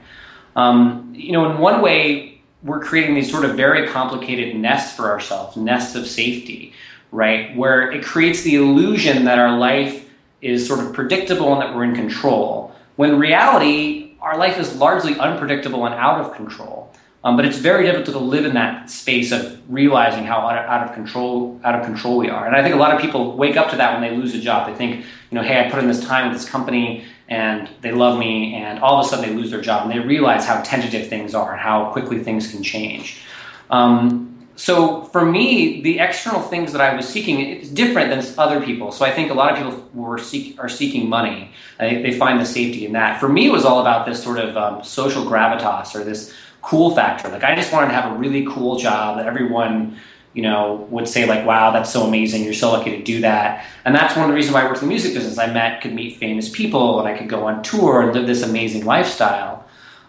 Um, 0.56 1.12
you 1.16 1.32
know, 1.32 1.50
in 1.50 1.58
one 1.58 1.82
way, 1.82 2.42
we're 2.64 2.80
creating 2.80 3.16
these 3.16 3.30
sort 3.30 3.46
of 3.46 3.56
very 3.56 3.88
complicated 3.88 4.56
nests 4.56 4.96
for 4.96 5.10
ourselves, 5.10 5.58
nests 5.58 5.96
of 5.96 6.08
safety, 6.08 6.74
right? 7.12 7.56
Where 7.56 7.92
it 7.92 8.04
creates 8.04 8.42
the 8.42 8.56
illusion 8.56 9.26
that 9.26 9.40
our 9.40 9.58
life 9.58 10.10
is 10.42 10.68
sort 10.68 10.80
of 10.80 10.94
predictable 10.94 11.52
and 11.54 11.62
that 11.62 11.76
we're 11.76 11.84
in 11.84 11.96
control. 11.96 12.74
When 12.96 13.20
reality, 13.20 14.16
our 14.22 14.38
life 14.38 14.58
is 14.58 14.76
largely 14.76 15.18
unpredictable 15.18 15.86
and 15.86 15.96
out 15.96 16.22
of 16.22 16.34
control. 16.36 16.85
Um, 17.26 17.36
but 17.36 17.44
it's 17.44 17.58
very 17.58 17.86
difficult 17.86 18.14
to 18.14 18.20
live 18.20 18.46
in 18.46 18.54
that 18.54 18.88
space 18.88 19.32
of 19.32 19.60
realizing 19.68 20.26
how 20.26 20.42
out 20.42 20.88
of 20.88 20.94
control 20.94 21.60
out 21.64 21.74
of 21.74 21.84
control 21.84 22.20
we 22.20 22.30
are. 22.30 22.46
And 22.46 22.56
I 22.56 22.62
think 22.62 22.76
a 22.76 22.78
lot 22.78 22.94
of 22.94 23.02
people 23.02 23.36
wake 23.36 23.58
up 23.58 23.72
to 23.72 23.78
that 23.78 23.94
when 23.94 24.02
they 24.08 24.16
lose 24.16 24.36
a 24.36 24.40
job. 24.40 24.68
They 24.68 24.76
think, 24.76 24.98
you 25.32 25.36
know, 25.36 25.42
hey, 25.42 25.60
I 25.60 25.72
put 25.72 25.80
in 25.80 25.88
this 25.88 26.06
time 26.06 26.30
with 26.30 26.40
this 26.40 26.48
company 26.48 27.04
and 27.28 27.68
they 27.82 27.92
love 27.92 28.20
me, 28.20 28.54
and 28.54 28.78
all 28.80 29.00
of 29.00 29.06
a 29.08 29.10
sudden 29.10 29.28
they 29.28 29.36
lose 29.36 29.50
their 29.50 29.60
job, 29.60 29.82
and 29.82 29.92
they 29.92 29.98
realize 29.98 30.46
how 30.46 30.62
tentative 30.62 31.08
things 31.10 31.34
are 31.34 31.54
and 31.54 31.60
how 31.60 31.92
quickly 31.92 32.24
things 32.24 32.52
can 32.52 32.62
change. 32.62 33.24
Um, 33.72 34.48
so 34.56 35.06
for 35.06 35.26
me, 35.26 35.82
the 35.82 36.00
external 36.00 36.42
things 36.42 36.72
that 36.72 36.82
I 36.82 36.96
was 36.96 37.10
seeking 37.10 37.42
is 37.42 37.70
different 37.70 38.10
than 38.12 38.24
other 38.38 38.64
people. 38.64 38.92
So 38.92 39.04
I 39.04 39.12
think 39.12 39.32
a 39.32 39.34
lot 39.34 39.52
of 39.52 39.58
people 39.58 39.90
were 39.94 40.20
seek, 40.20 40.58
are 40.60 40.70
seeking 40.70 41.10
money. 41.10 41.52
They, 41.80 42.02
they 42.02 42.18
find 42.18 42.40
the 42.40 42.46
safety 42.46 42.86
in 42.86 42.94
that. 42.94 43.20
For 43.20 43.28
me, 43.28 43.48
it 43.48 43.52
was 43.52 43.66
all 43.66 43.82
about 43.82 44.06
this 44.06 44.24
sort 44.24 44.38
of 44.38 44.56
um, 44.56 44.84
social 44.84 45.26
gravitas 45.26 45.96
or 45.96 46.04
this 46.04 46.34
cool 46.66 46.96
factor. 46.96 47.30
Like 47.30 47.44
I 47.44 47.56
just 47.56 47.72
wanted 47.72 47.88
to 47.88 47.94
have 47.94 48.12
a 48.12 48.16
really 48.16 48.46
cool 48.46 48.78
job 48.78 49.18
that 49.18 49.28
everyone, 49.28 49.98
you 50.34 50.42
know, 50.42 50.88
would 50.90 51.08
say 51.08 51.26
like, 51.28 51.46
"Wow, 51.46 51.72
that's 51.72 51.92
so 51.94 52.04
amazing! 52.04 52.44
You're 52.44 52.54
so 52.54 52.72
lucky 52.72 52.92
to 52.92 53.04
do 53.04 53.22
that." 53.22 53.66
And 53.86 53.96
that's 53.96 54.16
one 54.16 54.26
of 54.26 54.30
the 54.30 54.36
reasons 54.36 54.56
why 54.56 54.64
I 54.64 54.66
worked 54.66 54.82
in 54.82 54.88
the 54.88 54.94
music 54.94 55.14
business. 55.14 55.38
I 55.38 55.52
met, 55.52 55.82
could 55.82 55.94
meet 55.94 56.18
famous 56.18 56.50
people, 56.50 57.00
and 57.00 57.08
I 57.08 57.16
could 57.18 57.30
go 57.30 57.46
on 57.46 57.62
tour 57.62 58.02
and 58.02 58.14
live 58.14 58.26
this 58.26 58.42
amazing 58.42 58.84
lifestyle. 58.84 59.66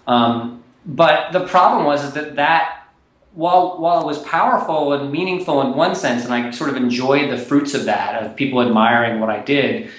Um, 0.07 0.63
but 0.87 1.33
the 1.33 1.47
problem 1.47 1.85
was 1.85 2.05
is 2.05 2.13
that 2.15 2.37
that 2.37 2.87
while 3.35 3.79
while 3.79 4.01
it 4.01 4.07
was 4.07 4.19
powerful 4.21 4.95
and 4.95 5.13
meaningful 5.13 5.61
in 5.61 5.75
one 5.75 5.95
sense, 5.95 6.25
and 6.25 6.33
I 6.33 6.51
sort 6.53 6.71
of 6.71 6.77
enjoyed 6.77 7.31
the 7.31 7.37
fruits 7.37 7.75
of 7.75 7.85
that 7.85 8.23
of 8.23 8.35
people 8.35 8.63
admiring 8.63 9.21
what 9.21 9.29
I 9.29 9.41
did, 9.41 9.91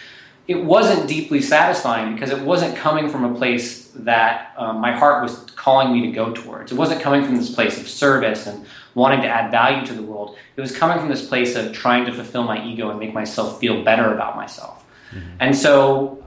it 0.47 0.63
wasn't 0.63 1.07
deeply 1.09 1.41
satisfying 1.41 2.13
because 2.13 2.29
it 2.29 2.41
wasn't 2.41 2.75
coming 2.75 3.09
from 3.09 3.25
a 3.25 3.35
place 3.35 3.87
that 3.95 4.53
um, 4.57 4.79
my 4.79 4.95
heart 4.95 5.21
was 5.21 5.39
calling 5.55 5.91
me 5.91 6.01
to 6.07 6.11
go 6.11 6.31
towards. 6.31 6.71
It 6.71 6.77
wasn't 6.77 7.01
coming 7.01 7.25
from 7.25 7.35
this 7.35 7.53
place 7.53 7.79
of 7.79 7.87
service 7.87 8.47
and 8.47 8.65
wanting 8.95 9.21
to 9.21 9.27
add 9.27 9.51
value 9.51 9.85
to 9.85 9.93
the 9.93 10.01
world. 10.01 10.37
It 10.55 10.61
was 10.61 10.75
coming 10.75 10.99
from 10.99 11.09
this 11.09 11.27
place 11.27 11.55
of 11.55 11.73
trying 11.73 12.05
to 12.05 12.13
fulfill 12.13 12.43
my 12.43 12.65
ego 12.65 12.89
and 12.89 12.99
make 12.99 13.13
myself 13.13 13.59
feel 13.59 13.83
better 13.83 14.13
about 14.13 14.35
myself. 14.37 14.85
Mm-hmm. 15.11 15.29
And 15.41 15.55
so 15.55 16.23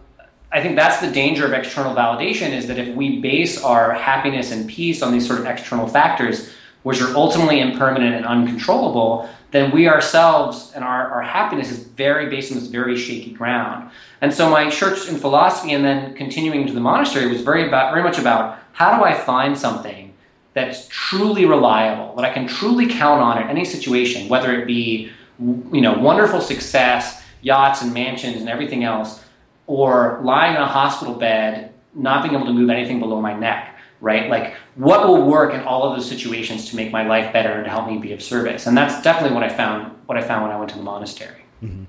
I 0.53 0.61
think 0.61 0.77
that's 0.77 1.01
the 1.01 1.11
danger 1.11 1.47
of 1.47 1.53
external 1.53 1.95
validation 1.95 2.51
is 2.51 2.67
that 2.67 2.79
if 2.79 2.95
we 2.95 3.21
base 3.21 3.63
our 3.63 3.95
happiness 3.95 4.53
and 4.53 4.69
peace 4.69 5.01
on 5.01 5.13
these 5.13 5.27
sort 5.27 5.41
of 5.41 5.47
external 5.47 5.87
factors, 5.87 6.53
which 6.83 7.01
are 7.01 7.15
ultimately 7.15 7.61
impermanent 7.61 8.15
and 8.17 8.27
uncontrollable, 8.27 9.29
then 9.51 9.71
we 9.73 9.89
ourselves 9.89 10.73
and 10.75 10.85
our, 10.85 11.11
our 11.11 11.23
happiness 11.23 11.71
is 11.71 11.79
very 11.79 12.29
based 12.29 12.53
on 12.53 12.59
this 12.59 12.69
very 12.69 12.97
shaky 12.97 13.33
ground. 13.33 13.91
And 14.21 14.33
so 14.33 14.49
my 14.49 14.71
church 14.71 15.09
in 15.09 15.17
philosophy 15.17 15.73
and 15.73 15.85
then 15.85 16.15
continuing 16.15 16.67
to 16.67 16.73
the 16.73 16.81
monastery 16.81 17.27
was 17.27 17.41
very 17.41 17.67
about 17.67 17.93
very 17.93 18.05
much 18.05 18.19
about 18.19 18.59
how 18.73 18.97
do 18.97 19.05
I 19.05 19.15
find 19.15 19.59
something 19.59 20.15
that's 20.55 20.87
truly 20.89 21.47
reliable, 21.47 22.15
that 22.17 22.25
I 22.25 22.33
can 22.33 22.47
truly 22.47 22.87
count 22.87 23.21
on 23.21 23.43
in 23.43 23.49
any 23.49 23.65
situation, 23.65 24.29
whether 24.29 24.61
it 24.61 24.67
be 24.67 25.11
you 25.39 25.81
know 25.81 25.99
wonderful 25.99 26.41
success, 26.41 27.23
yachts 27.43 27.83
and 27.83 27.93
mansions 27.93 28.37
and 28.37 28.49
everything 28.49 28.85
else, 28.85 29.25
or 29.67 30.21
lying 30.23 30.55
in 30.55 30.63
a 30.63 30.67
hospital 30.67 31.15
bed, 31.15 31.73
not 31.95 32.23
being 32.23 32.35
able 32.35 32.47
to 32.47 32.53
move 32.53 32.71
anything 32.71 33.01
below 33.01 33.21
my 33.21 33.37
neck 33.37 33.80
right? 34.01 34.29
Like, 34.29 34.55
what 34.77 35.07
will 35.07 35.27
work 35.27 35.55
in 35.55 35.61
all 35.61 35.85
of 35.85 35.97
those 35.97 36.09
situations 36.09 36.71
to 36.71 36.77
make 36.77 36.91
my 36.91 37.07
life 37.07 37.33
better 37.33 37.53
and 37.53 37.65
to 37.65 37.71
help 37.71 37.87
me 37.87 37.99
be 37.99 38.13
of 38.13 38.23
service? 38.23 38.67
And 38.67 38.77
that's 38.77 39.03
definitely 39.03 39.35
what 39.35 39.45
I 39.45 39.49
found. 39.49 39.97
What 40.07 40.19
I 40.19 40.23
found 40.23 40.43
when 40.43 40.53
I 40.53 40.59
went 40.59 40.71
to 40.71 40.77
the 40.77 40.83
monastery. 40.83 41.43
Mm-hmm. 41.63 41.85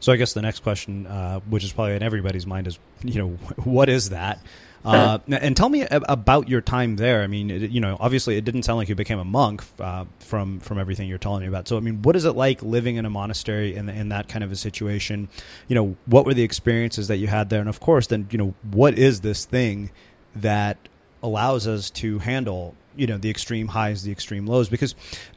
So 0.00 0.12
I 0.12 0.16
guess 0.16 0.34
the 0.34 0.42
next 0.42 0.60
question, 0.60 1.06
uh, 1.06 1.40
which 1.40 1.64
is 1.64 1.72
probably 1.72 1.96
in 1.96 2.02
everybody's 2.02 2.46
mind, 2.46 2.66
is 2.66 2.78
you 3.02 3.18
know, 3.18 3.28
what 3.64 3.88
is 3.88 4.10
that? 4.10 4.40
Uh, 4.84 5.18
and 5.28 5.56
tell 5.56 5.70
me 5.70 5.86
about 5.90 6.46
your 6.46 6.60
time 6.60 6.96
there. 6.96 7.22
I 7.22 7.26
mean, 7.26 7.50
it, 7.50 7.70
you 7.70 7.80
know, 7.80 7.96
obviously 7.98 8.36
it 8.36 8.44
didn't 8.44 8.64
sound 8.64 8.76
like 8.76 8.90
you 8.90 8.94
became 8.94 9.18
a 9.18 9.24
monk 9.24 9.64
uh, 9.80 10.04
from 10.18 10.60
from 10.60 10.78
everything 10.78 11.08
you're 11.08 11.16
telling 11.16 11.40
me 11.40 11.46
about. 11.46 11.66
So, 11.66 11.78
I 11.78 11.80
mean, 11.80 12.02
what 12.02 12.16
is 12.16 12.26
it 12.26 12.32
like 12.32 12.62
living 12.62 12.96
in 12.96 13.06
a 13.06 13.08
monastery 13.08 13.74
in, 13.74 13.88
in 13.88 14.10
that 14.10 14.28
kind 14.28 14.44
of 14.44 14.52
a 14.52 14.56
situation? 14.56 15.30
You 15.68 15.74
know, 15.74 15.96
what 16.04 16.26
were 16.26 16.34
the 16.34 16.42
experiences 16.42 17.08
that 17.08 17.16
you 17.16 17.28
had 17.28 17.48
there? 17.48 17.60
And 17.60 17.68
of 17.70 17.80
course, 17.80 18.08
then 18.08 18.28
you 18.30 18.36
know, 18.36 18.54
what 18.70 18.98
is 18.98 19.22
this 19.22 19.46
thing 19.46 19.90
that 20.36 20.76
allows 21.24 21.66
us 21.66 21.90
to 21.90 22.20
handle 22.20 22.76
you 22.94 23.08
know 23.08 23.18
the 23.18 23.28
extreme 23.28 23.66
highs 23.66 24.04
the 24.04 24.12
extreme 24.12 24.46
lows 24.46 24.68
because 24.68 24.94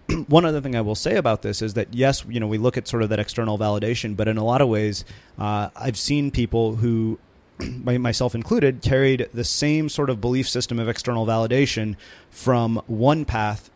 one 0.28 0.45
other 0.45 0.62
thing 0.62 0.76
i 0.76 0.82
will 0.82 0.93
say 0.93 1.15
about 1.15 1.41
this 1.41 1.63
is 1.63 1.73
that 1.73 1.91
yes 1.91 2.23
you 2.30 2.39
know 2.39 2.45
we 2.45 2.60
look 2.60 2.78
at 2.78 2.88
sort 2.88 3.02
of 3.02 3.10
that 3.10 3.19
external 3.19 3.58
validation 3.58 4.15
but 4.15 4.28
in 4.28 4.38
a 4.38 4.43
lot 4.43 4.62
of 4.62 4.69
ways 4.69 5.04
uh, 5.39 5.69
i've 5.76 5.97
seen 5.97 6.30
people 6.30 6.76
who 6.76 7.17
myself 7.84 8.36
included, 8.36 8.82
carried 8.82 9.30
the 9.34 9.43
same 9.43 9.89
sort 9.89 10.10
of 10.10 10.21
belief 10.21 10.47
system 10.47 10.80
of 10.80 10.88
external 10.88 11.26
validation 11.26 11.95
from 12.30 12.82
one 12.88 13.26
path 13.26 13.69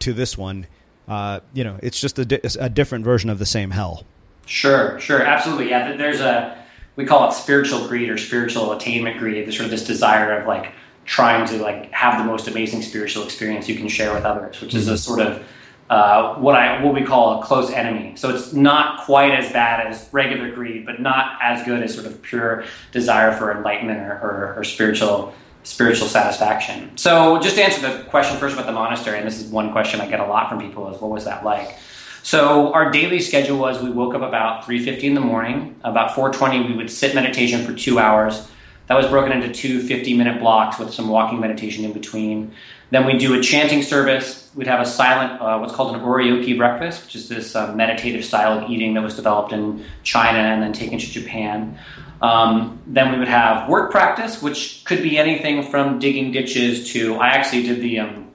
to 0.00 0.12
this 0.12 0.38
one. 0.38 0.66
Uh, 1.06 1.40
you 1.52 1.64
know, 1.64 1.78
it's 1.82 2.00
just 2.00 2.18
a, 2.18 2.24
di- 2.24 2.40
a 2.58 2.68
different 2.68 3.04
version 3.04 3.30
of 3.30 3.38
the 3.38 3.46
same 3.46 3.70
hell. 3.70 4.04
Sure, 4.46 4.98
sure, 5.00 5.22
absolutely. 5.22 5.70
Yeah, 5.70 5.96
there's 5.96 6.20
a 6.20 6.56
we 6.96 7.04
call 7.04 7.28
it 7.28 7.32
spiritual 7.32 7.86
greed 7.86 8.08
or 8.08 8.18
spiritual 8.18 8.72
attainment 8.72 9.18
greed. 9.18 9.44
There's 9.44 9.56
sort 9.56 9.66
of 9.66 9.70
this 9.70 9.86
desire 9.86 10.38
of 10.38 10.46
like 10.46 10.72
trying 11.08 11.46
to 11.46 11.56
like 11.56 11.90
have 11.90 12.18
the 12.18 12.24
most 12.24 12.48
amazing 12.48 12.82
spiritual 12.82 13.24
experience 13.24 13.66
you 13.66 13.74
can 13.74 13.88
share 13.88 14.12
with 14.12 14.24
others, 14.24 14.60
which 14.60 14.74
is 14.74 14.88
a 14.88 14.90
mm-hmm. 14.92 14.98
sort 14.98 15.20
of 15.20 15.42
uh, 15.88 16.34
what 16.34 16.54
I 16.54 16.84
what 16.84 16.92
we 16.92 17.02
call 17.02 17.40
a 17.40 17.44
close 17.44 17.70
enemy. 17.70 18.14
So 18.16 18.28
it's 18.28 18.52
not 18.52 19.06
quite 19.06 19.32
as 19.32 19.50
bad 19.50 19.86
as 19.86 20.06
regular 20.12 20.52
greed, 20.52 20.84
but 20.84 21.00
not 21.00 21.38
as 21.42 21.64
good 21.64 21.82
as 21.82 21.94
sort 21.94 22.06
of 22.06 22.20
pure 22.20 22.64
desire 22.92 23.32
for 23.32 23.50
enlightenment 23.56 24.00
or, 24.00 24.12
or, 24.12 24.54
or 24.58 24.64
spiritual 24.64 25.32
spiritual 25.62 26.08
satisfaction. 26.08 26.94
So 26.98 27.40
just 27.40 27.56
to 27.56 27.62
answer 27.62 27.80
the 27.80 28.04
question 28.04 28.36
first 28.36 28.54
about 28.54 28.66
the 28.66 28.72
monastery, 28.72 29.16
and 29.16 29.26
this 29.26 29.40
is 29.40 29.50
one 29.50 29.72
question 29.72 30.02
I 30.02 30.08
get 30.08 30.20
a 30.20 30.26
lot 30.26 30.50
from 30.50 30.60
people: 30.60 30.94
is 30.94 31.00
what 31.00 31.10
was 31.10 31.24
that 31.24 31.42
like? 31.42 31.78
So 32.22 32.74
our 32.74 32.90
daily 32.90 33.20
schedule 33.20 33.56
was 33.56 33.82
we 33.82 33.90
woke 33.90 34.14
up 34.14 34.20
about 34.20 34.66
3:50 34.66 35.04
in 35.04 35.14
the 35.14 35.22
morning. 35.22 35.74
About 35.84 36.10
4:20 36.10 36.68
we 36.68 36.74
would 36.76 36.90
sit 36.90 37.14
meditation 37.14 37.64
for 37.64 37.72
2 37.72 37.98
hours. 37.98 38.46
That 38.88 38.96
was 38.96 39.06
broken 39.06 39.32
into 39.32 39.52
two 39.52 39.80
50-minute 39.80 40.40
blocks 40.40 40.78
with 40.78 40.92
some 40.92 41.08
walking 41.08 41.40
meditation 41.40 41.84
in 41.84 41.92
between. 41.92 42.52
Then 42.90 43.04
we'd 43.04 43.18
do 43.18 43.38
a 43.38 43.42
chanting 43.42 43.82
service. 43.82 44.50
We'd 44.54 44.66
have 44.66 44.80
a 44.80 44.86
silent, 44.86 45.40
uh, 45.40 45.58
what's 45.58 45.74
called 45.74 45.94
an 45.94 46.00
oryoki 46.00 46.56
breakfast, 46.56 47.04
which 47.04 47.14
is 47.14 47.28
this 47.28 47.54
uh, 47.54 47.74
meditative 47.74 48.24
style 48.24 48.58
of 48.58 48.70
eating 48.70 48.94
that 48.94 49.02
was 49.02 49.14
developed 49.14 49.52
in 49.52 49.84
China 50.04 50.38
and 50.38 50.62
then 50.62 50.72
taken 50.72 50.98
to 50.98 51.06
Japan. 51.06 51.78
Um, 52.22 52.80
then 52.86 53.12
we 53.12 53.18
would 53.18 53.28
have 53.28 53.68
work 53.68 53.90
practice, 53.90 54.42
which 54.42 54.84
could 54.84 55.02
be 55.02 55.18
anything 55.18 55.70
from 55.70 55.98
digging 55.98 56.32
ditches 56.32 56.90
to 56.92 57.16
I 57.16 57.28
actually 57.28 57.64
did 57.64 57.80
the 57.80 58.00
um, 58.00 58.28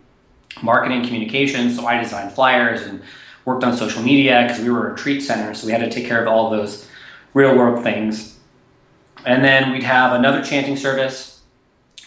marketing 0.61 1.03
communications, 1.03 1.75
so 1.75 1.85
I 1.85 1.97
designed 1.97 2.31
flyers 2.31 2.83
and 2.83 3.01
worked 3.45 3.63
on 3.63 3.75
social 3.75 4.01
media 4.03 4.45
because 4.47 4.63
we 4.63 4.69
were 4.69 4.87
a 4.87 4.91
retreat 4.91 5.21
center, 5.21 5.53
so 5.53 5.65
we 5.65 5.73
had 5.73 5.81
to 5.81 5.89
take 5.89 6.05
care 6.07 6.21
of 6.21 6.27
all 6.27 6.49
those 6.49 6.87
real 7.33 7.57
world 7.57 7.83
things. 7.83 8.32
And 9.25 9.43
then 9.43 9.71
we'd 9.71 9.83
have 9.83 10.13
another 10.13 10.43
chanting 10.43 10.75
service, 10.75 11.41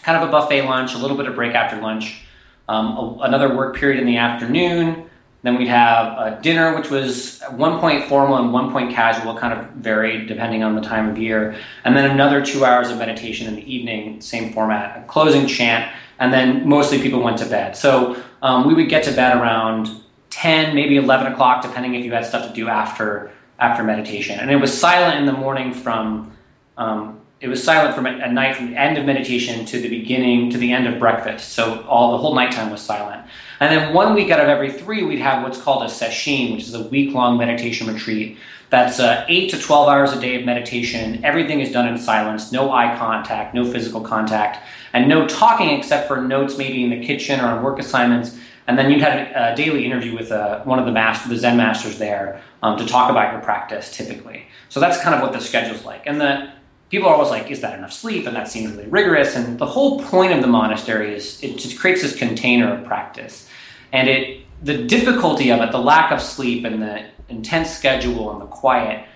kind 0.03 0.21
of 0.21 0.27
a 0.27 0.31
buffet 0.31 0.63
lunch, 0.63 0.93
a 0.93 0.97
little 0.97 1.17
bit 1.17 1.27
of 1.27 1.35
break 1.35 1.55
after 1.55 1.79
lunch, 1.81 2.21
um, 2.67 2.97
a, 2.97 3.17
another 3.23 3.55
work 3.55 3.75
period 3.75 3.99
in 3.99 4.05
the 4.05 4.17
afternoon. 4.17 5.09
Then 5.43 5.57
we'd 5.57 5.67
have 5.67 6.17
a 6.17 6.41
dinner, 6.41 6.75
which 6.75 6.89
was 6.89 7.41
one 7.51 7.79
point 7.79 8.05
formal 8.05 8.37
and 8.37 8.51
one 8.51 8.71
point 8.71 8.91
casual, 8.91 9.35
kind 9.37 9.53
of 9.53 9.69
varied 9.71 10.27
depending 10.27 10.63
on 10.63 10.75
the 10.75 10.81
time 10.81 11.07
of 11.09 11.17
year. 11.17 11.55
And 11.83 11.95
then 11.95 12.09
another 12.09 12.43
two 12.43 12.65
hours 12.65 12.89
of 12.89 12.97
meditation 12.97 13.47
in 13.47 13.55
the 13.55 13.73
evening, 13.73 14.19
same 14.19 14.51
format, 14.51 14.97
a 14.97 15.07
closing 15.07 15.47
chant, 15.47 15.91
and 16.19 16.33
then 16.33 16.67
mostly 16.67 17.01
people 17.01 17.21
went 17.21 17.37
to 17.37 17.45
bed. 17.45 17.77
So 17.77 18.21
um, 18.41 18.67
we 18.67 18.73
would 18.73 18.89
get 18.89 19.03
to 19.03 19.11
bed 19.11 19.37
around 19.37 19.89
10, 20.31 20.75
maybe 20.75 20.97
11 20.97 21.31
o'clock, 21.31 21.61
depending 21.61 21.95
if 21.95 22.03
you 22.03 22.11
had 22.11 22.25
stuff 22.25 22.47
to 22.47 22.53
do 22.53 22.67
after 22.67 23.31
after 23.59 23.83
meditation. 23.83 24.39
And 24.39 24.51
it 24.51 24.57
was 24.57 24.77
silent 24.77 25.17
in 25.17 25.25
the 25.25 25.33
morning 25.33 25.73
from 25.73 26.36
um, 26.77 27.21
it 27.39 27.47
was 27.47 27.63
silent 27.63 27.95
from 27.95 28.07
at 28.07 28.33
night 28.33 28.55
from 28.55 28.71
the 28.71 28.79
end 28.79 28.97
of 28.97 29.05
meditation 29.05 29.63
to 29.65 29.79
the 29.79 29.89
beginning 29.89 30.49
to 30.49 30.57
the 30.57 30.71
end 30.71 30.87
of 30.87 30.97
breakfast. 30.97 31.49
So 31.49 31.85
all 31.87 32.13
the 32.13 32.17
whole 32.17 32.33
nighttime 32.33 32.71
was 32.71 32.81
silent. 32.81 33.25
And 33.59 33.71
then 33.71 33.93
one 33.93 34.15
week 34.15 34.31
out 34.31 34.39
of 34.39 34.47
every 34.47 34.71
three, 34.71 35.03
we'd 35.03 35.19
have 35.19 35.43
what's 35.43 35.61
called 35.61 35.83
a 35.83 35.85
sesshin, 35.85 36.53
which 36.53 36.63
is 36.63 36.73
a 36.73 36.83
week 36.83 37.13
long 37.13 37.37
meditation 37.37 37.87
retreat. 37.87 38.37
That's 38.69 38.99
uh, 38.99 39.23
eight 39.29 39.51
to 39.51 39.59
12 39.59 39.87
hours 39.87 40.13
a 40.13 40.19
day 40.19 40.35
of 40.39 40.45
meditation. 40.45 41.23
Everything 41.23 41.61
is 41.61 41.71
done 41.71 41.87
in 41.87 41.97
silence, 41.97 42.51
no 42.51 42.71
eye 42.71 42.95
contact, 42.97 43.53
no 43.53 43.71
physical 43.71 44.01
contact, 44.01 44.59
and 44.93 45.07
no 45.07 45.27
talking 45.27 45.69
except 45.69 46.07
for 46.07 46.21
notes 46.21 46.57
maybe 46.57 46.83
in 46.83 46.89
the 46.89 47.05
kitchen 47.05 47.39
or 47.39 47.45
on 47.45 47.63
work 47.63 47.79
assignments 47.79 48.37
and 48.67 48.77
then 48.77 48.91
you'd 48.91 49.01
have 49.01 49.53
a, 49.53 49.55
daily 49.55 49.85
interview 49.85 50.13
with 50.13 50.31
uh, 50.31 50.61
one 50.63 50.77
of 50.77 50.85
the 50.85 50.91
master, 50.91 51.29
the 51.29 51.37
Zen 51.37 51.55
masters 51.55 51.97
there 51.97 52.41
um, 52.61 52.77
to 52.77 52.85
talk 52.85 53.09
about 53.09 53.31
your 53.31 53.41
practice 53.41 53.95
typically. 53.95 54.45
So 54.67 54.81
that's 54.81 55.01
kind 55.01 55.15
of 55.15 55.21
what 55.21 55.31
the 55.31 55.39
schedule's 55.39 55.85
like. 55.85 56.05
And 56.05 56.19
the 56.19 56.51
people 56.89 57.07
are 57.09 57.15
always 57.15 57.29
like, 57.29 57.51
is 57.51 57.61
that 57.61 57.77
enough 57.77 57.93
sleep? 57.93 58.25
And 58.27 58.35
that 58.35 58.47
seems 58.47 58.71
really 58.71 58.87
rigorous. 58.87 59.35
And 59.35 59.59
the 59.59 59.65
whole 59.65 59.99
point 60.01 60.33
of 60.33 60.41
the 60.41 60.47
monastery 60.47 61.13
is 61.13 61.43
it 61.43 61.57
just 61.57 61.77
creates 61.77 62.01
this 62.01 62.15
container 62.15 62.77
of 62.77 62.85
practice. 62.85 63.49
And 63.91 64.07
it 64.07 64.41
the 64.63 64.85
difficulty 64.85 65.51
of 65.51 65.61
it, 65.61 65.71
the 65.71 65.79
lack 65.79 66.11
of 66.11 66.21
sleep 66.21 66.65
and 66.65 66.81
the 66.81 67.05
intense 67.29 67.69
schedule 67.69 68.31
and 68.31 68.41
the 68.41 68.45
quiet, 68.45 69.07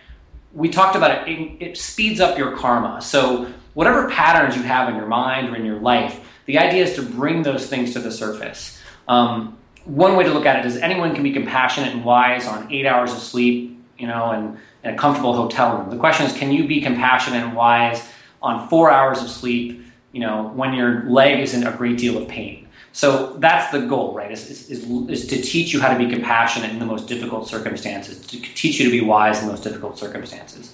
we 0.54 0.70
talked 0.70 0.96
about 0.96 1.28
it, 1.28 1.32
it, 1.32 1.58
it 1.60 1.78
speeds 1.78 2.20
up 2.20 2.38
your 2.38 2.56
karma. 2.58 3.02
So 3.02 3.52
whatever 3.74 4.10
patterns 4.10 4.56
you 4.56 4.64
have 4.64 4.90
in 4.90 4.96
your 4.96 5.08
mind 5.08 5.50
or 5.50 5.56
in 5.56 5.66
your 5.66 5.80
life, 5.80 6.20
the 6.46 6.60
idea 6.60 6.84
is 6.84 6.96
to 6.96 7.02
bring 7.02 7.44
those 7.44 7.68
things 7.68 7.94
to 7.94 8.00
the 8.00 8.12
surface. 8.12 8.80
Um, 9.08 9.58
one 9.86 10.16
way 10.16 10.26
to 10.26 10.32
look 10.32 10.46
at 10.46 10.64
it 10.64 10.66
is 10.66 10.78
anyone 10.78 11.16
can 11.16 11.24
be 11.24 11.32
compassionate 11.32 11.94
and 11.94 12.06
wise 12.06 12.46
on 12.46 12.72
eight 12.72 12.86
hours 12.86 13.12
of 13.14 13.20
sleep, 13.20 13.81
you 14.02 14.08
know, 14.08 14.32
and, 14.32 14.58
and 14.84 14.96
a 14.96 14.98
comfortable 14.98 15.34
hotel 15.34 15.78
room. 15.78 15.90
The 15.92 15.98
question 15.98 16.26
is, 16.26 16.34
can 16.34 16.52
you 16.52 16.68
be 16.68 16.82
compassionate 16.82 17.44
and 17.44 17.56
wise 17.56 18.04
on 18.42 18.68
four 18.68 18.92
hours 18.92 19.22
of 19.22 19.30
sleep, 19.30 19.86
you 20.12 20.20
know, 20.20 20.52
when 20.56 20.74
your 20.74 21.04
leg 21.04 21.40
is 21.40 21.54
in 21.54 21.66
a 21.66 21.72
great 21.72 22.00
deal 22.00 22.18
of 22.18 22.28
pain? 22.28 22.68
So 22.94 23.38
that's 23.38 23.72
the 23.72 23.86
goal, 23.86 24.14
right? 24.14 24.32
Is, 24.32 24.50
is, 24.50 24.70
is, 24.70 25.10
is, 25.10 25.28
to 25.28 25.42
teach 25.42 25.72
you 25.72 25.80
how 25.80 25.94
to 25.94 25.98
be 25.98 26.12
compassionate 26.12 26.72
in 26.72 26.80
the 26.80 26.86
most 26.86 27.08
difficult 27.08 27.48
circumstances, 27.48 28.20
to 28.26 28.42
teach 28.42 28.80
you 28.80 28.86
to 28.86 28.92
be 28.92 29.02
wise 29.02 29.42
in 29.42 29.48
those 29.48 29.62
difficult 29.62 29.98
circumstances. 29.98 30.74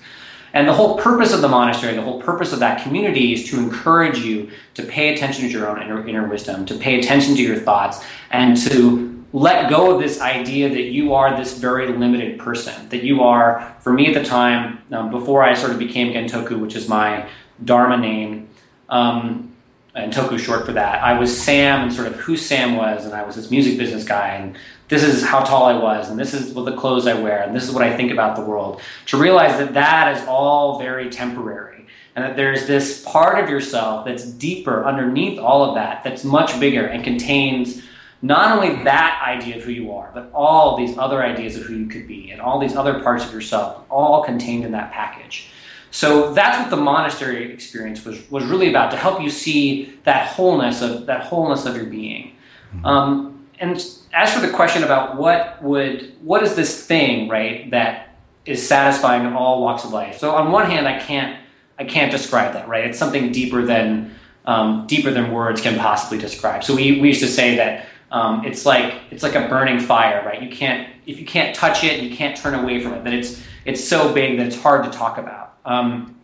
And 0.53 0.67
the 0.67 0.73
whole 0.73 0.97
purpose 0.97 1.33
of 1.33 1.41
the 1.41 1.49
monastery, 1.49 1.93
the 1.93 2.01
whole 2.01 2.21
purpose 2.21 2.53
of 2.53 2.59
that 2.59 2.81
community 2.81 3.33
is 3.33 3.47
to 3.49 3.59
encourage 3.59 4.19
you 4.19 4.49
to 4.75 4.83
pay 4.83 5.13
attention 5.13 5.43
to 5.43 5.49
your 5.49 5.69
own 5.69 5.81
inner, 5.81 6.07
inner 6.07 6.27
wisdom, 6.27 6.65
to 6.65 6.75
pay 6.75 6.97
attention 6.97 7.35
to 7.35 7.41
your 7.41 7.57
thoughts, 7.57 8.03
and 8.31 8.57
to 8.57 9.06
let 9.33 9.69
go 9.69 9.93
of 9.93 10.01
this 10.01 10.21
idea 10.21 10.69
that 10.69 10.83
you 10.83 11.13
are 11.13 11.35
this 11.35 11.57
very 11.57 11.87
limited 11.87 12.39
person. 12.39 12.89
That 12.89 13.03
you 13.03 13.23
are, 13.23 13.75
for 13.81 13.91
me 13.91 14.07
at 14.07 14.13
the 14.13 14.23
time, 14.23 14.81
um, 14.91 15.11
before 15.11 15.43
I 15.43 15.53
sort 15.53 15.71
of 15.71 15.79
became 15.79 16.13
Gentoku, 16.13 16.59
which 16.59 16.75
is 16.75 16.87
my 16.87 17.27
Dharma 17.63 17.97
name, 17.97 18.47
um, 18.89 19.51
and 19.95 20.13
Toku 20.13 20.37
short 20.37 20.65
for 20.65 20.73
that, 20.73 21.03
I 21.03 21.19
was 21.19 21.35
Sam 21.35 21.81
and 21.81 21.93
sort 21.93 22.07
of 22.07 22.15
who 22.15 22.37
Sam 22.37 22.75
was, 22.75 23.05
and 23.05 23.13
I 23.13 23.23
was 23.23 23.35
this 23.35 23.49
music 23.49 23.77
business 23.77 24.03
guy, 24.03 24.35
and 24.35 24.55
this 24.89 25.03
is 25.03 25.23
how 25.23 25.39
tall 25.39 25.65
I 25.65 25.77
was, 25.77 26.09
and 26.09 26.19
this 26.19 26.33
is 26.33 26.53
what 26.53 26.65
the 26.65 26.75
clothes 26.75 27.07
I 27.07 27.15
wear, 27.15 27.41
and 27.41 27.55
this 27.55 27.63
is 27.63 27.71
what 27.71 27.83
I 27.83 27.97
think 27.97 28.11
about 28.11 28.35
the 28.35 28.43
world. 28.43 28.79
To 29.07 29.17
realize 29.17 29.57
that 29.57 29.73
that 29.73 30.15
is 30.15 30.25
all 30.27 30.79
very 30.79 31.09
temporary, 31.09 31.87
and 32.15 32.23
that 32.23 32.35
there's 32.35 32.67
this 32.67 33.03
part 33.05 33.43
of 33.43 33.49
yourself 33.49 34.05
that's 34.05 34.23
deeper 34.23 34.85
underneath 34.85 35.39
all 35.39 35.65
of 35.65 35.75
that, 35.75 36.03
that's 36.03 36.23
much 36.23 36.59
bigger 36.59 36.85
and 36.85 37.03
contains 37.03 37.81
not 38.21 38.57
only 38.57 38.83
that 38.83 39.21
idea 39.25 39.57
of 39.57 39.63
who 39.63 39.71
you 39.71 39.93
are, 39.93 40.11
but 40.13 40.29
all 40.33 40.75
these 40.77 40.97
other 40.97 41.21
ideas 41.23 41.55
of 41.55 41.63
who 41.63 41.75
you 41.75 41.87
could 41.87 42.07
be, 42.07 42.31
and 42.31 42.41
all 42.41 42.59
these 42.59 42.75
other 42.75 42.99
parts 43.01 43.25
of 43.25 43.33
yourself, 43.33 43.83
all 43.89 44.23
contained 44.23 44.65
in 44.65 44.71
that 44.71 44.91
package. 44.91 45.49
So 45.91 46.33
that's 46.33 46.59
what 46.59 46.69
the 46.69 46.81
monastery 46.81 47.51
experience 47.51 48.03
was 48.05 48.29
was 48.29 48.43
really 48.45 48.69
about 48.69 48.91
to 48.91 48.97
help 48.97 49.21
you 49.21 49.29
see 49.29 49.97
that 50.03 50.27
wholeness 50.27 50.81
of 50.81 51.05
that 51.05 51.23
wholeness 51.23 51.65
of 51.65 51.75
your 51.75 51.85
being. 51.85 52.35
Mm-hmm. 52.73 52.85
Um, 52.85 53.37
and 53.59 53.83
as 54.13 54.33
for 54.33 54.39
the 54.39 54.51
question 54.51 54.83
about 54.83 55.17
what 55.17 55.61
would 55.63 56.13
what 56.21 56.43
is 56.43 56.55
this 56.55 56.85
thing 56.85 57.27
right 57.27 57.69
that 57.71 58.15
is 58.45 58.65
satisfying 58.65 59.25
in 59.25 59.33
all 59.33 59.61
walks 59.61 59.83
of 59.83 59.91
life 59.91 60.17
so 60.17 60.35
on 60.35 60.51
one 60.51 60.69
hand 60.69 60.87
i 60.87 60.99
can't 60.99 61.39
i 61.79 61.83
can't 61.83 62.11
describe 62.11 62.53
that 62.53 62.67
right 62.67 62.85
it's 62.85 62.99
something 62.99 63.31
deeper 63.31 63.63
than 63.63 64.13
um, 64.45 64.87
deeper 64.87 65.11
than 65.11 65.31
words 65.31 65.59
can 65.59 65.77
possibly 65.77 66.17
describe 66.17 66.63
so 66.63 66.75
we, 66.75 67.01
we 67.01 67.09
used 67.09 67.19
to 67.19 67.27
say 67.27 67.57
that 67.57 67.86
um, 68.11 68.45
it's 68.45 68.65
like 68.65 69.01
it's 69.11 69.23
like 69.23 69.35
a 69.35 69.47
burning 69.47 69.79
fire 69.79 70.23
right? 70.25 70.41
You 70.41 70.49
can't 70.49 70.89
if 71.05 71.19
you 71.19 71.25
can't 71.25 71.55
touch 71.55 71.83
it 71.83 72.01
you 72.01 72.15
can't 72.15 72.37
turn 72.37 72.53
away 72.53 72.81
from 72.81 72.93
it 72.93 73.03
that 73.03 73.13
it's 73.13 73.43
it's 73.65 73.83
so 73.83 74.13
big 74.13 74.37
that 74.37 74.47
it's 74.47 74.59
hard 74.59 74.83
to 74.85 74.91
talk 74.91 75.17
about. 75.17 75.57
Um, 75.65 76.15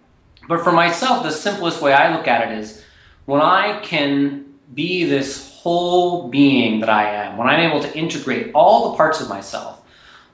but 0.48 0.63
for 0.63 0.72
myself 0.72 1.24
the 1.24 1.32
simplest 1.32 1.82
way 1.82 1.93
i 1.93 2.15
look 2.15 2.28
at 2.28 2.52
it 2.52 2.58
is 2.58 2.84
when 3.26 3.41
i 3.41 3.80
can 3.80 4.43
be 4.74 5.06
this 5.06 5.52
whole 5.54 6.28
being 6.30 6.80
that 6.82 6.89
I 6.89 7.10
am, 7.10 7.38
when 7.38 7.48
I'm 7.48 7.60
able 7.60 7.82
to 7.82 7.98
integrate 7.98 8.52
all 8.54 8.91
the 8.91 8.98
parts 8.98 9.22
of 9.22 9.30
myself, 9.30 9.82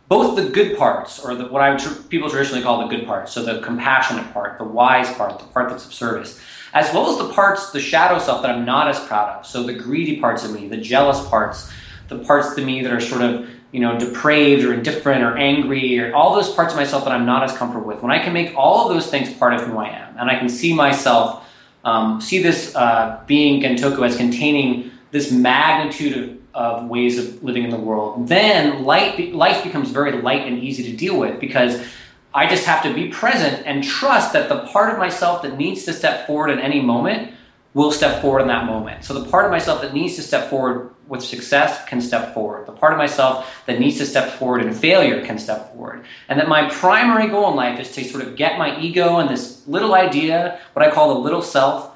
both 0.07 0.35
the 0.35 0.49
good 0.49 0.75
parts, 0.77 1.19
or 1.19 1.35
the, 1.35 1.45
what 1.45 1.61
I 1.61 1.77
people 2.09 2.29
traditionally 2.29 2.63
call 2.63 2.87
the 2.87 2.95
good 2.95 3.05
parts, 3.05 3.31
so 3.31 3.43
the 3.43 3.61
compassionate 3.61 4.33
part, 4.33 4.57
the 4.57 4.63
wise 4.63 5.13
part, 5.13 5.37
the 5.37 5.45
part 5.45 5.69
that's 5.69 5.85
of 5.85 5.93
service, 5.93 6.41
as 6.73 6.93
well 6.93 7.11
as 7.11 7.17
the 7.17 7.33
parts, 7.33 7.71
the 7.71 7.79
shadow 7.79 8.19
self 8.19 8.41
that 8.41 8.51
I'm 8.51 8.65
not 8.65 8.87
as 8.87 8.99
proud 8.99 9.39
of, 9.39 9.45
so 9.45 9.63
the 9.63 9.73
greedy 9.73 10.19
parts 10.19 10.43
of 10.43 10.51
me, 10.51 10.67
the 10.67 10.77
jealous 10.77 11.27
parts, 11.29 11.71
the 12.07 12.19
parts 12.19 12.57
of 12.57 12.63
me 12.63 12.81
that 12.83 12.93
are 12.93 12.99
sort 12.99 13.21
of 13.21 13.49
you 13.71 13.79
know 13.79 13.99
depraved 13.99 14.63
or 14.63 14.73
indifferent 14.73 15.23
or 15.23 15.37
angry 15.37 15.99
or 15.99 16.13
all 16.15 16.35
those 16.35 16.51
parts 16.53 16.73
of 16.73 16.77
myself 16.77 17.03
that 17.03 17.13
I'm 17.13 17.25
not 17.25 17.43
as 17.43 17.55
comfortable 17.55 17.87
with. 17.87 18.01
When 18.01 18.11
I 18.11 18.23
can 18.23 18.33
make 18.33 18.55
all 18.55 18.87
of 18.87 18.93
those 18.93 19.09
things 19.09 19.33
part 19.33 19.53
of 19.53 19.61
who 19.61 19.77
I 19.77 19.89
am, 19.89 20.17
and 20.17 20.29
I 20.29 20.37
can 20.37 20.49
see 20.49 20.73
myself, 20.73 21.45
um, 21.83 22.19
see 22.21 22.41
this 22.41 22.75
uh, 22.75 23.21
being 23.27 23.61
Gentoku 23.61 24.05
as 24.05 24.17
containing 24.17 24.91
this 25.11 25.31
magnitude 25.31 26.39
of, 26.53 26.81
of 26.81 26.89
ways 26.89 27.17
of 27.17 27.43
living 27.43 27.63
in 27.63 27.69
the 27.69 27.77
world, 27.77 28.27
then 28.27 28.83
light, 28.83 29.33
life 29.33 29.63
becomes 29.63 29.89
very 29.91 30.21
light 30.21 30.45
and 30.47 30.59
easy 30.59 30.83
to 30.91 30.95
deal 30.95 31.17
with 31.17 31.39
because 31.39 31.83
I 32.33 32.47
just 32.47 32.65
have 32.65 32.83
to 32.83 32.93
be 32.93 33.07
present 33.07 33.63
and 33.65 33.83
trust 33.83 34.33
that 34.33 34.49
the 34.49 34.59
part 34.67 34.93
of 34.93 34.99
myself 34.99 35.41
that 35.41 35.57
needs 35.57 35.85
to 35.85 35.93
step 35.93 36.27
forward 36.27 36.51
in 36.51 36.59
any 36.59 36.79
moment 36.79 37.33
will 37.73 37.91
step 37.91 38.21
forward 38.21 38.41
in 38.41 38.47
that 38.47 38.65
moment. 38.65 39.03
So 39.03 39.15
the 39.15 39.29
part 39.29 39.45
of 39.45 39.51
myself 39.51 39.81
that 39.81 39.93
needs 39.93 40.15
to 40.17 40.21
step 40.21 40.49
forward 40.49 40.91
with 41.07 41.23
success 41.23 41.83
can 41.85 42.01
step 42.01 42.35
forward. 42.35 42.67
The 42.67 42.71
part 42.71 42.93
of 42.93 42.99
myself 42.99 43.63
that 43.65 43.79
needs 43.79 43.97
to 43.97 44.05
step 44.05 44.31
forward 44.33 44.61
in 44.61 44.73
failure 44.73 45.25
can 45.25 45.39
step 45.39 45.73
forward. 45.73 46.05
And 46.27 46.39
that 46.39 46.47
my 46.47 46.69
primary 46.69 47.27
goal 47.27 47.49
in 47.49 47.55
life 47.55 47.79
is 47.79 47.91
to 47.93 48.03
sort 48.03 48.23
of 48.23 48.35
get 48.35 48.59
my 48.59 48.79
ego 48.79 49.17
and 49.17 49.27
this 49.27 49.67
little 49.67 49.95
idea, 49.95 50.59
what 50.73 50.85
I 50.85 50.91
call 50.91 51.15
the 51.15 51.19
little 51.19 51.41
self, 51.41 51.95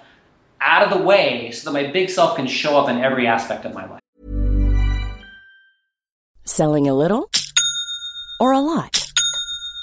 out 0.59 0.81
of 0.81 0.97
the 0.97 1.03
way 1.03 1.51
so 1.51 1.69
that 1.69 1.73
my 1.73 1.91
big 1.91 2.09
self 2.09 2.35
can 2.35 2.47
show 2.47 2.79
up 2.79 2.89
in 2.89 2.97
every 2.97 3.27
aspect 3.27 3.65
of 3.65 3.73
my 3.75 3.85
life. 3.85 3.99
Selling 6.45 6.87
a 6.87 6.93
little 6.95 7.29
or 8.39 8.51
a 8.51 8.59
lot? 8.59 9.02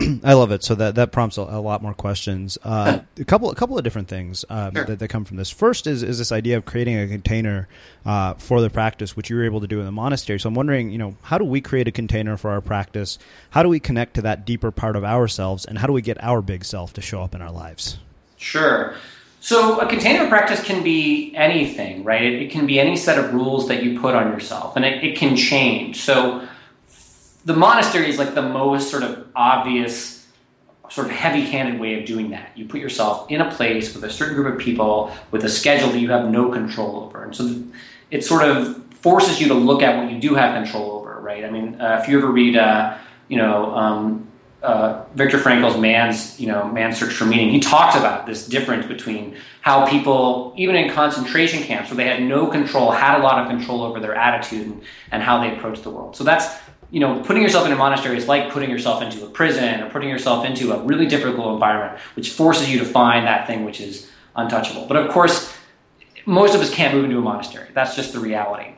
I 0.24 0.32
love 0.34 0.50
it. 0.52 0.64
So 0.64 0.74
that 0.76 0.94
that 0.94 1.12
prompts 1.12 1.36
a, 1.38 1.42
a 1.42 1.60
lot 1.60 1.82
more 1.82 1.94
questions. 1.94 2.56
Uh, 2.62 3.00
a 3.18 3.24
couple 3.24 3.50
a 3.50 3.54
couple 3.54 3.76
of 3.76 3.84
different 3.84 4.08
things 4.08 4.44
um, 4.48 4.74
Sure. 4.74 4.84
that, 4.84 4.98
that 4.98 5.08
come 5.08 5.24
from 5.24 5.36
this. 5.36 5.50
First 5.50 5.86
is 5.86 6.02
is 6.02 6.18
this 6.18 6.32
idea 6.32 6.56
of 6.56 6.64
creating 6.64 6.98
a 6.98 7.06
container 7.06 7.68
uh, 8.06 8.34
for 8.34 8.60
the 8.60 8.70
practice, 8.70 9.16
which 9.16 9.30
you 9.30 9.36
were 9.36 9.44
able 9.44 9.60
to 9.60 9.66
do 9.66 9.78
in 9.80 9.86
the 9.86 9.92
monastery. 9.92 10.40
So 10.40 10.48
I'm 10.48 10.54
wondering, 10.54 10.90
you 10.90 10.98
know, 10.98 11.16
how 11.22 11.38
do 11.38 11.44
we 11.44 11.60
create 11.60 11.86
a 11.88 11.92
container 11.92 12.36
for 12.36 12.50
our 12.50 12.60
practice? 12.60 13.18
How 13.50 13.62
do 13.62 13.68
we 13.68 13.80
connect 13.80 14.14
to 14.14 14.22
that 14.22 14.46
deeper 14.46 14.70
part 14.70 14.96
of 14.96 15.04
ourselves, 15.04 15.64
and 15.64 15.78
how 15.78 15.86
do 15.86 15.92
we 15.92 16.02
get 16.02 16.22
our 16.22 16.40
big 16.42 16.64
self 16.64 16.92
to 16.94 17.00
show 17.02 17.22
up 17.22 17.34
in 17.34 17.42
our 17.42 17.52
lives? 17.52 17.98
Sure. 18.36 18.94
So 19.42 19.80
a 19.80 19.86
container 19.88 20.28
practice 20.28 20.62
can 20.62 20.82
be 20.82 21.34
anything, 21.34 22.04
right? 22.04 22.22
It, 22.22 22.42
it 22.42 22.50
can 22.50 22.66
be 22.66 22.78
any 22.78 22.94
set 22.96 23.18
of 23.18 23.32
rules 23.32 23.68
that 23.68 23.82
you 23.82 23.98
put 23.98 24.14
on 24.14 24.32
yourself, 24.32 24.76
and 24.76 24.84
it, 24.84 25.02
it 25.02 25.16
can 25.16 25.34
change. 25.36 26.00
So 26.02 26.46
the 27.44 27.54
monastery 27.54 28.08
is 28.08 28.18
like 28.18 28.34
the 28.34 28.42
most 28.42 28.90
sort 28.90 29.02
of 29.02 29.26
obvious, 29.34 30.26
sort 30.90 31.06
of 31.06 31.12
heavy-handed 31.12 31.80
way 31.80 31.98
of 31.98 32.06
doing 32.06 32.30
that. 32.30 32.56
You 32.56 32.66
put 32.66 32.80
yourself 32.80 33.30
in 33.30 33.40
a 33.40 33.50
place 33.50 33.94
with 33.94 34.04
a 34.04 34.10
certain 34.10 34.34
group 34.34 34.52
of 34.54 34.60
people 34.60 35.12
with 35.30 35.44
a 35.44 35.48
schedule 35.48 35.90
that 35.90 35.98
you 35.98 36.10
have 36.10 36.28
no 36.30 36.50
control 36.50 37.04
over, 37.04 37.22
and 37.22 37.34
so 37.34 37.62
it 38.10 38.24
sort 38.24 38.42
of 38.42 38.84
forces 38.94 39.40
you 39.40 39.48
to 39.48 39.54
look 39.54 39.82
at 39.82 39.96
what 39.96 40.12
you 40.12 40.20
do 40.20 40.34
have 40.34 40.54
control 40.62 40.92
over, 40.92 41.20
right? 41.20 41.44
I 41.44 41.50
mean, 41.50 41.80
uh, 41.80 42.00
if 42.02 42.08
you 42.08 42.18
ever 42.18 42.30
read, 42.30 42.56
uh, 42.56 42.96
you 43.28 43.36
know. 43.36 43.74
Um, 43.74 44.26
uh, 44.62 45.04
Viktor 45.14 45.38
Frankl's 45.38 45.78
man's, 45.78 46.38
you 46.38 46.46
know, 46.46 46.68
man's 46.68 46.98
search 46.98 47.14
for 47.14 47.24
meaning. 47.24 47.50
He 47.50 47.60
talks 47.60 47.96
about 47.96 48.26
this 48.26 48.46
difference 48.46 48.86
between 48.86 49.36
how 49.62 49.88
people, 49.88 50.52
even 50.56 50.76
in 50.76 50.90
concentration 50.90 51.62
camps, 51.62 51.88
where 51.88 51.96
they 51.96 52.04
had 52.04 52.22
no 52.22 52.46
control, 52.46 52.90
had 52.90 53.18
a 53.18 53.22
lot 53.22 53.40
of 53.40 53.48
control 53.48 53.82
over 53.82 54.00
their 54.00 54.14
attitude 54.14 54.66
and, 54.66 54.82
and 55.12 55.22
how 55.22 55.40
they 55.40 55.56
approached 55.56 55.82
the 55.82 55.90
world. 55.90 56.14
So 56.14 56.24
that's 56.24 56.46
you 56.90 57.00
know, 57.00 57.20
putting 57.20 57.42
yourself 57.42 57.66
in 57.66 57.72
a 57.72 57.76
monastery 57.76 58.16
is 58.16 58.26
like 58.26 58.50
putting 58.50 58.70
yourself 58.70 59.02
into 59.02 59.24
a 59.24 59.30
prison 59.30 59.80
or 59.80 59.90
putting 59.90 60.08
yourself 60.08 60.44
into 60.44 60.72
a 60.72 60.82
really 60.82 61.06
difficult 61.06 61.52
environment, 61.54 62.00
which 62.14 62.30
forces 62.30 62.70
you 62.70 62.78
to 62.80 62.84
find 62.84 63.26
that 63.26 63.46
thing 63.46 63.64
which 63.64 63.80
is 63.80 64.10
untouchable. 64.34 64.86
But 64.86 64.96
of 64.96 65.10
course, 65.10 65.52
most 66.26 66.54
of 66.54 66.60
us 66.60 66.72
can't 66.72 66.94
move 66.94 67.04
into 67.04 67.18
a 67.18 67.22
monastery. 67.22 67.68
That's 67.74 67.94
just 67.94 68.12
the 68.12 68.20
reality. 68.20 68.74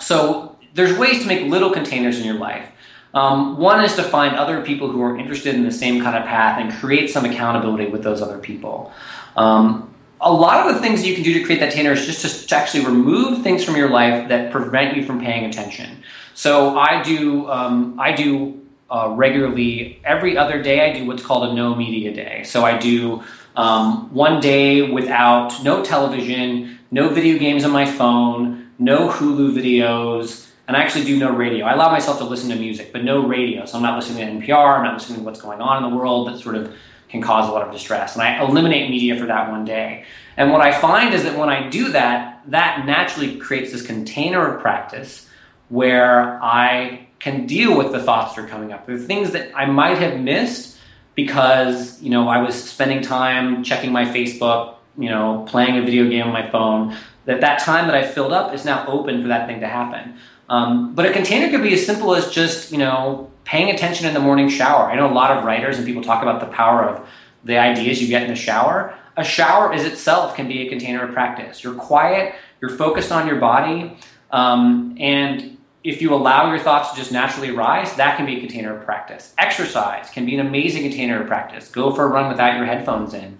So 0.00 0.56
there's 0.74 0.96
ways 0.96 1.22
to 1.22 1.26
make 1.26 1.46
little 1.50 1.70
containers 1.70 2.18
in 2.18 2.24
your 2.24 2.36
life. 2.36 2.68
Um, 3.14 3.56
one 3.56 3.82
is 3.82 3.94
to 3.96 4.02
find 4.02 4.36
other 4.36 4.62
people 4.62 4.90
who 4.90 5.00
are 5.02 5.16
interested 5.16 5.54
in 5.54 5.64
the 5.64 5.72
same 5.72 6.02
kind 6.02 6.16
of 6.16 6.24
path 6.24 6.60
and 6.60 6.72
create 6.72 7.08
some 7.08 7.24
accountability 7.24 7.86
with 7.86 8.02
those 8.02 8.20
other 8.20 8.38
people. 8.38 8.92
Um, 9.36 9.94
a 10.20 10.32
lot 10.32 10.66
of 10.66 10.74
the 10.74 10.80
things 10.80 11.06
you 11.06 11.14
can 11.14 11.22
do 11.22 11.32
to 11.34 11.44
create 11.44 11.60
that 11.60 11.70
container 11.70 11.92
is 11.92 12.06
just 12.06 12.22
to, 12.22 12.46
to 12.46 12.56
actually 12.56 12.84
remove 12.84 13.42
things 13.42 13.64
from 13.64 13.76
your 13.76 13.90
life 13.90 14.28
that 14.28 14.50
prevent 14.50 14.96
you 14.96 15.04
from 15.04 15.20
paying 15.20 15.44
attention. 15.44 16.02
So 16.36 16.78
I 16.78 17.02
do 17.02 17.48
um, 17.48 17.98
I 17.98 18.12
do 18.12 18.60
uh, 18.90 19.14
regularly 19.16 19.98
every 20.04 20.36
other 20.36 20.62
day. 20.62 20.90
I 20.90 20.92
do 20.92 21.06
what's 21.06 21.24
called 21.24 21.48
a 21.48 21.54
no 21.54 21.74
media 21.74 22.12
day. 22.12 22.42
So 22.44 22.62
I 22.62 22.76
do 22.76 23.22
um, 23.56 24.12
one 24.12 24.38
day 24.40 24.82
without 24.82 25.64
no 25.64 25.82
television, 25.82 26.78
no 26.90 27.08
video 27.08 27.38
games 27.38 27.64
on 27.64 27.70
my 27.70 27.86
phone, 27.86 28.70
no 28.78 29.08
Hulu 29.08 29.54
videos, 29.54 30.46
and 30.68 30.76
I 30.76 30.82
actually 30.82 31.06
do 31.06 31.18
no 31.18 31.32
radio. 31.32 31.64
I 31.64 31.72
allow 31.72 31.90
myself 31.90 32.18
to 32.18 32.24
listen 32.24 32.50
to 32.50 32.56
music, 32.56 32.92
but 32.92 33.02
no 33.02 33.26
radio. 33.26 33.64
So 33.64 33.78
I'm 33.78 33.82
not 33.82 33.96
listening 33.96 34.40
to 34.40 34.46
NPR. 34.46 34.76
I'm 34.76 34.84
not 34.84 34.94
listening 34.98 35.20
to 35.20 35.24
what's 35.24 35.40
going 35.40 35.62
on 35.62 35.82
in 35.82 35.90
the 35.90 35.96
world 35.96 36.28
that 36.28 36.38
sort 36.38 36.56
of 36.56 36.70
can 37.08 37.22
cause 37.22 37.48
a 37.48 37.52
lot 37.52 37.66
of 37.66 37.72
distress. 37.72 38.12
And 38.12 38.22
I 38.22 38.44
eliminate 38.44 38.90
media 38.90 39.18
for 39.18 39.24
that 39.24 39.50
one 39.50 39.64
day. 39.64 40.04
And 40.36 40.52
what 40.52 40.60
I 40.60 40.78
find 40.78 41.14
is 41.14 41.22
that 41.22 41.38
when 41.38 41.48
I 41.48 41.70
do 41.70 41.92
that, 41.92 42.42
that 42.48 42.84
naturally 42.84 43.38
creates 43.38 43.72
this 43.72 43.80
container 43.80 44.54
of 44.54 44.60
practice 44.60 45.26
where 45.68 46.42
I 46.42 47.08
can 47.18 47.46
deal 47.46 47.76
with 47.76 47.92
the 47.92 48.02
thoughts 48.02 48.34
that 48.34 48.44
are 48.44 48.48
coming 48.48 48.72
up. 48.72 48.86
The 48.86 48.98
things 48.98 49.32
that 49.32 49.56
I 49.56 49.66
might 49.66 49.98
have 49.98 50.20
missed 50.20 50.78
because, 51.14 52.00
you 52.02 52.10
know, 52.10 52.28
I 52.28 52.42
was 52.42 52.62
spending 52.62 53.02
time 53.02 53.64
checking 53.64 53.90
my 53.90 54.04
Facebook, 54.04 54.76
you 54.98 55.08
know, 55.08 55.44
playing 55.48 55.78
a 55.78 55.82
video 55.82 56.08
game 56.08 56.26
on 56.26 56.32
my 56.32 56.48
phone, 56.50 56.94
that 57.24 57.40
that 57.40 57.58
time 57.60 57.86
that 57.86 57.96
I 57.96 58.06
filled 58.06 58.32
up 58.32 58.54
is 58.54 58.64
now 58.64 58.86
open 58.86 59.22
for 59.22 59.28
that 59.28 59.48
thing 59.48 59.60
to 59.60 59.66
happen. 59.66 60.18
Um, 60.48 60.94
but 60.94 61.06
a 61.06 61.12
container 61.12 61.50
could 61.50 61.62
be 61.62 61.74
as 61.74 61.84
simple 61.84 62.14
as 62.14 62.30
just, 62.30 62.70
you 62.70 62.78
know, 62.78 63.30
paying 63.44 63.70
attention 63.70 64.06
in 64.06 64.14
the 64.14 64.20
morning 64.20 64.48
shower. 64.48 64.90
I 64.90 64.94
know 64.94 65.10
a 65.10 65.12
lot 65.12 65.36
of 65.36 65.44
writers 65.44 65.78
and 65.78 65.86
people 65.86 66.02
talk 66.02 66.22
about 66.22 66.40
the 66.40 66.46
power 66.46 66.88
of 66.88 67.08
the 67.44 67.58
ideas 67.58 68.00
you 68.00 68.08
get 68.08 68.22
in 68.22 68.28
the 68.28 68.36
shower. 68.36 68.94
A 69.16 69.24
shower 69.24 69.72
is 69.72 69.84
itself 69.84 70.36
can 70.36 70.46
be 70.46 70.66
a 70.66 70.68
container 70.68 71.04
of 71.04 71.14
practice. 71.14 71.64
You're 71.64 71.74
quiet, 71.74 72.34
you're 72.60 72.76
focused 72.76 73.10
on 73.10 73.26
your 73.26 73.36
body, 73.40 73.96
um, 74.30 74.96
and 74.98 75.56
if 75.84 76.02
you 76.02 76.12
allow 76.12 76.50
your 76.50 76.58
thoughts 76.58 76.90
to 76.90 76.96
just 76.96 77.12
naturally 77.12 77.52
rise, 77.52 77.94
that 77.94 78.16
can 78.16 78.26
be 78.26 78.38
a 78.38 78.40
container 78.40 78.76
of 78.76 78.84
practice. 78.84 79.32
Exercise 79.38 80.10
can 80.10 80.26
be 80.26 80.34
an 80.34 80.44
amazing 80.44 80.82
container 80.82 81.20
of 81.20 81.28
practice. 81.28 81.68
Go 81.68 81.94
for 81.94 82.04
a 82.04 82.08
run 82.08 82.28
without 82.28 82.56
your 82.56 82.66
headphones 82.66 83.14
in. 83.14 83.38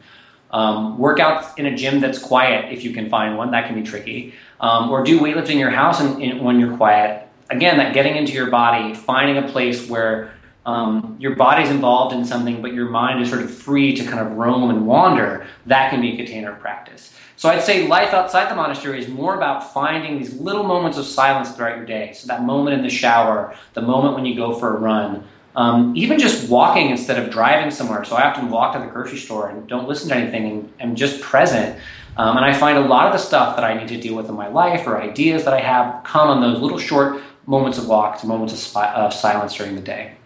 Um, 0.53 0.97
work 0.97 1.19
out 1.19 1.59
in 1.59 1.67
a 1.67 1.77
gym 1.77 1.99
that's 1.99 2.21
quiet 2.21 2.73
if 2.73 2.85
you 2.85 2.93
can 2.93 3.11
find 3.11 3.37
one. 3.37 3.51
That 3.51 3.67
can 3.67 3.75
be 3.75 3.83
tricky. 3.83 4.35
Um, 4.61 4.91
or 4.91 5.03
do 5.03 5.19
weightlifting 5.19 5.51
in 5.51 5.59
your 5.59 5.71
house 5.71 6.01
and, 6.01 6.23
and 6.23 6.41
when 6.41 6.61
you're 6.61 6.77
quiet. 6.77 7.29
Again, 7.51 7.79
that 7.79 7.95
getting 7.95 8.15
into 8.15 8.33
your 8.33 8.49
body, 8.49 8.95
finding 8.95 9.39
a 9.39 9.49
place 9.49 9.89
where 9.89 10.33
um, 10.67 11.17
your 11.21 11.37
body's 11.37 11.71
involved 11.71 12.15
in 12.15 12.25
something, 12.25 12.61
but 12.61 12.75
your 12.75 12.89
mind 12.89 13.23
is 13.23 13.31
sort 13.31 13.41
of 13.41 13.51
free 13.51 13.95
to 13.95 14.05
kind 14.05 14.19
of 14.19 14.33
roam 14.33 14.69
and 14.69 14.85
wander. 14.85 15.47
That 15.67 15.91
can 15.91 16.01
be 16.01 16.15
a 16.15 16.17
container 16.17 16.53
of 16.53 16.61
practice. 16.61 17.15
So 17.37 17.49
I'd 17.49 17.63
say 17.63 17.87
life 17.87 18.13
outside 18.13 18.51
the 18.51 18.57
monastery 18.57 18.99
is 18.99 19.09
more 19.09 19.37
about 19.37 19.73
finding 19.73 20.19
these 20.19 20.35
little 20.41 20.65
moments 20.65 20.99
of 20.99 21.05
silence 21.05 21.53
throughout 21.53 21.77
your 21.77 21.87
day. 21.87 22.13
So 22.15 22.27
that 22.27 22.43
moment 22.43 22.77
in 22.77 22.83
the 22.83 22.91
shower, 22.91 23.55
the 23.75 23.83
moment 23.83 24.15
when 24.15 24.27
you 24.27 24.35
go 24.35 24.55
for 24.55 24.77
a 24.77 24.81
run, 24.81 25.25
um, 25.55 25.93
even 25.97 26.19
just 26.19 26.51
walking 26.51 26.91
instead 26.91 27.23
of 27.23 27.31
driving 27.31 27.71
somewhere. 27.71 28.05
So 28.05 28.17
I 28.17 28.29
often 28.29 28.51
walk 28.51 28.75
to 28.75 28.81
the 28.81 28.87
grocery 28.87 29.19
store 29.19 29.49
and 29.49 29.69
don't 29.69 29.87
listen 29.87 30.09
to 30.09 30.17
anything 30.17 30.51
and 30.51 30.73
am 30.81 30.97
just 30.97 31.21
present. 31.21 31.79
Um, 32.17 32.37
and 32.37 32.45
I 32.45 32.53
find 32.53 32.77
a 32.77 32.81
lot 32.81 33.07
of 33.07 33.13
the 33.13 33.19
stuff 33.19 33.55
that 33.57 33.65
I 33.65 33.75
need 33.75 33.89
to 33.89 34.01
deal 34.01 34.17
with 34.17 34.29
in 34.29 34.35
my 34.35 34.49
life 34.49 34.87
or 34.87 35.01
ideas 35.01 35.45
that 35.45 35.55
I 35.55 35.61
have 35.61 36.03
come 36.03 36.29
on 36.29 36.41
those 36.41 36.61
little 36.61 36.79
short 36.79 37.23
moments 37.47 37.79
of 37.79 37.87
walks, 37.87 38.25
moments 38.25 38.75
of, 38.75 38.83
of 38.83 39.15
silence 39.15 39.55
during 39.55 39.77
the 39.77 39.81
day. 39.81 40.17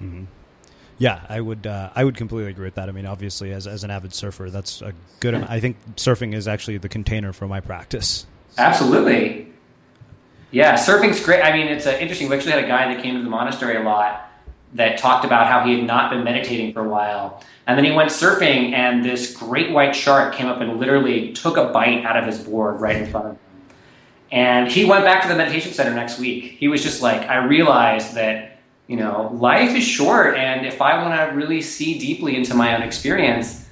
Mm-hmm. 0.00 0.24
Yeah, 0.98 1.26
I 1.28 1.40
would. 1.40 1.66
Uh, 1.66 1.90
I 1.94 2.04
would 2.04 2.16
completely 2.16 2.50
agree 2.50 2.64
with 2.64 2.76
that. 2.76 2.88
I 2.88 2.92
mean, 2.92 3.06
obviously, 3.06 3.52
as 3.52 3.66
as 3.66 3.84
an 3.84 3.90
avid 3.90 4.14
surfer, 4.14 4.48
that's 4.50 4.80
a 4.80 4.94
good. 5.20 5.34
I 5.34 5.60
think 5.60 5.76
surfing 5.96 6.34
is 6.34 6.48
actually 6.48 6.78
the 6.78 6.88
container 6.88 7.32
for 7.32 7.46
my 7.46 7.60
practice. 7.60 8.26
Absolutely. 8.56 9.52
Yeah, 10.52 10.74
surfing's 10.74 11.22
great. 11.22 11.42
I 11.42 11.54
mean, 11.54 11.66
it's 11.66 11.86
uh, 11.86 11.98
interesting. 12.00 12.30
We 12.30 12.36
actually 12.36 12.52
had 12.52 12.64
a 12.64 12.68
guy 12.68 12.94
that 12.94 13.02
came 13.02 13.14
to 13.16 13.22
the 13.22 13.28
monastery 13.28 13.76
a 13.76 13.82
lot 13.82 14.30
that 14.72 14.98
talked 14.98 15.24
about 15.24 15.46
how 15.48 15.64
he 15.66 15.76
had 15.76 15.86
not 15.86 16.10
been 16.10 16.24
meditating 16.24 16.72
for 16.72 16.80
a 16.80 16.88
while, 16.88 17.42
and 17.66 17.76
then 17.76 17.84
he 17.84 17.92
went 17.92 18.10
surfing, 18.10 18.72
and 18.72 19.04
this 19.04 19.36
great 19.36 19.72
white 19.72 19.94
shark 19.94 20.34
came 20.34 20.46
up 20.46 20.62
and 20.62 20.80
literally 20.80 21.32
took 21.34 21.58
a 21.58 21.66
bite 21.66 22.04
out 22.06 22.16
of 22.16 22.24
his 22.24 22.38
board 22.38 22.80
right 22.80 22.96
in 22.96 23.10
front 23.10 23.26
of 23.26 23.32
him. 23.32 23.38
And 24.32 24.70
he 24.70 24.84
went 24.84 25.04
back 25.04 25.22
to 25.22 25.28
the 25.28 25.36
meditation 25.36 25.72
center 25.72 25.94
next 25.94 26.18
week. 26.18 26.56
He 26.58 26.68
was 26.68 26.82
just 26.82 27.00
like, 27.00 27.28
I 27.28 27.44
realized 27.44 28.14
that 28.14 28.55
you 28.86 28.96
know, 28.96 29.30
life 29.34 29.74
is 29.74 29.84
short, 29.84 30.36
and 30.36 30.64
if 30.64 30.80
I 30.80 31.02
want 31.02 31.14
to 31.14 31.36
really 31.36 31.60
see 31.60 31.98
deeply 31.98 32.36
into 32.36 32.54
my 32.54 32.76
own 32.76 32.82
experience, 32.82 33.66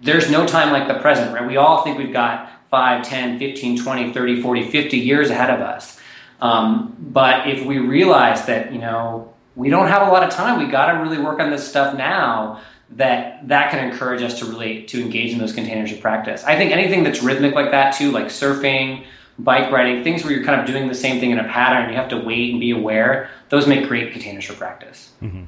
there's 0.00 0.30
no 0.30 0.46
time 0.46 0.72
like 0.72 0.88
the 0.88 1.00
present, 1.00 1.34
right? 1.34 1.46
We 1.46 1.56
all 1.56 1.82
think 1.82 1.98
we've 1.98 2.12
got 2.12 2.50
5, 2.70 3.04
10, 3.04 3.38
15, 3.38 3.82
20, 3.82 4.12
30, 4.12 4.42
40, 4.42 4.70
50 4.70 4.98
years 4.98 5.30
ahead 5.30 5.50
of 5.50 5.60
us. 5.60 5.98
Um, 6.40 6.96
but 6.98 7.48
if 7.48 7.66
we 7.66 7.78
realize 7.78 8.46
that, 8.46 8.72
you 8.72 8.78
know, 8.78 9.34
we 9.56 9.68
don't 9.68 9.88
have 9.88 10.06
a 10.06 10.10
lot 10.10 10.22
of 10.22 10.30
time, 10.30 10.58
we 10.58 10.70
got 10.70 10.92
to 10.92 10.98
really 11.00 11.18
work 11.18 11.40
on 11.40 11.50
this 11.50 11.68
stuff 11.68 11.96
now, 11.96 12.60
that 12.92 13.46
that 13.46 13.70
can 13.70 13.88
encourage 13.88 14.22
us 14.22 14.38
to 14.40 14.46
really 14.46 14.82
to 14.84 15.00
engage 15.00 15.32
in 15.32 15.38
those 15.38 15.52
containers 15.52 15.92
of 15.92 16.00
practice. 16.00 16.42
I 16.44 16.56
think 16.56 16.72
anything 16.72 17.04
that's 17.04 17.22
rhythmic 17.22 17.54
like 17.54 17.70
that 17.70 17.94
too, 17.94 18.10
like 18.10 18.26
surfing, 18.26 19.06
bike 19.44 19.70
riding, 19.70 20.02
things 20.04 20.24
where 20.24 20.32
you're 20.32 20.44
kind 20.44 20.60
of 20.60 20.66
doing 20.66 20.88
the 20.88 20.94
same 20.94 21.20
thing 21.20 21.30
in 21.30 21.38
a 21.38 21.44
pattern, 21.44 21.90
you 21.90 21.96
have 21.96 22.08
to 22.10 22.18
wait 22.18 22.50
and 22.50 22.60
be 22.60 22.70
aware. 22.70 23.30
Those 23.48 23.66
make 23.66 23.86
great 23.88 24.12
containers 24.12 24.44
for 24.44 24.54
practice. 24.54 25.10
Mm-hmm. 25.22 25.44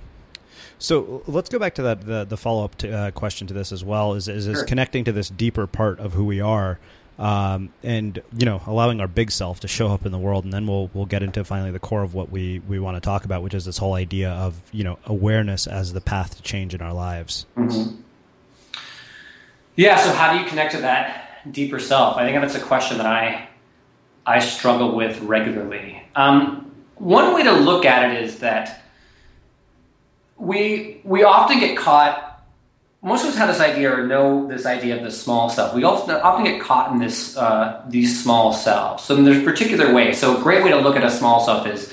So 0.79 1.23
let's 1.29 1.49
go 1.49 1.61
back 1.61 1.77
to 1.77 1.83
that 1.83 2.05
the, 2.05 2.25
the 2.25 2.37
follow 2.37 2.65
up 2.65 2.83
uh, 2.83 3.13
question 3.13 3.47
to 3.47 3.55
this 3.55 3.71
as 3.71 3.85
well 3.85 4.15
is 4.15 4.27
is, 4.27 4.49
is 4.49 4.59
sure. 4.59 4.67
connecting 4.67 5.05
to 5.05 5.13
this 5.13 5.29
deeper 5.29 5.69
part 5.69 6.01
of 6.01 6.15
who 6.15 6.25
we 6.25 6.41
are, 6.41 6.81
um, 7.21 7.73
and 7.85 8.21
you 8.37 8.45
know 8.45 8.63
allowing 8.67 9.01
our 9.01 9.07
big 9.07 9.31
self 9.31 9.61
to 9.61 9.69
show 9.69 9.89
up 9.89 10.05
in 10.05 10.11
the 10.11 10.19
world, 10.19 10.43
and 10.43 10.53
then 10.53 10.67
we'll 10.67 10.91
we'll 10.93 11.07
get 11.07 11.23
into 11.23 11.45
finally 11.45 11.71
the 11.71 11.79
core 11.79 12.03
of 12.03 12.15
what 12.15 12.31
we 12.31 12.59
we 12.69 12.81
want 12.81 12.97
to 12.97 13.01
talk 13.01 13.25
about, 13.25 13.45
which 13.45 13.55
is 13.55 13.65
this 13.65 13.79
whole 13.79 13.95
idea 13.95 14.31
of 14.31 14.61
you 14.73 14.83
know 14.83 14.99
awareness 15.07 15.69
as 15.69 15.93
the 15.93 16.01
path 16.01 16.35
to 16.37 16.43
change 16.43 16.75
in 16.75 16.83
our 16.83 16.93
lives. 16.93 17.47
Mm-hmm. 17.57 18.01
Yeah. 19.77 19.99
So 19.99 20.13
how 20.13 20.33
do 20.33 20.41
you 20.41 20.47
connect 20.47 20.73
to 20.73 20.81
that 20.81 21.53
deeper 21.53 21.79
self? 21.79 22.17
I 22.17 22.25
think 22.25 22.41
that's 22.41 22.57
a 22.57 22.67
question 22.67 22.99
that 22.99 23.07
I 23.07 23.49
I 24.27 24.39
struggle 24.39 24.95
with 24.95 25.21
regularly. 25.21 26.03
Um, 26.15 26.71
one 26.97 27.35
way 27.35 27.43
to 27.43 27.53
look 27.53 27.85
at 27.85 28.11
it 28.11 28.23
is 28.23 28.39
that 28.39 28.85
we 30.37 31.01
we 31.05 31.25
often 31.25 31.59
get 31.59 31.77
caught. 31.77 32.29
Most 33.03 33.25
of 33.25 33.31
us 33.31 33.37
have 33.37 33.49
this 33.49 33.59
idea 33.59 33.93
or 33.93 34.07
know 34.07 34.47
this 34.47 34.65
idea 34.65 34.97
of 34.97 35.03
the 35.03 35.11
small 35.11 35.49
self. 35.49 35.75
We 35.75 35.83
often 35.83 36.15
often 36.17 36.45
get 36.45 36.61
caught 36.61 36.93
in 36.93 36.99
this 36.99 37.37
uh, 37.37 37.85
these 37.89 38.23
small 38.23 38.53
selves. 38.53 39.03
So 39.03 39.17
there's 39.17 39.39
a 39.39 39.45
particular 39.45 39.93
ways. 39.93 40.19
So 40.19 40.39
a 40.39 40.43
great 40.43 40.63
way 40.63 40.71
to 40.71 40.79
look 40.79 40.97
at 40.97 41.05
a 41.05 41.11
small 41.11 41.45
self 41.45 41.67
is 41.67 41.93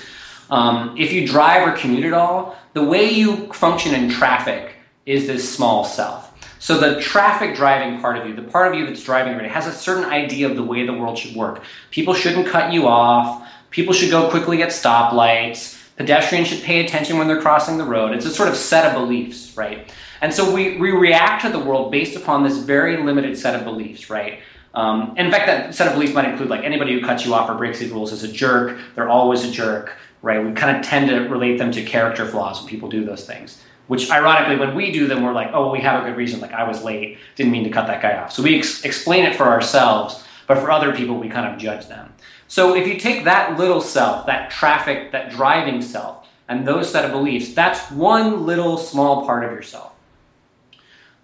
um, 0.49 0.95
if 0.97 1.11
you 1.11 1.27
drive 1.27 1.67
or 1.67 1.71
commute 1.75 2.05
at 2.05 2.13
all, 2.13 2.55
the 2.73 2.83
way 2.83 3.09
you 3.09 3.51
function 3.53 3.95
in 3.95 4.09
traffic 4.09 4.75
is 5.05 5.27
this 5.27 5.51
small 5.51 5.83
self. 5.83 6.28
So 6.59 6.77
the 6.77 6.99
traffic 6.99 7.55
driving 7.55 8.01
part 8.01 8.17
of 8.17 8.27
you, 8.27 8.35
the 8.35 8.43
part 8.43 8.67
of 8.67 8.77
you 8.77 8.85
that's 8.85 9.01
driving 9.01 9.33
already, 9.33 9.47
has 9.47 9.65
a 9.65 9.71
certain 9.71 10.03
idea 10.03 10.47
of 10.49 10.57
the 10.57 10.63
way 10.63 10.85
the 10.85 10.93
world 10.93 11.17
should 11.17 11.35
work. 11.35 11.63
People 11.89 12.13
shouldn't 12.13 12.47
cut 12.47 12.73
you 12.73 12.85
off. 12.85 13.47
People 13.69 13.93
should 13.93 14.11
go 14.11 14.29
quickly 14.29 14.61
at 14.61 14.69
stoplights. 14.69 15.81
Pedestrians 15.95 16.49
should 16.49 16.61
pay 16.61 16.83
attention 16.83 17.17
when 17.17 17.27
they're 17.27 17.41
crossing 17.41 17.77
the 17.77 17.85
road. 17.85 18.13
It's 18.13 18.25
a 18.25 18.29
sort 18.29 18.49
of 18.49 18.57
set 18.57 18.85
of 18.85 18.93
beliefs, 18.93 19.55
right? 19.55 19.91
And 20.21 20.33
so 20.33 20.53
we, 20.53 20.77
we 20.77 20.91
react 20.91 21.43
to 21.43 21.49
the 21.49 21.59
world 21.59 21.91
based 21.91 22.17
upon 22.17 22.43
this 22.43 22.57
very 22.57 22.97
limited 22.97 23.37
set 23.37 23.55
of 23.55 23.63
beliefs, 23.63 24.09
right? 24.09 24.39
Um, 24.73 25.13
in 25.17 25.31
fact, 25.31 25.47
that 25.47 25.73
set 25.73 25.87
of 25.87 25.93
beliefs 25.93 26.13
might 26.13 26.29
include 26.29 26.49
like 26.49 26.65
anybody 26.65 26.93
who 26.93 27.05
cuts 27.05 27.25
you 27.25 27.33
off 27.33 27.49
or 27.49 27.55
breaks 27.55 27.79
these 27.79 27.91
rules 27.91 28.11
is 28.11 28.23
a 28.23 28.31
jerk. 28.31 28.77
They're 28.95 29.09
always 29.09 29.45
a 29.45 29.51
jerk, 29.51 29.95
right? 30.21 30.45
We 30.45 30.51
kind 30.51 30.75
of 30.75 30.83
tend 30.83 31.09
to 31.09 31.19
relate 31.29 31.57
them 31.57 31.71
to 31.71 31.83
character 31.83 32.25
flaws 32.25 32.59
when 32.59 32.69
people 32.69 32.89
do 32.89 33.05
those 33.05 33.25
things 33.25 33.61
which 33.89 34.09
ironically 34.11 34.55
when 34.55 34.75
we 34.75 34.91
do 34.91 35.07
them 35.07 35.23
we're 35.23 35.33
like 35.33 35.49
oh 35.53 35.71
we 35.71 35.79
have 35.79 36.01
a 36.01 36.07
good 36.07 36.15
reason 36.15 36.39
like 36.39 36.53
i 36.53 36.65
was 36.65 36.83
late 36.83 37.17
didn't 37.35 37.51
mean 37.51 37.63
to 37.63 37.69
cut 37.69 37.87
that 37.87 38.01
guy 38.01 38.17
off. 38.17 38.31
So 38.31 38.41
we 38.41 38.57
ex- 38.57 38.85
explain 38.85 39.25
it 39.25 39.35
for 39.35 39.43
ourselves 39.43 40.23
but 40.47 40.59
for 40.59 40.71
other 40.71 40.95
people 40.95 41.17
we 41.17 41.27
kind 41.27 41.51
of 41.51 41.59
judge 41.59 41.87
them. 41.87 42.13
So 42.47 42.75
if 42.75 42.87
you 42.87 42.97
take 42.97 43.25
that 43.25 43.59
little 43.59 43.81
self 43.81 44.25
that 44.27 44.51
traffic 44.51 45.11
that 45.11 45.31
driving 45.31 45.81
self 45.81 46.27
and 46.47 46.67
those 46.67 46.91
set 46.91 47.03
of 47.03 47.11
beliefs 47.11 47.53
that's 47.53 47.91
one 47.91 48.45
little 48.45 48.77
small 48.77 49.25
part 49.25 49.43
of 49.43 49.51
yourself. 49.51 49.93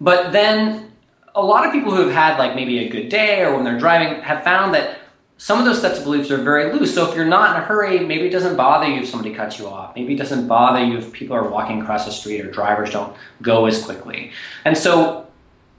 But 0.00 0.32
then 0.32 0.92
a 1.34 1.42
lot 1.42 1.66
of 1.66 1.72
people 1.72 1.94
who 1.94 2.02
have 2.02 2.12
had 2.12 2.38
like 2.38 2.54
maybe 2.56 2.80
a 2.80 2.88
good 2.88 3.08
day 3.08 3.42
or 3.42 3.54
when 3.54 3.64
they're 3.64 3.78
driving 3.78 4.20
have 4.22 4.42
found 4.42 4.74
that 4.74 4.98
some 5.38 5.58
of 5.58 5.64
those 5.66 5.80
sets 5.80 5.98
of 5.98 6.04
beliefs 6.04 6.30
are 6.30 6.38
very 6.38 6.72
loose. 6.72 6.94
So 6.94 7.08
if 7.08 7.14
you're 7.14 7.26
not 7.26 7.56
in 7.56 7.62
a 7.62 7.66
hurry, 7.66 8.00
maybe 8.00 8.26
it 8.26 8.30
doesn't 8.30 8.56
bother 8.56 8.88
you 8.88 9.02
if 9.02 9.08
somebody 9.08 9.34
cuts 9.34 9.58
you 9.58 9.66
off. 9.66 9.94
Maybe 9.94 10.14
it 10.14 10.16
doesn't 10.16 10.48
bother 10.48 10.82
you 10.82 10.98
if 10.98 11.12
people 11.12 11.36
are 11.36 11.48
walking 11.48 11.82
across 11.82 12.06
the 12.06 12.10
street 12.10 12.40
or 12.40 12.50
drivers 12.50 12.90
don't 12.90 13.14
go 13.42 13.66
as 13.66 13.84
quickly. 13.84 14.32
And 14.64 14.76
so 14.76 15.26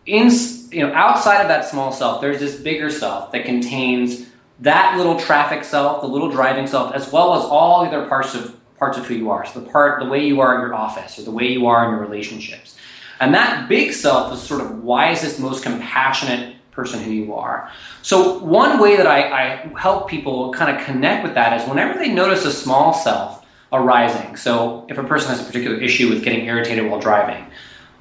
in 0.05 0.29
you 0.71 0.85
know 0.85 0.93
outside 0.93 1.41
of 1.41 1.47
that 1.47 1.65
small 1.65 1.91
self, 1.91 2.21
there's 2.21 2.39
this 2.39 2.59
bigger 2.59 2.89
self 2.89 3.31
that 3.31 3.45
contains 3.45 4.27
that 4.59 4.97
little 4.97 5.19
traffic 5.19 5.63
self, 5.63 6.01
the 6.01 6.07
little 6.07 6.29
driving 6.29 6.67
self, 6.67 6.93
as 6.93 7.11
well 7.11 7.35
as 7.35 7.43
all 7.43 7.83
the 7.83 7.89
other 7.89 8.07
parts 8.07 8.35
of 8.35 8.55
parts 8.77 8.97
of 8.97 9.07
who 9.07 9.15
you 9.15 9.31
are. 9.31 9.45
So 9.45 9.59
the 9.59 9.69
part, 9.69 9.99
the 9.99 10.09
way 10.09 10.25
you 10.25 10.39
are 10.39 10.55
in 10.55 10.61
your 10.61 10.75
office, 10.75 11.17
or 11.17 11.23
the 11.23 11.31
way 11.31 11.47
you 11.47 11.65
are 11.65 11.85
in 11.85 11.91
your 11.91 11.99
relationships. 11.99 12.75
And 13.19 13.33
that 13.33 13.67
big 13.67 13.93
self 13.93 14.31
is 14.33 14.41
sort 14.41 14.61
of 14.61 14.83
wisest, 14.83 15.39
most 15.39 15.63
compassionate 15.63 16.56
person 16.77 17.01
who 17.01 17.11
you 17.11 17.33
are. 17.33 17.69
So, 18.03 18.37
one 18.37 18.79
way 18.79 18.95
that 18.97 19.07
I, 19.07 19.19
I 19.41 19.79
help 19.79 20.07
people 20.07 20.53
kind 20.53 20.77
of 20.77 20.85
connect 20.85 21.23
with 21.23 21.33
that 21.33 21.59
is 21.59 21.67
whenever 21.67 21.97
they 21.97 22.09
notice 22.09 22.45
a 22.45 22.51
small 22.51 22.93
self 22.93 23.43
arising. 23.73 24.37
So, 24.37 24.85
if 24.87 24.97
a 24.99 25.03
person 25.03 25.31
has 25.31 25.41
a 25.41 25.43
particular 25.43 25.75
issue 25.77 26.07
with 26.07 26.23
getting 26.23 26.45
irritated 26.45 26.89
while 26.89 26.99
driving, 26.99 27.43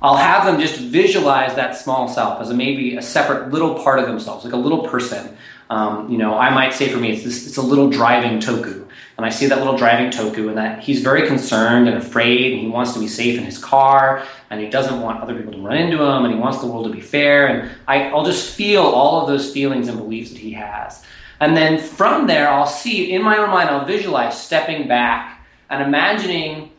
I'll 0.02 0.16
have 0.16 0.44
them 0.44 0.60
just 0.60 0.78
visualize 0.78 1.54
that 1.56 1.74
small 1.74 2.06
self 2.06 2.40
as 2.40 2.50
a, 2.50 2.54
maybe 2.54 2.96
a 2.96 3.02
separate 3.02 3.50
little 3.50 3.82
part 3.82 3.98
of 3.98 4.06
themselves, 4.06 4.44
like 4.44 4.52
a 4.52 4.58
little 4.58 4.86
person. 4.86 5.36
Um, 5.70 6.10
you 6.10 6.18
know, 6.18 6.36
I 6.36 6.50
might 6.50 6.74
say 6.74 6.90
for 6.90 6.98
me, 6.98 7.12
it's, 7.12 7.24
this, 7.24 7.46
it's 7.46 7.56
a 7.56 7.62
little 7.62 7.88
driving 7.88 8.38
toku 8.38 8.85
and 9.16 9.24
I 9.24 9.30
see 9.30 9.46
that 9.46 9.58
little 9.58 9.76
driving 9.76 10.10
Toku 10.10 10.48
and 10.48 10.58
that 10.58 10.80
he's 10.80 11.00
very 11.02 11.26
concerned 11.26 11.88
and 11.88 11.96
afraid 11.96 12.52
and 12.52 12.60
he 12.60 12.68
wants 12.68 12.92
to 12.92 13.00
be 13.00 13.08
safe 13.08 13.38
in 13.38 13.44
his 13.44 13.56
car 13.56 14.22
and 14.50 14.60
he 14.60 14.68
doesn't 14.68 15.00
want 15.00 15.22
other 15.22 15.34
people 15.34 15.52
to 15.52 15.60
run 15.60 15.78
into 15.78 16.02
him 16.02 16.24
and 16.24 16.34
he 16.34 16.38
wants 16.38 16.58
the 16.60 16.66
world 16.66 16.86
to 16.86 16.92
be 16.92 17.00
fair 17.00 17.46
and 17.46 17.70
I, 17.88 18.10
I'll 18.10 18.24
just 18.24 18.54
feel 18.54 18.82
all 18.82 19.22
of 19.22 19.28
those 19.28 19.52
feelings 19.52 19.88
and 19.88 19.96
beliefs 19.96 20.30
that 20.30 20.38
he 20.38 20.52
has. 20.52 21.02
And 21.40 21.56
then 21.56 21.78
from 21.78 22.26
there, 22.26 22.48
I'll 22.48 22.66
see 22.66 23.12
in 23.12 23.22
my 23.22 23.38
own 23.38 23.50
mind, 23.50 23.70
I'll 23.70 23.86
visualize 23.86 24.40
stepping 24.40 24.86
back 24.86 25.46
and 25.70 25.82
imagining 25.82 26.70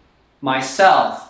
myself 0.42 1.24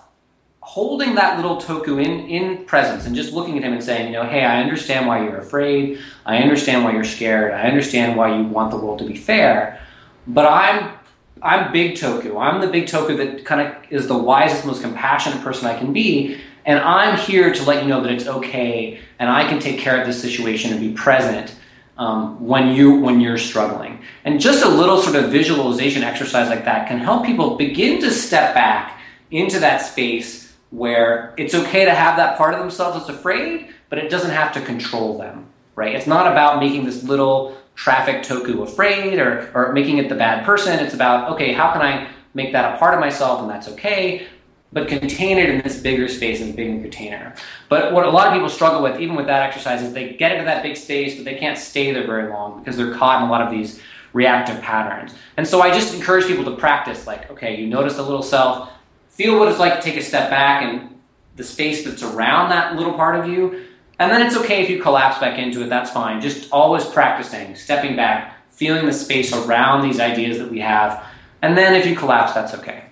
holding 0.68 1.16
that 1.16 1.38
little 1.38 1.62
toku 1.62 2.04
in, 2.04 2.28
in 2.28 2.66
presence 2.66 3.06
and 3.06 3.16
just 3.16 3.32
looking 3.32 3.58
at 3.58 3.64
him 3.64 3.72
and 3.72 3.82
saying, 3.82 4.08
you 4.08 4.12
know, 4.12 4.26
hey, 4.26 4.44
I 4.44 4.62
understand 4.62 5.08
why 5.08 5.24
you're 5.24 5.38
afraid. 5.38 6.00
I 6.26 6.40
understand 6.40 6.84
why 6.84 6.92
you're 6.92 7.06
scared. 7.06 7.54
I 7.54 7.62
understand 7.62 8.18
why 8.18 8.38
you 8.38 8.44
want 8.44 8.72
the 8.72 8.78
world 8.78 9.00
to 9.00 9.06
be 9.06 9.16
fair. 9.16 9.80
But 10.28 10.46
I'm 10.46 10.97
I'm 11.42 11.72
big 11.72 11.96
Toku. 11.96 12.42
I'm 12.42 12.62
the 12.62 12.68
big 12.68 12.86
Toku 12.86 13.18
that 13.18 13.46
kind 13.46 13.62
of 13.62 13.92
is 13.92 14.08
the 14.08 14.18
wisest, 14.18 14.66
most 14.66 14.82
compassionate 14.82 15.44
person 15.44 15.68
I 15.68 15.78
can 15.78 15.94
be. 15.94 16.40
And 16.66 16.80
I'm 16.80 17.18
here 17.18 17.54
to 17.54 17.64
let 17.64 17.84
you 17.84 17.90
know 17.90 18.02
that 18.02 18.12
it's 18.12 18.28
okay 18.28 19.00
and 19.20 19.30
I 19.30 19.48
can 19.48 19.60
take 19.60 19.80
care 19.80 20.00
of 20.00 20.06
this 20.06 20.22
situation 20.22 20.72
and 20.72 20.82
be 20.82 20.94
present 20.94 21.56
um, 21.98 22.46
when, 22.46 22.76
you, 22.76 23.00
when 23.00 23.22
you're 23.22 23.38
struggling. 23.38 24.02
And 24.26 24.40
just 24.40 24.64
a 24.64 24.70
little 24.70 25.02
sort 25.02 25.16
of 25.16 25.32
visualization 25.32 26.04
exercise 26.04 26.50
like 26.50 26.66
that 26.66 26.88
can 26.88 27.00
help 27.00 27.26
people 27.26 27.56
begin 27.56 28.02
to 28.02 28.12
step 28.12 28.54
back 28.54 29.00
into 29.32 29.60
that 29.60 29.78
space 29.78 30.54
where 30.70 31.34
it's 31.38 31.54
okay 31.54 31.86
to 31.86 31.94
have 31.94 32.18
that 32.18 32.38
part 32.38 32.54
of 32.54 32.60
themselves 32.60 32.98
that's 32.98 33.18
afraid, 33.18 33.70
but 33.90 33.98
it 33.98 34.10
doesn't 34.10 34.32
have 34.32 34.52
to 34.54 34.62
control 34.62 35.18
them, 35.18 35.46
right? 35.76 35.96
It's 35.96 36.08
not 36.08 36.30
about 36.30 36.60
making 36.60 36.86
this 36.86 37.04
little 37.04 37.58
traffic 37.78 38.24
Toku 38.24 38.64
afraid 38.64 39.20
or, 39.20 39.52
or 39.54 39.72
making 39.72 40.00
it 40.00 40.10
the 40.10 40.16
bad 40.16 40.44
person. 40.44 40.78
It's 40.80 40.96
about, 40.96 41.32
okay, 41.32 41.54
how 41.54 41.72
can 41.72 41.82
I 41.82 42.10
make 42.34 42.52
that 42.52 42.74
a 42.74 42.78
part 42.80 42.96
of 42.96 43.00
myself 43.00 43.40
and 43.40 43.50
that's 43.50 43.70
okay, 43.70 44.28
but 44.74 44.88
contain 44.88 45.38
it 45.38 45.50
in 45.50 45.62
this 45.62 45.80
bigger 45.80 46.10
space 46.10 46.42
and 46.42 46.56
bigger 46.56 46.82
container. 46.82 47.36
But 47.70 47.94
what 47.94 48.06
a 48.06 48.10
lot 48.10 48.28
of 48.28 48.34
people 48.34 48.50
struggle 48.50 48.82
with, 48.82 49.00
even 49.00 49.16
with 49.16 49.28
that 49.28 49.44
exercise, 49.44 49.84
is 49.84 49.94
they 49.94 50.14
get 50.14 50.32
into 50.32 50.46
that 50.46 50.64
big 50.64 50.76
space, 50.76 51.16
but 51.16 51.24
they 51.24 51.36
can't 51.36 51.58
stay 51.58 51.92
there 51.92 52.06
very 52.06 52.30
long 52.30 52.60
because 52.60 52.76
they're 52.78 52.96
caught 52.96 53.22
in 53.22 53.30
a 53.30 53.32
lot 53.32 53.42
of 53.42 53.52
these 53.52 53.80
reactive 54.12 54.60
patterns. 54.62 55.14
And 55.38 55.48
so 55.48 55.62
I 55.62 55.72
just 55.72 55.94
encourage 55.94 56.26
people 56.26 56.46
to 56.46 56.56
practice 56.56 57.06
like, 57.06 57.30
okay, 57.30 57.56
you 57.56 57.68
notice 57.68 57.96
the 57.96 58.02
little 58.02 58.24
self, 58.24 58.72
feel 59.10 59.38
what 59.38 59.50
it's 59.50 59.60
like 59.60 59.76
to 59.76 59.82
take 59.82 59.98
a 59.98 60.04
step 60.04 60.32
back 60.32 60.64
and 60.64 61.00
the 61.36 61.44
space 61.44 61.86
that's 61.86 62.02
around 62.02 62.50
that 62.50 62.76
little 62.76 62.94
part 62.94 63.20
of 63.20 63.30
you 63.30 63.67
and 64.00 64.12
then 64.12 64.26
it's 64.26 64.36
okay 64.38 64.64
if 64.64 64.70
you 64.70 64.82
collapse 64.82 65.20
back 65.20 65.40
into 65.40 65.64
it, 65.64 65.70
that's 65.70 65.90
fine. 65.90 66.22
Just 66.22 66.52
always 66.52 66.86
practicing, 66.86 67.56
stepping 67.56 67.96
back, 67.96 68.36
feeling 68.50 68.86
the 68.86 68.94
space 68.94 69.34
around 69.34 69.88
these 69.88 70.00
ideas 70.00 70.38
that 70.38 70.52
we 70.52 70.60
have. 70.60 71.04
And 71.42 71.58
then 71.58 71.76
if 71.76 71.86
you 71.86 71.96
collapse, 71.96 72.34
that's 72.34 72.54
okay. 72.56 72.84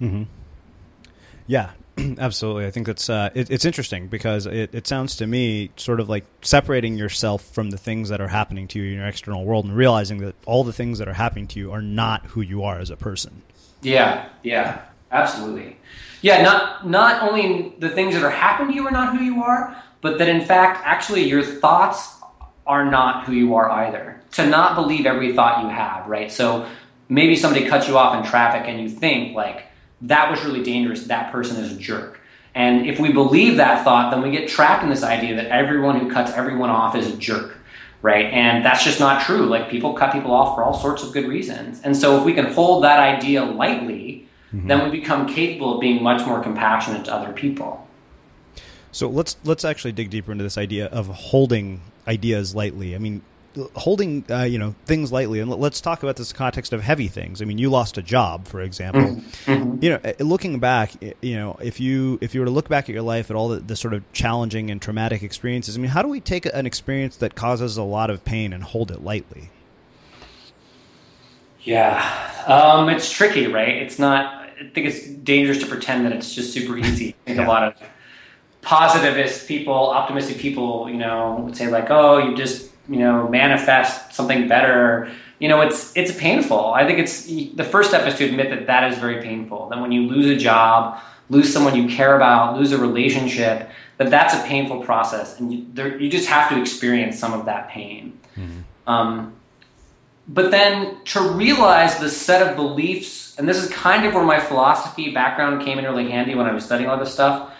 Mm-hmm. 0.00 0.24
Yeah, 1.46 1.70
absolutely. 2.18 2.66
I 2.66 2.70
think 2.70 2.86
that's 2.86 3.08
uh, 3.08 3.30
it, 3.34 3.50
it's 3.50 3.64
interesting 3.64 4.08
because 4.08 4.46
it, 4.46 4.74
it 4.74 4.86
sounds 4.86 5.16
to 5.16 5.26
me 5.26 5.70
sort 5.76 6.00
of 6.00 6.08
like 6.08 6.24
separating 6.42 6.96
yourself 6.96 7.42
from 7.42 7.70
the 7.70 7.78
things 7.78 8.08
that 8.08 8.20
are 8.20 8.28
happening 8.28 8.68
to 8.68 8.78
you 8.78 8.92
in 8.92 8.98
your 8.98 9.06
external 9.06 9.44
world 9.44 9.64
and 9.64 9.76
realizing 9.76 10.18
that 10.18 10.34
all 10.46 10.64
the 10.64 10.72
things 10.72 10.98
that 10.98 11.08
are 11.08 11.14
happening 11.14 11.46
to 11.48 11.58
you 11.58 11.72
are 11.72 11.82
not 11.82 12.26
who 12.26 12.40
you 12.40 12.62
are 12.64 12.78
as 12.78 12.90
a 12.90 12.96
person. 12.96 13.42
Yeah, 13.82 14.28
yeah, 14.42 14.82
absolutely. 15.10 15.76
Yeah, 16.20 16.42
not 16.42 16.86
not 16.88 17.28
only 17.28 17.74
the 17.78 17.90
things 17.90 18.14
that 18.14 18.22
are 18.22 18.30
happening 18.30 18.70
to 18.70 18.74
you 18.76 18.86
are 18.86 18.92
not 18.92 19.16
who 19.16 19.24
you 19.24 19.42
are, 19.42 19.76
but 20.02 20.18
that 20.18 20.28
in 20.28 20.44
fact, 20.44 20.82
actually, 20.84 21.26
your 21.26 21.42
thoughts 21.42 22.16
are 22.66 22.84
not 22.84 23.24
who 23.24 23.32
you 23.32 23.54
are 23.54 23.70
either. 23.70 24.20
To 24.32 24.46
not 24.46 24.76
believe 24.76 25.06
every 25.06 25.32
thought 25.34 25.62
you 25.62 25.68
have, 25.68 26.06
right? 26.06 26.30
So 26.30 26.68
maybe 27.08 27.36
somebody 27.36 27.66
cuts 27.66 27.88
you 27.88 27.96
off 27.96 28.14
in 28.16 28.28
traffic 28.28 28.68
and 28.68 28.80
you 28.80 28.88
think, 28.88 29.34
like, 29.34 29.64
that 30.02 30.30
was 30.30 30.44
really 30.44 30.62
dangerous, 30.62 31.04
that 31.04 31.32
person 31.32 31.62
is 31.62 31.72
a 31.72 31.76
jerk. 31.76 32.20
And 32.54 32.86
if 32.86 32.98
we 32.98 33.12
believe 33.12 33.56
that 33.56 33.84
thought, 33.84 34.10
then 34.10 34.22
we 34.22 34.30
get 34.30 34.48
trapped 34.48 34.82
in 34.82 34.90
this 34.90 35.02
idea 35.02 35.36
that 35.36 35.46
everyone 35.46 35.98
who 35.98 36.10
cuts 36.10 36.32
everyone 36.32 36.70
off 36.70 36.94
is 36.96 37.06
a 37.06 37.16
jerk, 37.16 37.56
right? 38.02 38.26
And 38.26 38.64
that's 38.64 38.84
just 38.84 39.00
not 39.00 39.22
true. 39.22 39.46
Like, 39.46 39.70
people 39.70 39.94
cut 39.94 40.12
people 40.12 40.32
off 40.32 40.56
for 40.56 40.62
all 40.62 40.74
sorts 40.74 41.02
of 41.02 41.12
good 41.12 41.28
reasons. 41.28 41.80
And 41.82 41.96
so 41.96 42.18
if 42.18 42.24
we 42.24 42.34
can 42.34 42.46
hold 42.46 42.84
that 42.84 42.98
idea 42.98 43.44
lightly, 43.44 44.28
mm-hmm. 44.52 44.66
then 44.66 44.84
we 44.84 44.90
become 44.98 45.26
capable 45.32 45.74
of 45.74 45.80
being 45.80 46.02
much 46.02 46.26
more 46.26 46.42
compassionate 46.42 47.04
to 47.06 47.14
other 47.14 47.32
people. 47.32 47.88
So 48.92 49.08
let's 49.08 49.36
let's 49.44 49.64
actually 49.64 49.92
dig 49.92 50.10
deeper 50.10 50.32
into 50.32 50.44
this 50.44 50.58
idea 50.58 50.86
of 50.86 51.06
holding 51.06 51.80
ideas 52.06 52.54
lightly. 52.54 52.94
I 52.94 52.98
mean, 52.98 53.22
holding 53.74 54.24
uh, 54.30 54.42
you 54.42 54.58
know 54.58 54.74
things 54.84 55.10
lightly, 55.10 55.40
and 55.40 55.50
let's 55.50 55.80
talk 55.80 56.02
about 56.02 56.16
this 56.16 56.32
context 56.32 56.72
of 56.74 56.82
heavy 56.82 57.08
things. 57.08 57.40
I 57.40 57.46
mean, 57.46 57.58
you 57.58 57.70
lost 57.70 57.96
a 57.96 58.02
job, 58.02 58.46
for 58.46 58.60
example. 58.60 59.02
Mm-hmm. 59.02 59.52
mm-hmm. 59.52 59.84
You 59.84 59.90
know, 59.90 60.00
eh, 60.04 60.14
looking 60.20 60.58
back, 60.58 60.92
you 61.22 61.36
know, 61.36 61.56
if 61.60 61.80
you 61.80 62.18
if 62.20 62.34
you 62.34 62.40
were 62.40 62.46
to 62.46 62.52
look 62.52 62.68
back 62.68 62.84
at 62.84 62.92
your 62.92 63.02
life 63.02 63.30
at 63.30 63.36
all 63.36 63.48
the, 63.48 63.60
the 63.60 63.76
sort 63.76 63.94
of 63.94 64.10
challenging 64.12 64.70
and 64.70 64.80
traumatic 64.80 65.22
experiences, 65.22 65.76
I 65.76 65.80
mean, 65.80 65.90
how 65.90 66.02
do 66.02 66.08
we 66.08 66.20
take 66.20 66.46
an 66.46 66.66
experience 66.66 67.16
that 67.16 67.34
causes 67.34 67.78
a 67.78 67.82
lot 67.82 68.10
of 68.10 68.24
pain 68.24 68.52
and 68.52 68.62
hold 68.62 68.90
it 68.90 69.02
lightly? 69.02 69.50
Yeah, 71.62 72.44
um, 72.46 72.88
it's 72.88 73.10
tricky, 73.10 73.46
right? 73.46 73.76
It's 73.76 73.98
not. 73.98 74.40
I 74.60 74.68
think 74.74 74.86
it's 74.86 75.08
dangerous 75.08 75.58
to 75.60 75.66
pretend 75.66 76.06
that 76.06 76.12
it's 76.12 76.34
just 76.34 76.52
super 76.52 76.76
easy. 76.76 77.16
I 77.24 77.26
think 77.26 77.38
yeah. 77.38 77.46
a 77.46 77.48
lot 77.48 77.64
of 77.64 77.82
positivist 78.62 79.46
people, 79.46 79.90
optimistic 79.90 80.38
people, 80.38 80.88
you 80.88 80.96
know, 80.96 81.42
would 81.44 81.56
say 81.56 81.68
like, 81.68 81.90
"Oh, 81.90 82.18
you 82.18 82.36
just 82.36 82.70
you 82.88 82.98
know 82.98 83.28
manifest 83.28 84.14
something 84.14 84.48
better." 84.48 85.10
You 85.38 85.48
know, 85.48 85.60
it's 85.60 85.94
it's 85.96 86.16
painful. 86.16 86.72
I 86.72 86.86
think 86.86 86.98
it's 86.98 87.26
the 87.26 87.64
first 87.64 87.90
step 87.90 88.06
is 88.06 88.14
to 88.14 88.24
admit 88.24 88.48
that 88.50 88.66
that 88.68 88.90
is 88.90 88.98
very 88.98 89.20
painful. 89.20 89.68
That 89.68 89.80
when 89.80 89.92
you 89.92 90.02
lose 90.02 90.26
a 90.26 90.36
job, 90.36 91.00
lose 91.28 91.52
someone 91.52 91.74
you 91.74 91.88
care 91.88 92.16
about, 92.16 92.56
lose 92.56 92.72
a 92.72 92.78
relationship, 92.78 93.68
that 93.98 94.10
that's 94.10 94.34
a 94.34 94.42
painful 94.44 94.82
process, 94.82 95.38
and 95.38 95.52
you, 95.52 95.66
there, 95.74 96.00
you 96.00 96.08
just 96.08 96.28
have 96.28 96.48
to 96.50 96.60
experience 96.60 97.18
some 97.18 97.32
of 97.32 97.46
that 97.46 97.68
pain. 97.68 98.18
Mm-hmm. 98.36 98.60
Um, 98.86 99.34
but 100.28 100.52
then 100.52 101.02
to 101.06 101.20
realize 101.20 101.98
the 101.98 102.08
set 102.08 102.46
of 102.46 102.54
beliefs, 102.54 103.36
and 103.38 103.48
this 103.48 103.56
is 103.56 103.68
kind 103.70 104.06
of 104.06 104.14
where 104.14 104.24
my 104.24 104.38
philosophy 104.38 105.10
background 105.10 105.64
came 105.64 105.80
in 105.80 105.84
really 105.84 106.08
handy 106.08 106.36
when 106.36 106.46
I 106.46 106.52
was 106.52 106.64
studying 106.64 106.88
all 106.88 106.96
this 106.96 107.12
stuff 107.12 107.52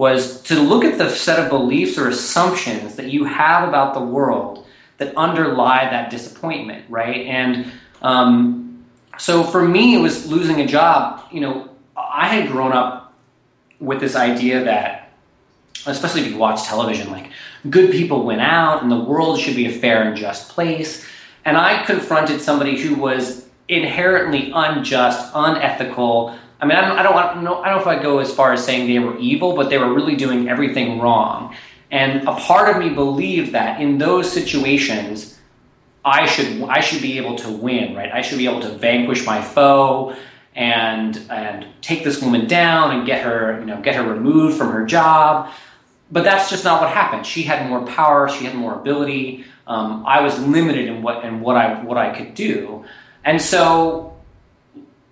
was 0.00 0.40
to 0.40 0.58
look 0.58 0.82
at 0.82 0.96
the 0.96 1.10
set 1.10 1.38
of 1.38 1.50
beliefs 1.50 1.98
or 1.98 2.08
assumptions 2.08 2.96
that 2.96 3.10
you 3.10 3.26
have 3.26 3.68
about 3.68 3.92
the 3.92 4.00
world 4.00 4.66
that 4.96 5.14
underlie 5.14 5.84
that 5.90 6.08
disappointment, 6.08 6.82
right? 6.88 7.26
And 7.26 7.70
um, 8.00 8.82
so 9.18 9.44
for 9.44 9.62
me, 9.62 9.94
it 9.94 9.98
was 9.98 10.26
losing 10.26 10.62
a 10.62 10.66
job. 10.66 11.22
You 11.30 11.40
know, 11.40 11.68
I 11.94 12.28
had 12.28 12.50
grown 12.50 12.72
up 12.72 13.12
with 13.78 14.00
this 14.00 14.16
idea 14.16 14.64
that, 14.64 15.12
especially 15.84 16.22
if 16.22 16.28
you 16.28 16.38
watch 16.38 16.66
television, 16.66 17.10
like 17.10 17.30
good 17.68 17.90
people 17.92 18.24
win 18.24 18.40
out 18.40 18.82
and 18.82 18.90
the 18.90 19.00
world 19.00 19.38
should 19.38 19.54
be 19.54 19.66
a 19.66 19.70
fair 19.70 20.04
and 20.04 20.16
just 20.16 20.48
place. 20.48 21.06
And 21.44 21.58
I 21.58 21.84
confronted 21.84 22.40
somebody 22.40 22.80
who 22.80 22.94
was 22.94 23.50
inherently 23.68 24.50
unjust, 24.54 25.30
unethical, 25.34 26.38
I 26.60 26.66
mean, 26.66 26.76
I 26.76 26.82
don't, 26.82 26.98
I 26.98 27.02
don't, 27.02 27.16
I 27.16 27.34
don't 27.70 27.76
know 27.76 27.80
if 27.80 27.86
I 27.86 28.02
go 28.02 28.18
as 28.18 28.32
far 28.32 28.52
as 28.52 28.64
saying 28.64 28.86
they 28.86 28.98
were 28.98 29.16
evil, 29.18 29.56
but 29.56 29.70
they 29.70 29.78
were 29.78 29.92
really 29.94 30.14
doing 30.16 30.48
everything 30.48 31.00
wrong. 31.00 31.56
And 31.90 32.28
a 32.28 32.34
part 32.34 32.68
of 32.68 32.78
me 32.78 32.90
believed 32.90 33.52
that 33.52 33.80
in 33.80 33.98
those 33.98 34.30
situations, 34.30 35.38
I 36.04 36.26
should, 36.26 36.62
I 36.62 36.80
should 36.80 37.02
be 37.02 37.18
able 37.18 37.36
to 37.36 37.50
win, 37.50 37.94
right? 37.94 38.12
I 38.12 38.22
should 38.22 38.38
be 38.38 38.46
able 38.46 38.60
to 38.60 38.70
vanquish 38.70 39.24
my 39.26 39.42
foe 39.42 40.14
and 40.54 41.16
and 41.30 41.66
take 41.80 42.02
this 42.04 42.20
woman 42.20 42.46
down 42.46 42.90
and 42.90 43.06
get 43.06 43.22
her, 43.22 43.60
you 43.60 43.66
know, 43.66 43.80
get 43.80 43.94
her 43.94 44.02
removed 44.02 44.58
from 44.58 44.72
her 44.72 44.84
job. 44.84 45.50
But 46.10 46.24
that's 46.24 46.50
just 46.50 46.64
not 46.64 46.80
what 46.80 46.90
happened. 46.90 47.24
She 47.24 47.42
had 47.44 47.68
more 47.68 47.86
power. 47.86 48.28
She 48.28 48.44
had 48.44 48.54
more 48.54 48.74
ability. 48.74 49.44
um, 49.66 50.04
I 50.06 50.20
was 50.20 50.38
limited 50.40 50.88
in 50.88 51.02
what 51.02 51.24
in 51.24 51.40
what 51.40 51.56
I 51.56 51.82
what 51.84 51.96
I 51.96 52.12
could 52.16 52.34
do, 52.34 52.84
and 53.24 53.40
so 53.40 54.16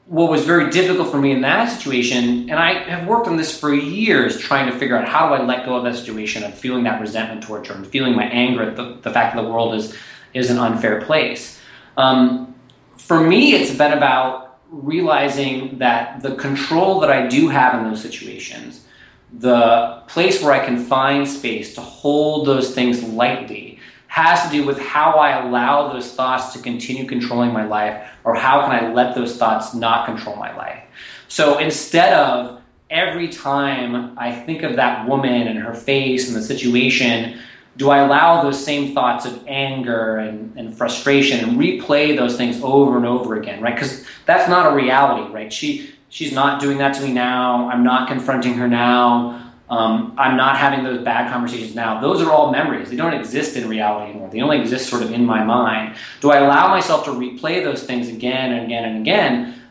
what 0.08 0.30
was 0.30 0.44
very 0.46 0.70
difficult 0.70 1.10
for 1.10 1.18
me 1.18 1.32
in 1.32 1.42
that 1.42 1.66
situation, 1.66 2.48
and 2.48 2.58
I 2.58 2.78
have 2.88 3.06
worked 3.06 3.28
on 3.28 3.36
this 3.36 3.58
for 3.58 3.74
years, 3.74 4.40
trying 4.40 4.70
to 4.70 4.78
figure 4.78 4.96
out 4.96 5.06
how 5.06 5.28
do 5.28 5.34
I 5.34 5.44
let 5.44 5.66
go 5.66 5.76
of 5.76 5.84
that 5.84 5.96
situation 5.96 6.44
of 6.44 6.54
feeling 6.54 6.84
that 6.84 6.98
resentment 6.98 7.42
towards 7.42 7.68
her 7.68 7.74
and 7.74 7.86
feeling 7.86 8.16
my 8.16 8.24
anger 8.24 8.62
at 8.62 8.76
the, 8.76 8.96
the 9.02 9.10
fact 9.10 9.36
that 9.36 9.42
the 9.42 9.48
world 9.48 9.74
is 9.74 9.94
is 10.32 10.50
an 10.50 10.58
unfair 10.58 11.02
place. 11.02 11.60
Um, 11.96 12.54
for 12.96 13.20
me, 13.20 13.54
it's 13.54 13.74
been 13.76 13.92
about 13.92 14.58
realizing 14.70 15.78
that 15.78 16.22
the 16.22 16.34
control 16.36 17.00
that 17.00 17.10
I 17.10 17.26
do 17.26 17.48
have 17.48 17.78
in 17.78 17.88
those 17.88 18.02
situations, 18.02 18.86
the 19.32 20.02
place 20.06 20.42
where 20.42 20.52
I 20.52 20.64
can 20.64 20.84
find 20.84 21.28
space 21.28 21.74
to 21.74 21.80
hold 21.80 22.46
those 22.46 22.74
things 22.74 23.02
lightly 23.02 23.77
has 24.24 24.42
to 24.44 24.50
do 24.50 24.66
with 24.66 24.78
how 24.78 25.12
I 25.12 25.46
allow 25.46 25.92
those 25.92 26.12
thoughts 26.12 26.52
to 26.52 26.58
continue 26.58 27.06
controlling 27.06 27.52
my 27.52 27.64
life 27.64 28.08
or 28.24 28.34
how 28.34 28.62
can 28.62 28.72
I 28.72 28.92
let 28.92 29.14
those 29.14 29.36
thoughts 29.36 29.74
not 29.74 30.06
control 30.06 30.36
my 30.36 30.54
life. 30.56 30.82
So 31.28 31.58
instead 31.58 32.12
of 32.14 32.60
every 32.90 33.28
time 33.28 34.18
I 34.18 34.32
think 34.32 34.62
of 34.62 34.76
that 34.76 35.08
woman 35.08 35.46
and 35.46 35.58
her 35.58 35.74
face 35.74 36.26
and 36.28 36.36
the 36.36 36.42
situation, 36.42 37.38
do 37.76 37.90
I 37.90 37.98
allow 37.98 38.42
those 38.42 38.62
same 38.62 38.92
thoughts 38.92 39.24
of 39.24 39.44
anger 39.46 40.16
and, 40.18 40.56
and 40.56 40.76
frustration 40.76 41.48
and 41.48 41.58
replay 41.58 42.16
those 42.16 42.36
things 42.36 42.60
over 42.62 42.96
and 42.96 43.06
over 43.06 43.36
again, 43.36 43.62
right? 43.62 43.74
Because 43.74 44.04
that's 44.26 44.48
not 44.48 44.72
a 44.72 44.74
reality, 44.74 45.32
right? 45.32 45.52
She 45.52 45.94
she's 46.08 46.32
not 46.32 46.60
doing 46.60 46.78
that 46.78 46.94
to 46.96 47.02
me 47.02 47.12
now. 47.12 47.68
I'm 47.70 47.84
not 47.84 48.08
confronting 48.08 48.54
her 48.54 48.66
now. 48.66 49.47
Um, 49.70 50.14
I'm 50.16 50.36
not 50.36 50.56
having 50.56 50.82
those 50.82 51.02
bad 51.02 51.30
conversations 51.30 51.74
now. 51.74 52.00
Those 52.00 52.22
are 52.22 52.30
all 52.30 52.50
memories. 52.50 52.88
They 52.88 52.96
don't 52.96 53.12
exist 53.12 53.56
in 53.56 53.68
reality 53.68 54.10
anymore. 54.10 54.30
They 54.30 54.40
only 54.40 54.60
exist 54.60 54.88
sort 54.88 55.02
of 55.02 55.12
in 55.12 55.26
my 55.26 55.44
mind. 55.44 55.96
Do 56.20 56.30
I 56.30 56.38
allow 56.38 56.68
myself 56.68 57.04
to 57.04 57.10
replay 57.10 57.62
those 57.62 57.82
things 57.82 58.08
again 58.08 58.52
and 58.52 58.64
again 58.64 58.84
and 58.84 59.00
again? 59.00 59.62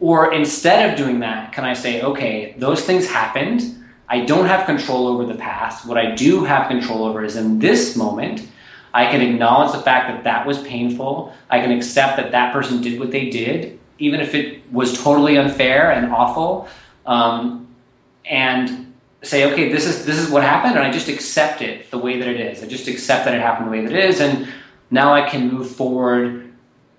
Or 0.00 0.32
instead 0.32 0.90
of 0.90 0.98
doing 0.98 1.20
that, 1.20 1.52
can 1.52 1.64
I 1.64 1.72
say, 1.74 2.02
okay, 2.02 2.56
those 2.58 2.84
things 2.84 3.08
happened. 3.08 3.62
I 4.08 4.24
don't 4.24 4.46
have 4.46 4.66
control 4.66 5.06
over 5.06 5.24
the 5.24 5.38
past. 5.38 5.86
What 5.86 5.98
I 5.98 6.14
do 6.14 6.44
have 6.44 6.68
control 6.68 7.04
over 7.04 7.24
is 7.24 7.36
in 7.36 7.60
this 7.60 7.96
moment, 7.96 8.48
I 8.92 9.06
can 9.06 9.20
acknowledge 9.20 9.72
the 9.72 9.80
fact 9.80 10.08
that 10.08 10.24
that 10.24 10.46
was 10.46 10.62
painful. 10.62 11.32
I 11.48 11.60
can 11.60 11.70
accept 11.70 12.16
that 12.16 12.32
that 12.32 12.52
person 12.52 12.80
did 12.80 12.98
what 12.98 13.10
they 13.12 13.30
did, 13.30 13.78
even 13.98 14.20
if 14.20 14.34
it 14.34 14.70
was 14.72 15.00
totally 15.02 15.36
unfair 15.36 15.92
and 15.92 16.12
awful. 16.12 16.68
Um, 17.06 17.68
and 18.24 18.83
say, 19.24 19.50
okay, 19.52 19.70
this 19.72 19.86
is 19.86 20.04
this 20.04 20.18
is 20.18 20.30
what 20.30 20.42
happened, 20.42 20.76
and 20.76 20.84
I 20.84 20.90
just 20.90 21.08
accept 21.08 21.62
it 21.62 21.90
the 21.90 21.98
way 21.98 22.18
that 22.18 22.28
it 22.28 22.40
is. 22.40 22.62
I 22.62 22.66
just 22.66 22.88
accept 22.88 23.24
that 23.24 23.34
it 23.34 23.40
happened 23.40 23.66
the 23.66 23.70
way 23.70 23.82
that 23.82 23.92
it 23.92 24.04
is, 24.04 24.20
and 24.20 24.48
now 24.90 25.12
I 25.12 25.28
can 25.28 25.52
move 25.52 25.70
forward 25.70 26.52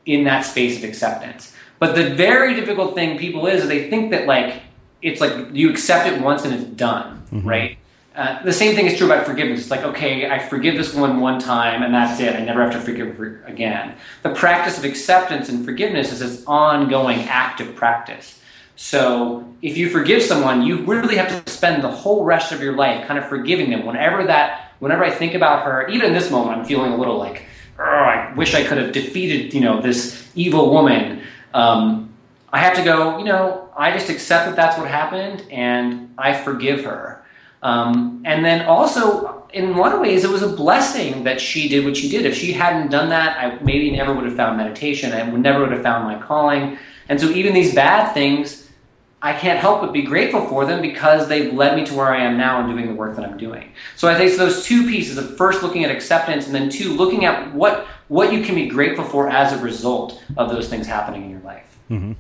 in 0.06 0.24
that 0.26 0.42
space 0.42 0.78
of 0.78 0.84
acceptance. 0.84 1.54
But 1.80 1.96
the 1.96 2.14
very 2.16 2.56
difficult 2.56 2.96
thing 2.96 3.18
people 3.18 3.48
is, 3.48 3.64
is 3.64 3.70
they 3.70 3.90
think 3.90 4.12
that 4.12 4.28
like 4.28 4.62
it's 5.02 5.22
like 5.22 5.54
you 5.54 5.70
accept 5.70 6.08
it 6.08 6.22
once 6.22 6.46
and 6.46 6.54
it's 6.54 6.64
done, 6.64 7.24
mm-hmm. 7.32 7.48
right? 7.48 7.78
Uh, 8.16 8.42
the 8.44 8.54
same 8.54 8.76
thing 8.76 8.86
is 8.86 8.98
true 8.98 9.08
about 9.08 9.26
forgiveness. 9.26 9.60
It's 9.60 9.72
like, 9.72 9.84
okay, 9.84 10.30
I 10.30 10.40
forgive 10.40 10.76
this 10.76 10.94
one 10.94 11.20
one 11.20 11.38
time 11.38 11.84
and 11.84 11.94
that's 11.94 12.20
it. 12.22 12.34
I 12.34 12.46
never 12.46 12.62
have 12.62 12.72
to 12.72 12.80
forgive 12.80 13.18
her 13.18 13.44
again. 13.46 13.96
The 14.24 14.34
practice 14.34 14.78
of 14.78 14.86
acceptance 14.86 15.50
and 15.50 15.66
forgiveness 15.66 16.14
is 16.14 16.20
this 16.20 16.44
ongoing 16.48 17.20
active 17.24 17.76
practice. 17.76 18.40
So 18.76 19.48
if 19.62 19.78
you 19.78 19.90
forgive 19.90 20.22
someone, 20.22 20.62
you 20.62 20.78
really 20.86 21.16
have 21.18 21.46
to 21.46 21.52
spend 21.52 21.84
the 21.84 21.92
whole 21.92 22.24
rest 22.24 22.52
of 22.52 22.62
your 22.62 22.76
life 22.76 23.08
kind 23.08 23.18
of 23.18 23.28
forgiving 23.28 23.70
them. 23.70 23.86
Whenever 23.86 24.26
that, 24.26 24.74
whenever 24.80 25.04
I 25.04 25.12
think 25.12 25.34
about 25.34 25.66
her, 25.66 25.88
even 25.88 26.08
in 26.08 26.14
this 26.14 26.30
moment, 26.30 26.60
I'm 26.60 26.66
feeling 26.66 26.92
a 26.92 26.98
little 26.98 27.18
like, 27.18 27.44
I 27.80 28.34
wish 28.36 28.54
I 28.54 28.64
could 28.64 28.78
have 28.78 28.92
defeated, 28.92 29.54
you 29.54 29.62
know, 29.62 29.82
this 29.82 30.30
evil 30.36 30.72
woman. 30.72 31.22
Um, 31.54 32.14
I 32.52 32.60
have 32.60 32.76
to 32.76 32.84
go, 32.84 33.18
you 33.18 33.26
know, 33.26 33.70
I 33.76 33.92
just 33.92 34.10
accept 34.10 34.46
that 34.46 34.56
that's 34.56 34.78
what 34.78 34.88
happened, 34.88 35.44
and 35.52 36.14
I 36.18 36.34
forgive 36.34 36.86
her. 36.86 37.22
Um, 37.62 38.22
and 38.26 38.46
then 38.46 38.66
also, 38.66 39.48
in 39.52 39.72
a 39.72 39.78
lot 39.78 39.94
of 39.94 40.00
ways, 40.00 40.24
it 40.24 40.30
was 40.30 40.42
a 40.42 40.48
blessing 40.48 41.24
that 41.24 41.42
she 41.42 41.68
did 41.68 41.84
what 41.84 41.98
she 41.98 42.08
did. 42.10 42.26
If 42.26 42.38
she 42.38 42.54
hadn't 42.54 42.92
done 42.92 43.10
that, 43.10 43.38
I 43.38 43.62
maybe 43.64 43.92
never 43.92 44.14
would 44.14 44.26
have 44.26 44.36
found 44.36 44.58
meditation. 44.58 45.12
I 45.12 45.30
would 45.30 45.42
never 45.42 45.62
would 45.62 45.72
have 45.72 45.82
found 45.82 46.06
my 46.06 46.22
calling. 46.22 46.78
And 47.10 47.20
so, 47.20 47.30
even 47.30 47.54
these 47.54 47.74
bad 47.74 48.14
things 48.14 48.65
I 49.26 49.34
can't 49.34 49.58
help 49.58 49.82
but 49.82 49.92
be 49.92 50.04
grateful 50.04 50.46
for 50.46 50.68
them 50.68 50.84
because 50.84 51.28
they've 51.28 51.52
led 51.52 51.76
me 51.76 51.84
to 51.88 51.96
where 51.96 52.14
I 52.14 52.24
am 52.24 52.38
now 52.38 52.60
and 52.60 52.72
doing 52.72 52.86
the 52.88 52.94
work 52.94 53.16
that 53.16 53.26
I'm 53.26 53.40
doing. 53.40 53.72
So 53.96 54.08
I 54.08 54.14
think 54.16 54.30
so 54.30 54.38
those 54.38 54.64
two 54.64 54.88
pieces 54.88 55.18
of 55.18 55.36
first 55.36 55.64
looking 55.64 55.84
at 55.84 55.90
acceptance 55.90 56.46
and 56.46 56.54
then 56.54 56.70
two 56.70 56.94
looking 56.94 57.26
at 57.26 57.52
what 57.52 57.88
what 58.08 58.32
you 58.32 58.44
can 58.44 58.54
be 58.54 58.68
grateful 58.68 59.04
for 59.04 59.28
as 59.28 59.52
a 59.52 59.58
result 59.64 60.24
of 60.38 60.50
those 60.52 60.70
things 60.70 60.86
happening 60.86 61.24
in 61.24 61.32
your 61.32 61.40
life. 61.40 61.76
Mm-hmm. 61.90 62.12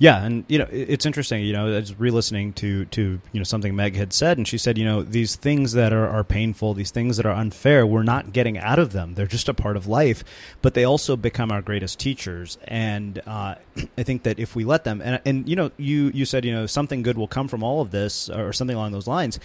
Yeah, 0.00 0.24
and 0.24 0.44
you 0.46 0.58
know 0.58 0.66
it's 0.70 1.06
interesting. 1.06 1.42
You 1.42 1.52
know, 1.52 1.66
I 1.66 1.78
was 1.80 1.98
re-listening 1.98 2.52
to 2.54 2.84
to 2.86 3.20
you 3.32 3.40
know 3.40 3.44
something 3.44 3.74
Meg 3.74 3.96
had 3.96 4.12
said, 4.12 4.38
and 4.38 4.46
she 4.46 4.56
said, 4.56 4.78
you 4.78 4.84
know, 4.84 5.02
these 5.02 5.34
things 5.34 5.72
that 5.72 5.92
are, 5.92 6.08
are 6.08 6.22
painful, 6.22 6.74
these 6.74 6.92
things 6.92 7.16
that 7.16 7.26
are 7.26 7.34
unfair, 7.34 7.84
we're 7.84 8.04
not 8.04 8.32
getting 8.32 8.58
out 8.58 8.78
of 8.78 8.92
them. 8.92 9.14
They're 9.14 9.26
just 9.26 9.48
a 9.48 9.54
part 9.54 9.76
of 9.76 9.88
life, 9.88 10.22
but 10.62 10.74
they 10.74 10.84
also 10.84 11.16
become 11.16 11.50
our 11.50 11.62
greatest 11.62 11.98
teachers. 11.98 12.58
And 12.64 13.20
uh, 13.26 13.56
I 13.98 14.04
think 14.04 14.22
that 14.22 14.38
if 14.38 14.54
we 14.54 14.64
let 14.64 14.84
them, 14.84 15.02
and 15.02 15.20
and 15.24 15.48
you 15.48 15.56
know, 15.56 15.72
you 15.76 16.12
you 16.14 16.24
said, 16.24 16.44
you 16.44 16.52
know, 16.52 16.66
something 16.66 17.02
good 17.02 17.18
will 17.18 17.28
come 17.28 17.48
from 17.48 17.64
all 17.64 17.80
of 17.80 17.90
this, 17.90 18.30
or 18.30 18.52
something 18.52 18.76
along 18.76 18.92
those 18.92 19.08
lines. 19.08 19.40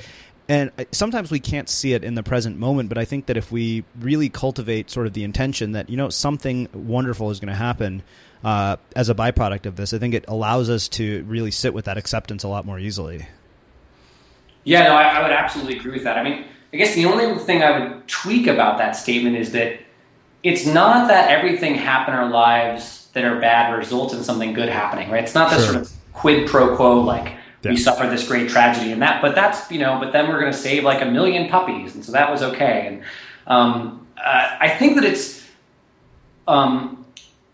And 0.50 0.72
sometimes 0.92 1.32
we 1.32 1.40
can't 1.40 1.70
see 1.70 1.94
it 1.94 2.04
in 2.04 2.16
the 2.16 2.24
present 2.24 2.58
moment, 2.58 2.90
but 2.90 2.98
I 2.98 3.06
think 3.06 3.28
that 3.28 3.38
if 3.38 3.50
we 3.50 3.86
really 3.98 4.28
cultivate 4.28 4.92
sort 4.92 5.08
of 5.08 5.14
the 5.14 5.24
intention 5.24 5.72
that 5.72 5.90
you 5.90 5.98
know 5.98 6.10
something 6.10 6.68
wonderful 6.74 7.32
is 7.32 7.40
going 7.40 7.48
to 7.50 7.56
happen 7.56 8.04
uh, 8.44 8.78
as 8.96 9.10
a 9.10 9.16
byproduct 9.16 9.66
of 9.66 9.76
this. 9.76 9.94
I 9.94 10.00
think 10.00 10.14
it 10.14 10.26
allows 10.28 10.70
us 10.70 10.88
to 10.90 11.24
really 11.24 11.52
sit 11.52 11.74
with 11.74 11.86
that 11.86 11.98
acceptance 11.98 12.44
a 12.44 12.48
lot 12.48 12.66
more 12.66 12.80
easily. 12.80 13.28
Yeah, 14.64 14.84
no, 14.84 14.96
I, 14.96 15.04
I 15.04 15.22
would 15.22 15.32
absolutely 15.32 15.78
agree 15.78 15.92
with 15.92 16.04
that. 16.04 16.18
I 16.18 16.24
mean, 16.24 16.46
I 16.72 16.78
guess 16.78 16.96
the 16.96 17.06
only 17.06 17.38
thing 17.40 17.62
I 17.64 17.80
would 17.80 18.08
tweak 18.08 18.48
about 18.48 18.78
that 18.78 18.96
statement 18.96 19.36
is 19.36 19.52
that 19.52 19.80
it's 20.42 20.66
not 20.66 21.08
that 21.08 21.30
everything 21.30 21.76
happen 21.76 22.14
in 22.14 22.20
our 22.20 22.30
lives 22.30 23.10
that 23.14 23.24
are 23.24 23.40
bad 23.40 23.78
results 23.78 24.14
in 24.14 24.24
something 24.24 24.54
good 24.54 24.70
happening, 24.70 25.10
right? 25.10 25.24
It's 25.24 25.36
not 25.36 25.52
this 25.52 25.64
sure. 25.64 25.74
sort 25.74 25.86
of 25.86 25.92
quid 26.14 26.48
pro 26.48 26.76
quo 26.76 27.00
like 27.00 27.36
yeah. 27.62 27.72
we 27.72 27.78
suffered 27.78 28.10
this 28.10 28.28
great 28.28 28.50
tragedy 28.50 28.92
and 28.92 29.02
that, 29.02 29.22
but 29.22 29.36
that's 29.36 29.72
you 29.72 29.80
know, 29.80 30.00
but 30.00 30.12
then 30.12 30.28
we're 30.28 30.40
going 30.40 30.52
to 30.52 30.58
save 30.58 30.84
like 30.84 31.02
a 31.02 31.06
million 31.06 31.50
puppies, 31.50 31.96
and 31.96 32.04
so 32.04 32.12
that 32.12 32.30
was 32.30 32.42
okay. 32.42 32.88
And 32.88 33.04
um, 33.48 34.08
uh, 34.18 34.58
I 34.60 34.70
think 34.70 34.96
that 34.96 35.06
it's 35.06 35.48
um, 36.48 37.03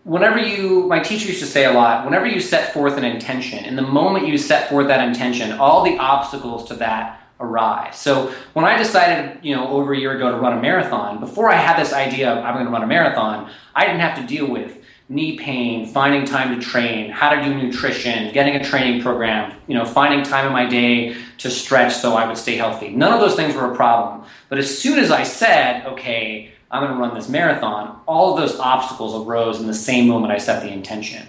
whenever 0.04 0.38
you, 0.38 0.86
my 0.86 0.98
teacher 0.98 1.28
used 1.28 1.40
to 1.40 1.46
say 1.46 1.64
a 1.64 1.72
lot, 1.72 2.04
whenever 2.04 2.26
you 2.26 2.40
set 2.40 2.72
forth 2.72 2.96
an 2.96 3.04
intention, 3.04 3.64
in 3.64 3.76
the 3.76 3.82
moment 3.82 4.26
you 4.26 4.38
set 4.38 4.68
forth 4.68 4.88
that 4.88 5.06
intention, 5.06 5.52
all 5.52 5.84
the 5.84 5.98
obstacles 5.98 6.68
to 6.68 6.74
that 6.74 7.20
arise. 7.38 7.96
So 7.96 8.32
when 8.52 8.64
I 8.64 8.76
decided, 8.76 9.42
you 9.42 9.54
know, 9.54 9.68
over 9.68 9.92
a 9.92 9.98
year 9.98 10.16
ago 10.16 10.30
to 10.30 10.36
run 10.36 10.56
a 10.58 10.60
marathon, 10.60 11.20
before 11.20 11.50
I 11.50 11.56
had 11.56 11.80
this 11.80 11.92
idea 11.92 12.30
of 12.30 12.44
I'm 12.44 12.54
going 12.54 12.66
to 12.66 12.72
run 12.72 12.82
a 12.82 12.86
marathon, 12.86 13.50
I 13.74 13.86
didn't 13.86 14.00
have 14.00 14.18
to 14.18 14.26
deal 14.26 14.46
with 14.46 14.76
knee 15.08 15.36
pain, 15.36 15.86
finding 15.86 16.24
time 16.24 16.54
to 16.54 16.64
train, 16.64 17.10
how 17.10 17.30
to 17.30 17.42
do 17.42 17.52
nutrition, 17.52 18.32
getting 18.32 18.54
a 18.54 18.64
training 18.64 19.02
program, 19.02 19.52
you 19.66 19.74
know, 19.74 19.84
finding 19.84 20.22
time 20.22 20.46
in 20.46 20.52
my 20.52 20.64
day 20.64 21.16
to 21.38 21.50
stretch 21.50 21.94
so 21.94 22.14
I 22.14 22.28
would 22.28 22.36
stay 22.36 22.56
healthy. 22.56 22.90
None 22.90 23.12
of 23.12 23.20
those 23.20 23.34
things 23.34 23.56
were 23.56 23.72
a 23.72 23.74
problem. 23.74 24.24
But 24.48 24.58
as 24.58 24.78
soon 24.78 25.00
as 25.00 25.10
I 25.10 25.24
said, 25.24 25.84
okay, 25.86 26.52
I'm 26.70 26.82
going 26.82 26.94
to 26.94 27.00
run 27.00 27.14
this 27.14 27.28
marathon, 27.28 28.00
all 28.06 28.32
of 28.32 28.40
those 28.40 28.58
obstacles 28.58 29.26
arose 29.26 29.60
in 29.60 29.66
the 29.66 29.74
same 29.74 30.06
moment 30.06 30.32
I 30.32 30.38
set 30.38 30.62
the 30.62 30.70
intention. 30.70 31.26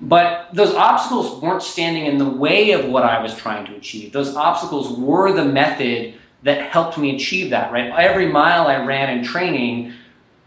But 0.00 0.48
those 0.52 0.74
obstacles 0.74 1.40
weren't 1.40 1.62
standing 1.62 2.06
in 2.06 2.18
the 2.18 2.28
way 2.28 2.72
of 2.72 2.86
what 2.86 3.04
I 3.04 3.22
was 3.22 3.34
trying 3.34 3.64
to 3.66 3.76
achieve. 3.76 4.12
Those 4.12 4.34
obstacles 4.34 4.98
were 4.98 5.32
the 5.32 5.44
method 5.44 6.14
that 6.42 6.70
helped 6.70 6.98
me 6.98 7.14
achieve 7.14 7.50
that, 7.50 7.72
right? 7.72 7.90
Every 7.92 8.26
mile 8.26 8.66
I 8.66 8.84
ran 8.84 9.16
in 9.16 9.24
training 9.24 9.92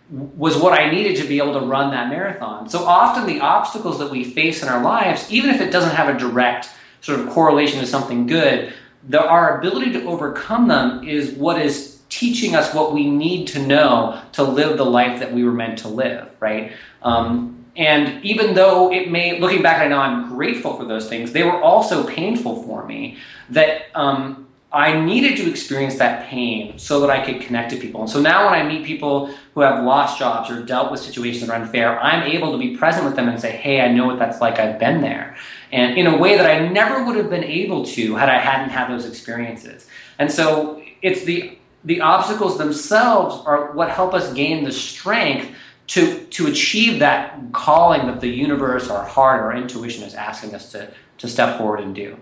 was 0.09 0.57
what 0.57 0.79
I 0.79 0.91
needed 0.91 1.15
to 1.21 1.27
be 1.27 1.37
able 1.39 1.59
to 1.59 1.65
run 1.65 1.91
that 1.91 2.09
marathon. 2.09 2.69
So 2.69 2.83
often 2.83 3.25
the 3.25 3.39
obstacles 3.39 3.97
that 3.99 4.11
we 4.11 4.23
face 4.23 4.61
in 4.61 4.69
our 4.69 4.83
lives, 4.83 5.31
even 5.31 5.49
if 5.49 5.61
it 5.61 5.71
doesn't 5.71 5.95
have 5.95 6.13
a 6.13 6.19
direct 6.19 6.69
sort 7.01 7.19
of 7.19 7.29
correlation 7.29 7.79
to 7.79 7.87
something 7.87 8.27
good, 8.27 8.73
the, 9.07 9.25
our 9.25 9.59
ability 9.59 9.93
to 9.93 10.03
overcome 10.05 10.67
them 10.67 11.03
is 11.07 11.31
what 11.31 11.59
is 11.59 11.94
teaching 12.15 12.55
us 12.55 12.73
what 12.73 12.93
we 12.93 13.09
need 13.09 13.45
to 13.45 13.59
know 13.59 14.21
to 14.31 14.41
live 14.41 14.77
the 14.77 14.85
life 14.85 15.19
that 15.19 15.33
we 15.33 15.43
were 15.43 15.51
meant 15.51 15.77
to 15.79 15.89
live, 15.89 16.29
right? 16.39 16.71
Um, 17.03 17.65
and 17.75 18.23
even 18.23 18.53
though 18.53 18.89
it 18.89 19.11
may, 19.11 19.37
looking 19.37 19.61
back, 19.61 19.81
I 19.81 19.87
know 19.89 19.99
I'm 19.99 20.29
grateful 20.29 20.77
for 20.77 20.85
those 20.85 21.09
things, 21.09 21.33
they 21.33 21.43
were 21.43 21.61
also 21.61 22.05
painful 22.07 22.63
for 22.63 22.85
me 22.85 23.17
that 23.49 23.87
um, 23.95 24.47
I 24.71 24.97
needed 24.97 25.35
to 25.37 25.49
experience 25.49 25.97
that 25.97 26.29
pain 26.29 26.79
so 26.79 27.01
that 27.01 27.09
I 27.09 27.23
could 27.25 27.41
connect 27.41 27.71
to 27.71 27.77
people. 27.77 27.99
And 27.99 28.09
so 28.09 28.21
now 28.21 28.45
when 28.45 28.53
I 28.53 28.63
meet 28.65 28.85
people 28.85 29.29
who 29.53 29.59
have 29.59 29.83
lost 29.83 30.17
jobs 30.17 30.49
or 30.49 30.63
dealt 30.63 30.91
with 30.91 31.01
situations 31.01 31.45
that 31.45 31.53
are 31.53 31.61
unfair, 31.61 31.99
I'm 31.99 32.23
able 32.23 32.53
to 32.53 32.57
be 32.57 32.77
present 32.77 33.03
with 33.03 33.17
them 33.17 33.27
and 33.27 33.41
say, 33.41 33.51
hey, 33.51 33.81
I 33.81 33.91
know 33.91 34.05
what 34.05 34.19
that's 34.19 34.39
like. 34.39 34.57
I've 34.57 34.79
been 34.79 35.01
there. 35.01 35.35
And 35.73 35.97
in 35.97 36.07
a 36.07 36.15
way 36.15 36.37
that 36.37 36.49
I 36.49 36.69
never 36.69 37.03
would 37.03 37.17
have 37.17 37.29
been 37.29 37.43
able 37.43 37.85
to 37.87 38.15
had 38.15 38.29
I 38.29 38.37
hadn't 38.37 38.69
had 38.69 38.87
those 38.89 39.05
experiences. 39.05 39.85
And 40.17 40.31
so 40.31 40.81
it's 41.01 41.25
the 41.25 41.57
the 41.85 42.01
obstacles 42.01 42.57
themselves 42.57 43.45
are 43.45 43.71
what 43.71 43.89
help 43.89 44.13
us 44.13 44.33
gain 44.33 44.63
the 44.63 44.71
strength 44.71 45.55
to 45.87 46.25
to 46.25 46.47
achieve 46.47 46.99
that 46.99 47.39
calling 47.51 48.07
that 48.07 48.19
the 48.19 48.27
universe, 48.27 48.89
our 48.89 49.05
heart, 49.05 49.41
our 49.41 49.55
intuition 49.55 50.03
is 50.03 50.15
asking 50.15 50.55
us 50.55 50.71
to 50.71 50.91
to 51.19 51.27
step 51.27 51.57
forward 51.57 51.79
and 51.79 51.95
do. 51.95 52.17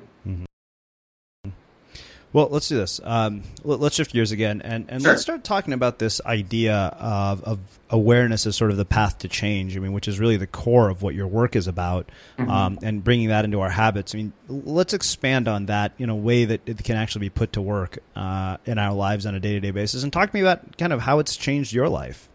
Well, 2.33 2.47
let's 2.49 2.67
do 2.67 2.75
this. 2.77 2.99
Um, 3.03 3.43
let's 3.63 3.95
shift 3.95 4.11
gears 4.11 4.31
again, 4.31 4.63
and, 4.63 4.85
and 4.89 5.03
Sure. 5.03 5.11
let's 5.11 5.21
start 5.21 5.43
talking 5.43 5.71
about 5.71 5.99
this 5.99 6.19
idea 6.25 6.75
of, 6.99 7.43
of 7.43 7.59
awareness 7.91 8.47
as 8.47 8.55
sort 8.55 8.71
of 8.71 8.77
the 8.77 8.85
path 8.85 9.19
to 9.19 9.27
change. 9.27 9.77
I 9.77 9.79
mean, 9.79 9.93
which 9.93 10.07
is 10.07 10.19
really 10.19 10.37
the 10.37 10.47
core 10.47 10.89
of 10.89 11.03
what 11.03 11.13
your 11.13 11.27
work 11.27 11.55
is 11.55 11.67
about, 11.67 12.09
Mhm. 12.39 12.49
um, 12.49 12.79
and 12.81 13.03
bringing 13.03 13.27
that 13.27 13.45
into 13.45 13.61
our 13.61 13.69
habits. 13.69 14.15
I 14.15 14.17
mean, 14.17 14.33
let's 14.49 14.95
expand 14.95 15.47
on 15.47 15.67
that 15.67 15.91
in 15.99 16.09
a 16.09 16.15
way 16.15 16.45
that 16.45 16.61
it 16.65 16.83
can 16.83 16.95
actually 16.95 17.27
be 17.27 17.29
put 17.29 17.53
to 17.53 17.61
work 17.61 17.99
uh, 18.15 18.57
in 18.65 18.79
our 18.79 18.93
lives 18.95 19.27
on 19.27 19.35
a 19.35 19.39
day 19.39 19.53
to 19.53 19.59
day 19.59 19.69
basis. 19.71 20.01
And 20.01 20.11
talk 20.11 20.31
to 20.31 20.35
me 20.35 20.41
about 20.41 20.75
kind 20.79 20.91
of 20.91 21.01
how 21.01 21.19
it's 21.19 21.35
changed 21.35 21.71
your 21.71 21.87
life. 21.87 22.29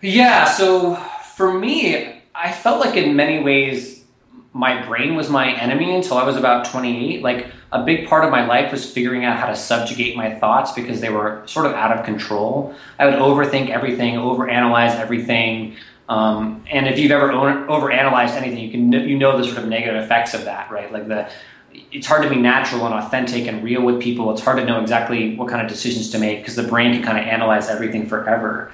Yeah, 0.00 0.46
so 0.46 0.94
for 1.36 1.52
me, 1.52 2.22
I 2.34 2.52
felt 2.52 2.80
like 2.80 2.96
in 2.96 3.16
many 3.16 3.42
ways 3.42 3.99
my 4.52 4.84
brain 4.86 5.14
was 5.14 5.30
my 5.30 5.52
enemy 5.52 5.94
until 5.94 6.18
I 6.18 6.24
was 6.24 6.36
about 6.36 6.64
28. 6.66 7.22
Like 7.22 7.46
a 7.72 7.84
big 7.84 8.08
part 8.08 8.24
of 8.24 8.30
my 8.30 8.44
life 8.46 8.72
was 8.72 8.90
figuring 8.90 9.24
out 9.24 9.38
how 9.38 9.46
to 9.46 9.54
subjugate 9.54 10.16
my 10.16 10.34
thoughts 10.34 10.72
because 10.72 11.00
they 11.00 11.10
were 11.10 11.42
sort 11.46 11.66
of 11.66 11.72
out 11.72 11.96
of 11.96 12.04
control. 12.04 12.74
I 12.98 13.04
would 13.04 13.14
overthink 13.14 13.70
everything, 13.70 14.14
overanalyze 14.14 14.96
everything. 14.96 15.76
Um, 16.08 16.64
and 16.68 16.88
if 16.88 16.98
you've 16.98 17.12
ever 17.12 17.30
over- 17.30 17.66
overanalyzed 17.66 18.32
anything, 18.32 18.58
you 18.58 18.70
can 18.70 18.92
you 18.92 19.16
know 19.16 19.38
the 19.38 19.44
sort 19.44 19.58
of 19.58 19.68
negative 19.68 20.02
effects 20.02 20.34
of 20.34 20.44
that, 20.46 20.70
right? 20.70 20.92
Like 20.92 21.06
the 21.06 21.30
it's 21.92 22.06
hard 22.08 22.24
to 22.24 22.28
be 22.28 22.34
natural 22.34 22.84
and 22.84 22.94
authentic 22.94 23.46
and 23.46 23.62
real 23.62 23.82
with 23.82 24.00
people. 24.00 24.32
It's 24.32 24.42
hard 24.42 24.58
to 24.58 24.64
know 24.64 24.80
exactly 24.80 25.36
what 25.36 25.48
kind 25.48 25.62
of 25.62 25.68
decisions 25.68 26.10
to 26.10 26.18
make 26.18 26.40
because 26.40 26.56
the 26.56 26.64
brain 26.64 26.92
can 26.94 27.02
kind 27.04 27.18
of 27.18 27.24
analyze 27.24 27.68
everything 27.68 28.08
forever. 28.08 28.72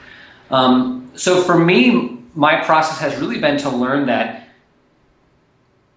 Um, 0.51 1.11
so 1.14 1.43
for 1.43 1.59
me, 1.59 2.18
my 2.35 2.64
process 2.64 2.99
has 3.01 3.20
really 3.20 3.39
been 3.39 3.59
to 3.59 3.70
learn 3.70 4.07
that 4.07 4.45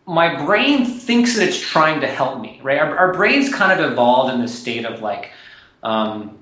my 0.10 0.44
brain 0.44 0.86
thinks 0.86 1.36
that 1.36 1.48
it's 1.48 1.60
trying 1.60 2.02
to 2.02 2.08
help 2.08 2.42
me, 2.42 2.60
right? 2.64 2.80
Our, 2.80 2.98
our 2.98 3.14
brains 3.14 3.54
kind 3.54 3.80
of 3.80 3.92
evolved 3.92 4.34
in 4.34 4.42
this 4.42 4.58
state 4.58 4.84
of 4.84 5.02
like, 5.02 5.32
um, 5.84 6.40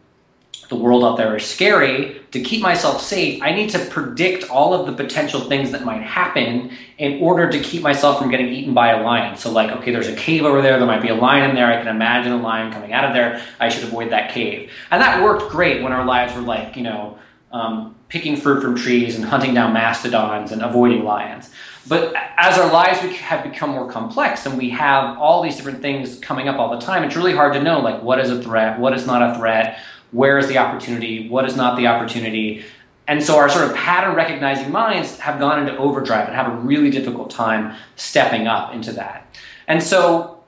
the 0.70 0.76
world 0.76 1.04
out 1.04 1.18
there 1.18 1.36
is 1.36 1.46
scary. 1.46 2.22
To 2.32 2.42
keep 2.42 2.62
myself 2.62 3.02
safe, 3.02 3.42
I 3.42 3.52
need 3.54 3.70
to 3.72 3.80
predict 3.86 4.50
all 4.50 4.74
of 4.74 4.86
the 4.86 4.92
potential 4.92 5.42
things 5.42 5.72
that 5.72 5.84
might 5.84 6.02
happen 6.02 6.72
in 6.98 7.22
order 7.22 7.50
to 7.50 7.60
keep 7.60 7.82
myself 7.82 8.20
from 8.20 8.30
getting 8.30 8.48
eaten 8.48 8.74
by 8.74 8.92
a 8.92 9.04
lion. 9.04 9.38
So, 9.38 9.52
like, 9.52 9.72
okay, 9.72 9.92
there's 9.92 10.08
a 10.08 10.16
cave 10.16 10.44
over 10.44 10.62
there. 10.62 10.78
There 10.78 10.88
might 10.88 11.02
be 11.02 11.10
a 11.10 11.16
lion 11.16 11.50
in 11.50 11.56
there. 11.56 11.68
I 11.68 11.78
can 11.78 11.88
imagine 11.88 12.34
a 12.34 12.42
lion 12.42 12.72
coming 12.72 12.92
out 12.92 13.06
of 13.06 13.14
there. 13.14 13.42
I 13.60 13.70
should 13.70 13.84
avoid 13.84 14.12
that 14.12 14.32
cave. 14.32 14.72
And 14.92 15.02
that 15.02 15.24
worked 15.24 15.50
great 15.50 15.84
when 15.84 15.94
our 15.94 16.06
lives 16.06 16.36
were 16.36 16.42
like, 16.42 16.76
you 16.76 16.84
know, 16.84 17.18
um, 17.52 17.96
picking 18.10 18.36
fruit 18.36 18.62
from 18.62 18.76
trees 18.76 19.16
and 19.16 19.26
hunting 19.26 19.54
down 19.54 19.74
mastodons 19.74 20.52
and 20.52 20.62
avoiding 20.62 21.04
lions. 21.04 21.50
But 21.88 22.14
as 22.38 22.58
our 22.58 22.72
lives 22.72 23.00
have 23.00 23.44
become 23.44 23.70
more 23.70 23.90
complex 23.90 24.46
and 24.46 24.58
we 24.58 24.70
have 24.72 25.18
all 25.18 25.42
these 25.42 25.56
different 25.56 25.82
things 25.82 26.20
coming 26.20 26.50
up 26.50 26.60
all 26.60 26.78
the 26.78 26.86
time, 26.86 27.04
it's 27.04 27.16
really 27.16 27.34
hard 27.34 27.54
to 27.54 27.64
know 27.64 27.80
like 27.80 28.04
what 28.04 28.20
is 28.20 28.30
a 28.30 28.42
threat, 28.42 28.80
what 28.80 28.94
is 28.94 29.06
not 29.06 29.22
a 29.22 29.38
threat, 29.38 29.80
where 30.12 30.38
is 30.38 30.48
the 30.48 30.58
opportunity, 30.58 31.30
what 31.30 31.46
is 31.46 31.56
not 31.56 31.78
the 31.78 31.88
opportunity. 31.88 32.66
And 33.08 33.24
so 33.24 33.38
our 33.38 33.48
sort 33.48 33.70
of 33.70 33.76
pattern 33.76 34.16
recognizing 34.16 34.70
minds 34.70 35.18
have 35.20 35.40
gone 35.40 35.60
into 35.60 35.78
overdrive 35.78 36.28
and 36.28 36.36
have 36.36 36.52
a 36.52 36.56
really 36.58 36.90
difficult 36.90 37.30
time 37.30 37.76
stepping 37.96 38.48
up 38.48 38.74
into 38.74 38.92
that. 38.94 39.34
And 39.68 39.82
so 39.82 40.44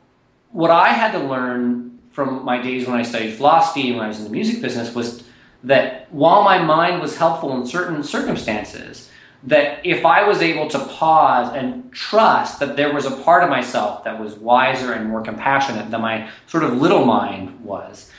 what 0.51 0.71
I 0.71 0.89
had 0.89 1.13
to 1.13 1.19
learn 1.19 1.99
from 2.11 2.43
my 2.43 2.61
days 2.61 2.85
when 2.85 2.97
I 2.97 3.03
studied 3.03 3.35
philosophy 3.35 3.89
and 3.89 3.97
when 3.97 4.05
I 4.05 4.07
was 4.09 4.17
in 4.17 4.25
the 4.25 4.29
music 4.29 4.61
business 4.61 4.93
was 4.93 5.23
that 5.63 6.11
while 6.11 6.43
my 6.43 6.61
mind 6.61 7.01
was 7.01 7.17
helpful 7.17 7.59
in 7.59 7.67
certain 7.67 8.03
circumstances, 8.03 9.09
that 9.43 9.85
if 9.85 10.05
I 10.05 10.27
was 10.27 10.41
able 10.41 10.67
to 10.69 10.79
pause 10.79 11.53
and 11.55 11.91
trust 11.93 12.59
that 12.59 12.75
there 12.75 12.93
was 12.93 13.05
a 13.05 13.11
part 13.11 13.43
of 13.43 13.49
myself 13.49 14.03
that 14.03 14.19
was 14.19 14.35
wiser 14.35 14.93
and 14.93 15.09
more 15.09 15.21
compassionate 15.21 15.89
than 15.91 16.01
my 16.01 16.29
sort 16.47 16.63
of 16.63 16.81
little 16.81 17.05
mind 17.05 17.63
was, 17.63 18.11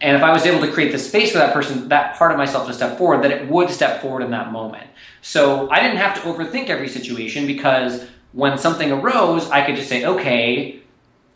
and 0.00 0.16
if 0.16 0.22
I 0.22 0.32
was 0.32 0.46
able 0.46 0.64
to 0.64 0.72
create 0.72 0.92
the 0.92 0.98
space 0.98 1.32
for 1.32 1.38
that 1.38 1.52
person, 1.52 1.88
that 1.88 2.16
part 2.16 2.30
of 2.30 2.38
myself 2.38 2.66
to 2.68 2.72
step 2.72 2.98
forward, 2.98 3.22
that 3.24 3.32
it 3.32 3.48
would 3.48 3.70
step 3.70 4.00
forward 4.00 4.22
in 4.22 4.30
that 4.30 4.52
moment. 4.52 4.86
So 5.22 5.68
I 5.70 5.80
didn't 5.80 5.96
have 5.96 6.14
to 6.14 6.20
overthink 6.20 6.68
every 6.68 6.88
situation 6.88 7.46
because 7.46 8.06
when 8.32 8.58
something 8.58 8.92
arose, 8.92 9.50
I 9.50 9.64
could 9.66 9.74
just 9.74 9.88
say, 9.88 10.04
okay, 10.04 10.80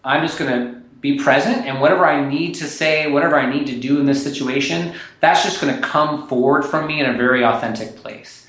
I'm 0.04 0.24
just 0.24 0.38
going 0.38 0.50
to 0.50 0.81
be 1.02 1.18
present 1.18 1.66
and 1.66 1.80
whatever 1.80 2.06
I 2.06 2.26
need 2.26 2.54
to 2.54 2.64
say, 2.66 3.10
whatever 3.10 3.36
I 3.36 3.52
need 3.52 3.66
to 3.66 3.78
do 3.78 3.98
in 3.98 4.06
this 4.06 4.22
situation, 4.22 4.94
that's 5.20 5.42
just 5.42 5.60
going 5.60 5.74
to 5.74 5.82
come 5.82 6.28
forward 6.28 6.64
from 6.64 6.86
me 6.86 7.00
in 7.00 7.10
a 7.10 7.18
very 7.18 7.44
authentic 7.44 7.96
place. 7.96 8.46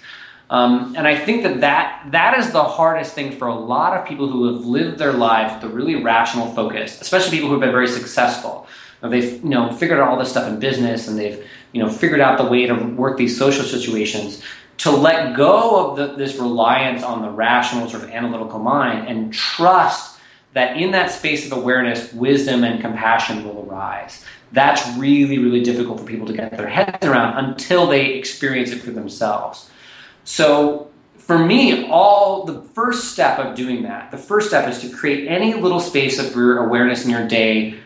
Um, 0.52 0.94
and 0.96 1.08
I 1.08 1.18
think 1.18 1.42
that, 1.44 1.62
that 1.62 2.12
that 2.12 2.38
is 2.38 2.52
the 2.52 2.64
hardest 2.64 3.16
thing 3.16 3.32
for 3.38 3.48
a 3.48 3.56
lot 3.56 3.98
of 3.98 4.08
people 4.08 4.30
who 4.30 4.54
have 4.54 4.66
lived 4.66 5.00
their 5.00 5.14
life 5.14 5.56
with 5.56 5.72
a 5.72 5.74
really 5.74 5.96
rational 5.96 6.48
focus, 6.54 7.02
especially 7.02 7.32
people 7.32 7.48
who 7.48 7.56
have 7.56 7.62
been 7.62 7.72
very 7.72 7.88
successful. 7.88 8.68
They've 9.02 9.44
you 9.44 9.50
know 9.50 9.74
figured 9.74 10.00
out 10.00 10.10
all 10.10 10.18
this 10.18 10.30
stuff 10.30 10.48
in 10.48 10.60
business, 10.60 11.08
and 11.08 11.18
they've 11.18 11.44
you 11.72 11.82
know 11.82 11.90
figured 11.90 12.22
out 12.22 12.38
the 12.38 12.46
way 12.46 12.68
to 12.68 12.74
work 12.74 13.18
these 13.18 13.38
social 13.38 13.66
situations. 13.66 14.44
To 14.80 14.92
let 14.92 15.36
go 15.36 15.92
of 15.92 15.98
the, 15.98 16.16
this 16.16 16.36
reliance 16.36 17.04
on 17.04 17.22
the 17.22 17.30
rational, 17.30 17.90
sort 17.90 18.04
of 18.04 18.10
analytical 18.10 18.60
mind, 18.60 19.08
and 19.08 19.34
trust 19.34 20.13
that 20.54 20.78
in 20.78 20.92
that 20.92 21.12
space 21.12 21.46
of 21.46 21.58
awareness, 21.58 22.14
wisdom 22.14 22.64
and 22.64 22.82
compassion 22.82 23.44
will 23.44 23.68
arise. 23.68 24.24
That's 24.52 24.88
really, 24.98 25.40
really 25.40 25.64
difficult 25.64 26.00
for 26.00 26.06
people 26.06 26.28
to 26.28 26.34
get 26.34 26.56
their 26.56 26.70
heads 26.70 27.06
around 27.06 27.44
until 27.44 27.88
they 27.88 28.14
experience 28.14 28.72
it 28.72 28.82
for 28.82 28.92
themselves. 28.92 29.70
So 30.24 30.92
for 31.18 31.40
me, 31.40 31.88
all 31.88 32.46
the 32.46 32.62
first 32.62 33.14
step 33.14 33.40
of 33.40 33.56
doing 33.56 33.84
that, 33.84 34.12
the 34.12 34.18
first 34.18 34.48
step 34.48 34.70
is 34.70 34.80
to 34.82 34.90
create 34.90 35.28
any 35.28 35.54
little 35.54 35.80
space 35.80 36.20
of 36.20 36.36
your 36.36 36.66
awareness 36.66 37.04
in 37.04 37.10
your 37.10 37.28
day 37.28 37.80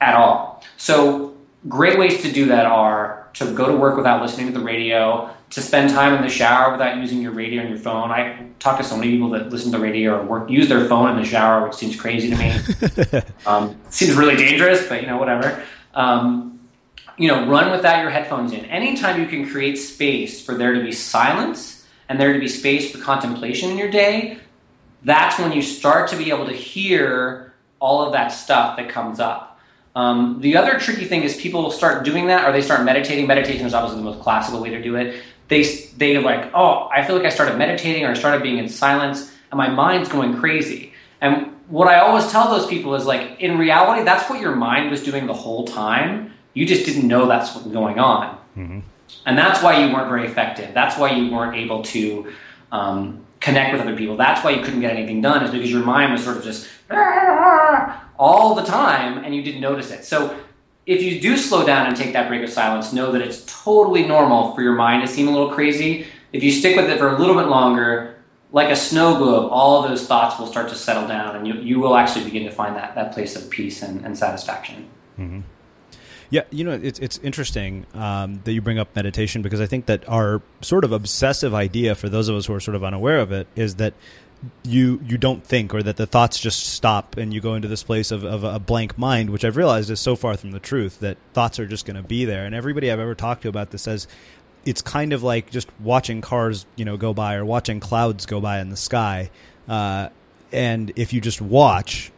at 0.00 0.14
all. 0.14 0.64
So 0.76 1.36
great 1.68 1.98
ways 1.98 2.22
to 2.22 2.32
do 2.32 2.46
that 2.46 2.66
are 2.66 3.28
to 3.34 3.52
go 3.52 3.68
to 3.68 3.76
work 3.76 3.96
without 3.96 4.22
listening 4.22 4.46
to 4.46 4.58
the 4.58 4.64
radio, 4.64 5.30
to 5.54 5.62
spend 5.62 5.88
time 5.90 6.12
in 6.14 6.20
the 6.20 6.28
shower 6.28 6.72
without 6.72 6.96
using 6.96 7.22
your 7.22 7.30
radio 7.30 7.60
and 7.60 7.70
your 7.70 7.78
phone. 7.78 8.10
I 8.10 8.48
talk 8.58 8.76
to 8.78 8.84
so 8.84 8.96
many 8.96 9.12
people 9.12 9.30
that 9.30 9.50
listen 9.50 9.70
to 9.70 9.78
the 9.78 9.82
radio 9.84 10.18
or 10.18 10.24
work, 10.24 10.50
use 10.50 10.68
their 10.68 10.84
phone 10.86 11.08
in 11.10 11.16
the 11.16 11.24
shower, 11.24 11.64
which 11.64 11.76
seems 11.76 11.94
crazy 11.94 12.28
to 12.30 12.36
me. 12.36 13.22
um, 13.46 13.80
seems 13.88 14.14
really 14.14 14.34
dangerous, 14.34 14.88
but 14.88 15.00
you 15.00 15.06
know, 15.06 15.16
whatever. 15.16 15.62
Um, 15.94 16.58
you 17.16 17.28
know, 17.28 17.46
run 17.46 17.70
without 17.70 18.02
your 18.02 18.10
headphones 18.10 18.52
in. 18.52 18.64
Anytime 18.64 19.20
you 19.20 19.28
can 19.28 19.48
create 19.48 19.76
space 19.76 20.44
for 20.44 20.56
there 20.56 20.72
to 20.72 20.82
be 20.82 20.90
silence 20.90 21.86
and 22.08 22.20
there 22.20 22.32
to 22.32 22.40
be 22.40 22.48
space 22.48 22.90
for 22.90 22.98
contemplation 22.98 23.70
in 23.70 23.78
your 23.78 23.92
day, 23.92 24.40
that's 25.04 25.38
when 25.38 25.52
you 25.52 25.62
start 25.62 26.10
to 26.10 26.16
be 26.16 26.30
able 26.30 26.46
to 26.46 26.52
hear 26.52 27.54
all 27.78 28.04
of 28.04 28.12
that 28.14 28.28
stuff 28.32 28.76
that 28.76 28.88
comes 28.88 29.20
up. 29.20 29.60
Um, 29.94 30.40
the 30.40 30.56
other 30.56 30.80
tricky 30.80 31.04
thing 31.04 31.22
is 31.22 31.36
people 31.36 31.70
start 31.70 32.04
doing 32.04 32.26
that 32.26 32.48
or 32.48 32.50
they 32.50 32.62
start 32.62 32.84
meditating. 32.84 33.28
Meditation 33.28 33.64
is 33.64 33.74
obviously 33.74 33.98
the 33.98 34.04
most 34.04 34.20
classical 34.20 34.60
way 34.60 34.70
to 34.70 34.82
do 34.82 34.96
it. 34.96 35.22
They, 35.48 35.62
they 35.96 36.18
like, 36.18 36.50
oh, 36.54 36.88
I 36.92 37.04
feel 37.04 37.16
like 37.16 37.26
I 37.26 37.28
started 37.28 37.58
meditating 37.58 38.04
or 38.04 38.10
I 38.10 38.14
started 38.14 38.42
being 38.42 38.58
in 38.58 38.68
silence 38.68 39.32
and 39.50 39.58
my 39.58 39.68
mind's 39.68 40.08
going 40.08 40.36
crazy. 40.38 40.92
And 41.20 41.52
what 41.68 41.88
I 41.88 42.00
always 42.00 42.30
tell 42.30 42.50
those 42.50 42.66
people 42.66 42.94
is 42.94 43.06
like, 43.06 43.40
in 43.40 43.58
reality, 43.58 44.04
that's 44.04 44.28
what 44.28 44.40
your 44.40 44.54
mind 44.54 44.90
was 44.90 45.02
doing 45.02 45.26
the 45.26 45.34
whole 45.34 45.66
time. 45.66 46.32
You 46.54 46.66
just 46.66 46.86
didn't 46.86 47.06
know 47.08 47.26
that's 47.26 47.54
what 47.54 47.64
was 47.64 47.72
going 47.72 47.98
on. 47.98 48.38
And 49.26 49.38
that's 49.38 49.62
why 49.62 49.84
you 49.84 49.92
weren't 49.92 50.08
very 50.08 50.26
effective. 50.26 50.74
That's 50.74 50.98
why 50.98 51.12
you 51.12 51.30
weren't 51.32 51.56
able 51.56 51.82
to 51.84 52.32
um, 52.72 53.24
connect 53.40 53.72
with 53.72 53.82
other 53.82 53.96
people. 53.96 54.16
That's 54.16 54.42
why 54.44 54.50
you 54.50 54.62
couldn't 54.62 54.80
get 54.80 54.92
anything 54.92 55.20
done, 55.20 55.44
is 55.44 55.50
because 55.50 55.70
your 55.70 55.84
mind 55.84 56.12
was 56.12 56.24
sort 56.24 56.36
of 56.36 56.44
just 56.44 56.68
all 58.18 58.54
the 58.54 58.62
time 58.62 59.24
and 59.24 59.34
you 59.34 59.42
didn't 59.42 59.60
notice 59.60 59.90
it. 59.90 60.04
So 60.04 60.36
if 60.86 61.02
you 61.02 61.20
do 61.20 61.36
slow 61.36 61.64
down 61.64 61.86
and 61.86 61.96
take 61.96 62.12
that 62.12 62.28
break 62.28 62.42
of 62.42 62.50
silence, 62.50 62.92
know 62.92 63.12
that 63.12 63.22
it's 63.22 63.44
totally 63.46 64.06
normal 64.06 64.54
for 64.54 64.62
your 64.62 64.74
mind 64.74 65.06
to 65.06 65.12
seem 65.12 65.28
a 65.28 65.30
little 65.30 65.50
crazy. 65.50 66.06
If 66.32 66.42
you 66.42 66.50
stick 66.50 66.76
with 66.76 66.90
it 66.90 66.98
for 66.98 67.08
a 67.08 67.18
little 67.18 67.36
bit 67.36 67.46
longer, 67.46 68.16
like 68.52 68.70
a 68.70 68.76
snow 68.76 69.16
globe, 69.16 69.50
all 69.50 69.82
of 69.82 69.90
those 69.90 70.06
thoughts 70.06 70.38
will 70.38 70.46
start 70.46 70.68
to 70.68 70.74
settle 70.74 71.08
down 71.08 71.36
and 71.36 71.46
you, 71.46 71.54
you 71.54 71.80
will 71.80 71.96
actually 71.96 72.24
begin 72.24 72.44
to 72.44 72.50
find 72.50 72.76
that, 72.76 72.94
that 72.94 73.12
place 73.12 73.34
of 73.34 73.50
peace 73.50 73.82
and, 73.82 74.04
and 74.04 74.16
satisfaction. 74.16 74.88
Mm-hmm. 75.18 75.40
Yeah, 76.30 76.42
you 76.50 76.64
know, 76.64 76.72
it's 76.72 76.98
it's 76.98 77.18
interesting 77.18 77.86
um, 77.94 78.40
that 78.44 78.52
you 78.52 78.60
bring 78.60 78.78
up 78.78 78.96
meditation 78.96 79.42
because 79.42 79.60
I 79.60 79.66
think 79.66 79.86
that 79.86 80.08
our 80.08 80.42
sort 80.62 80.82
of 80.82 80.90
obsessive 80.90 81.54
idea 81.54 81.94
for 81.94 82.08
those 82.08 82.28
of 82.28 82.34
us 82.34 82.46
who 82.46 82.54
are 82.54 82.60
sort 82.60 82.74
of 82.74 82.82
unaware 82.82 83.20
of 83.20 83.30
it 83.30 83.46
is 83.54 83.76
that 83.76 83.94
you 84.62 85.00
you 85.04 85.18
don't 85.18 85.44
think 85.44 85.74
or 85.74 85.82
that 85.82 85.96
the 85.96 86.06
thoughts 86.06 86.38
just 86.38 86.72
stop 86.74 87.16
and 87.16 87.32
you 87.32 87.40
go 87.40 87.54
into 87.54 87.68
this 87.68 87.82
place 87.82 88.10
of, 88.10 88.24
of 88.24 88.44
a 88.44 88.58
blank 88.58 88.98
mind, 88.98 89.30
which 89.30 89.44
I've 89.44 89.56
realized 89.56 89.90
is 89.90 90.00
so 90.00 90.16
far 90.16 90.36
from 90.36 90.50
the 90.50 90.60
truth 90.60 91.00
that 91.00 91.16
thoughts 91.32 91.58
are 91.58 91.66
just 91.66 91.86
going 91.86 91.96
to 91.96 92.02
be 92.02 92.24
there. 92.24 92.44
And 92.44 92.54
everybody 92.54 92.90
I've 92.90 93.00
ever 93.00 93.14
talked 93.14 93.42
to 93.42 93.48
about 93.48 93.70
this 93.70 93.82
says 93.82 94.08
it's 94.64 94.82
kind 94.82 95.12
of 95.12 95.22
like 95.22 95.50
just 95.50 95.68
watching 95.80 96.20
cars, 96.20 96.66
you 96.76 96.84
know, 96.84 96.96
go 96.96 97.12
by 97.12 97.34
or 97.34 97.44
watching 97.44 97.80
clouds 97.80 98.26
go 98.26 98.40
by 98.40 98.60
in 98.60 98.70
the 98.70 98.76
sky. 98.76 99.30
Uh, 99.68 100.08
and 100.52 100.92
if 100.96 101.12
you 101.12 101.20
just 101.20 101.40
watch, 101.40 102.12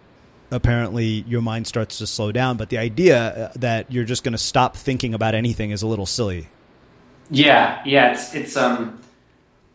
apparently 0.50 1.24
your 1.26 1.42
mind 1.42 1.66
starts 1.66 1.98
to 1.98 2.06
slow 2.06 2.32
down. 2.32 2.56
But 2.56 2.68
the 2.68 2.78
idea 2.78 3.18
uh, 3.18 3.52
that 3.56 3.90
you're 3.90 4.04
just 4.04 4.24
going 4.24 4.32
to 4.32 4.38
stop 4.38 4.76
thinking 4.76 5.14
about 5.14 5.34
anything 5.34 5.70
is 5.70 5.82
a 5.82 5.86
little 5.86 6.06
silly. 6.06 6.48
Yeah, 7.30 7.82
yeah, 7.84 8.12
it's 8.12 8.34
it's 8.34 8.56
um, 8.56 9.00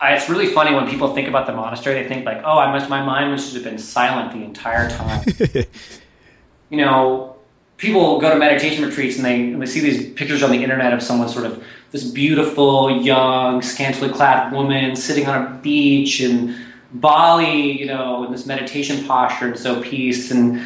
I, 0.01 0.15
it's 0.15 0.27
really 0.29 0.47
funny 0.47 0.73
when 0.73 0.89
people 0.89 1.13
think 1.13 1.27
about 1.27 1.45
the 1.45 1.53
monastery. 1.53 2.01
They 2.01 2.09
think 2.09 2.25
like, 2.25 2.41
oh, 2.43 2.57
I 2.57 2.71
must 2.71 2.89
my 2.89 3.03
mind 3.03 3.31
must 3.31 3.53
have 3.53 3.63
been 3.63 3.77
silent 3.77 4.33
the 4.33 4.43
entire 4.43 4.89
time. 4.89 5.23
you 6.69 6.77
know, 6.77 7.35
people 7.77 8.19
go 8.19 8.31
to 8.31 8.35
meditation 8.35 8.83
retreats 8.83 9.17
and 9.17 9.25
they 9.25 9.51
and 9.51 9.61
they 9.61 9.65
see 9.67 9.79
these 9.79 10.11
pictures 10.13 10.41
on 10.41 10.51
the 10.51 10.63
internet 10.63 10.91
of 10.91 11.03
someone 11.03 11.29
sort 11.29 11.45
of 11.45 11.63
this 11.91 12.03
beautiful, 12.03 13.01
young, 13.01 13.61
scantily 13.61 14.11
clad 14.11 14.51
woman 14.51 14.95
sitting 14.95 15.27
on 15.27 15.45
a 15.45 15.59
beach 15.59 16.19
in 16.19 16.59
Bali, 16.93 17.79
you 17.79 17.85
know, 17.85 18.23
in 18.23 18.31
this 18.31 18.45
meditation 18.45 19.05
posture 19.05 19.47
and 19.47 19.59
so 19.59 19.81
peace 19.81 20.31
and 20.31 20.65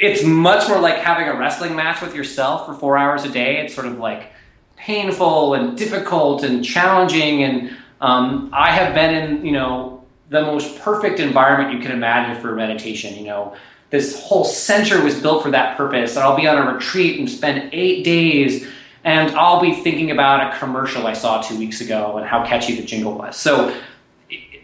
it's 0.00 0.22
much 0.24 0.68
more 0.68 0.78
like 0.78 0.96
having 0.98 1.26
a 1.26 1.36
wrestling 1.36 1.74
match 1.74 2.00
with 2.00 2.14
yourself 2.14 2.66
for 2.66 2.74
four 2.74 2.96
hours 2.96 3.24
a 3.24 3.28
day. 3.28 3.58
It's 3.58 3.74
sort 3.74 3.86
of 3.86 3.98
like 3.98 4.32
painful 4.76 5.54
and 5.54 5.76
difficult 5.76 6.44
and 6.44 6.64
challenging. 6.64 7.42
And 7.42 7.76
um, 8.00 8.50
I 8.52 8.70
have 8.70 8.94
been 8.94 9.14
in, 9.14 9.44
you 9.44 9.52
know, 9.52 10.04
the 10.28 10.42
most 10.42 10.78
perfect 10.80 11.20
environment 11.20 11.72
you 11.72 11.80
can 11.80 11.92
imagine 11.92 12.40
for 12.40 12.54
meditation. 12.54 13.16
You 13.16 13.24
know, 13.24 13.56
this 13.90 14.22
whole 14.22 14.44
center 14.44 15.02
was 15.02 15.20
built 15.20 15.42
for 15.42 15.50
that 15.50 15.76
purpose. 15.76 16.16
And 16.16 16.24
I'll 16.24 16.36
be 16.36 16.46
on 16.46 16.58
a 16.58 16.72
retreat 16.72 17.18
and 17.18 17.28
spend 17.28 17.70
eight 17.72 18.04
days, 18.04 18.66
and 19.04 19.30
I'll 19.36 19.60
be 19.60 19.72
thinking 19.72 20.10
about 20.10 20.52
a 20.52 20.58
commercial 20.58 21.06
I 21.06 21.12
saw 21.12 21.40
two 21.40 21.58
weeks 21.58 21.80
ago 21.80 22.18
and 22.18 22.26
how 22.26 22.44
catchy 22.44 22.76
the 22.76 22.84
jingle 22.84 23.14
was. 23.14 23.36
So 23.36 23.74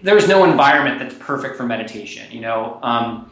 there's 0.03 0.28
no 0.28 0.45
environment 0.45 0.99
that's 0.99 1.14
perfect 1.14 1.57
for 1.57 1.64
meditation. 1.64 2.30
You 2.30 2.41
know. 2.41 2.78
Um, 2.82 3.30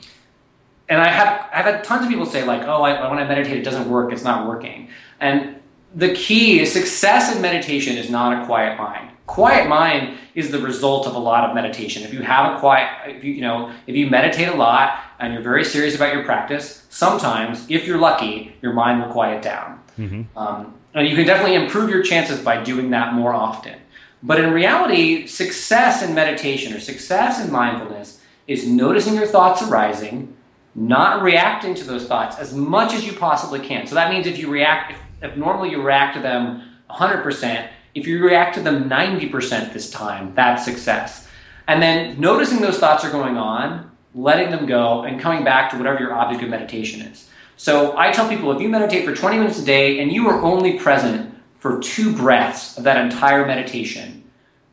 and 0.89 1.01
I 1.01 1.09
have 1.09 1.49
I've 1.55 1.65
had 1.65 1.85
tons 1.85 2.05
of 2.05 2.11
people 2.11 2.27
say 2.27 2.45
like, 2.45 2.63
oh, 2.63 2.83
I, 2.83 3.09
when 3.09 3.19
I 3.19 3.25
meditate, 3.25 3.57
it 3.57 3.63
doesn't 3.63 3.89
work. 3.89 4.13
It's 4.13 4.25
not 4.25 4.47
working. 4.47 4.89
And 5.21 5.57
the 5.95 6.13
key 6.15 6.61
is 6.61 6.73
success 6.73 7.35
in 7.35 7.41
meditation 7.41 7.97
is 7.97 8.11
not 8.11 8.43
a 8.43 8.47
quiet 8.47 8.79
mind. 8.79 9.12
Quiet 9.27 9.69
mind 9.69 10.19
is 10.35 10.51
the 10.51 10.59
result 10.59 11.07
of 11.07 11.15
a 11.15 11.19
lot 11.19 11.49
of 11.49 11.55
meditation. 11.55 12.03
If 12.03 12.13
you 12.13 12.23
have 12.23 12.55
a 12.55 12.59
quiet, 12.59 13.17
if 13.17 13.25
you, 13.25 13.33
you 13.35 13.41
know, 13.41 13.73
if 13.87 13.95
you 13.95 14.11
meditate 14.11 14.49
a 14.49 14.55
lot 14.55 14.99
and 15.21 15.33
you're 15.33 15.43
very 15.43 15.65
serious 15.65 15.95
about 15.95 16.13
your 16.13 16.25
practice, 16.25 16.87
sometimes, 16.91 17.71
if 17.71 17.87
you're 17.87 17.99
lucky, 17.99 18.57
your 18.63 18.73
mind 18.73 19.01
will 19.01 19.13
quiet 19.13 19.43
down. 19.43 19.81
Mm-hmm. 19.99 20.37
Um, 20.37 20.75
and 20.95 21.09
you 21.09 21.15
can 21.15 21.27
definitely 21.27 21.55
improve 21.55 21.89
your 21.89 22.03
chances 22.03 22.41
by 22.41 22.63
doing 22.63 22.91
that 22.91 23.15
more 23.15 23.33
often. 23.33 23.79
But 24.23 24.41
in 24.41 24.53
reality, 24.53 25.27
success 25.27 26.03
in 26.03 26.15
meditation 26.15 26.73
or 26.73 26.81
success 26.81 27.45
in 27.45 27.51
mindfulness 27.51 28.21
is 28.47 28.67
noticing 28.67 29.15
your 29.15 29.27
thoughts 29.27 29.63
arising, 29.63 30.37
not 30.75 31.23
reacting 31.23 31.75
to 31.77 31.85
those 31.85 32.07
thoughts 32.07 32.39
as 32.39 32.55
much 32.55 32.93
as 32.93 33.05
you 33.07 33.13
possibly 33.13 33.61
can. 33.61 33.87
So 33.87 33.95
that 33.95 34.11
means 34.11 34.27
if 34.27 34.39
you 34.39 34.49
react, 34.49 34.93
if, 34.93 35.31
if 35.31 35.37
normally 35.37 35.71
you 35.71 35.83
react 35.83 36.17
to 36.17 36.23
them 36.23 36.63
100%, 36.91 37.69
if 37.95 38.07
you 38.07 38.25
react 38.25 38.55
to 38.55 38.63
them 38.63 38.89
90% 38.89 39.73
this 39.73 39.91
time, 39.91 40.35
that's 40.35 40.65
success. 40.65 41.29
And 41.69 41.83
then 41.83 42.21
noticing 42.21 42.61
those 42.61 42.79
thoughts 42.79 43.05
are 43.05 43.11
going 43.11 43.37
on, 43.37 43.91
letting 44.15 44.51
them 44.51 44.67
go, 44.67 45.03
and 45.03 45.21
coming 45.21 45.45
back 45.45 45.71
to 45.71 45.77
whatever 45.77 46.01
your 46.01 46.15
object 46.15 46.43
of 46.43 46.49
meditation 46.49 47.03
is. 47.03 47.29
So 47.57 47.97
I 47.97 48.11
tell 48.13 48.29
people 48.29 48.51
if 48.53 48.61
you 48.61 48.69
meditate 48.69 49.05
for 49.05 49.15
20 49.15 49.39
minutes 49.39 49.61
a 49.61 49.65
day 49.65 50.01
and 50.01 50.11
you 50.11 50.29
are 50.29 50.41
only 50.43 50.79
present 50.79 51.35
for 51.59 51.81
two 51.81 52.15
breaths 52.15 52.77
of 52.77 52.85
that 52.85 52.97
entire 52.97 53.47
meditation, 53.47 54.25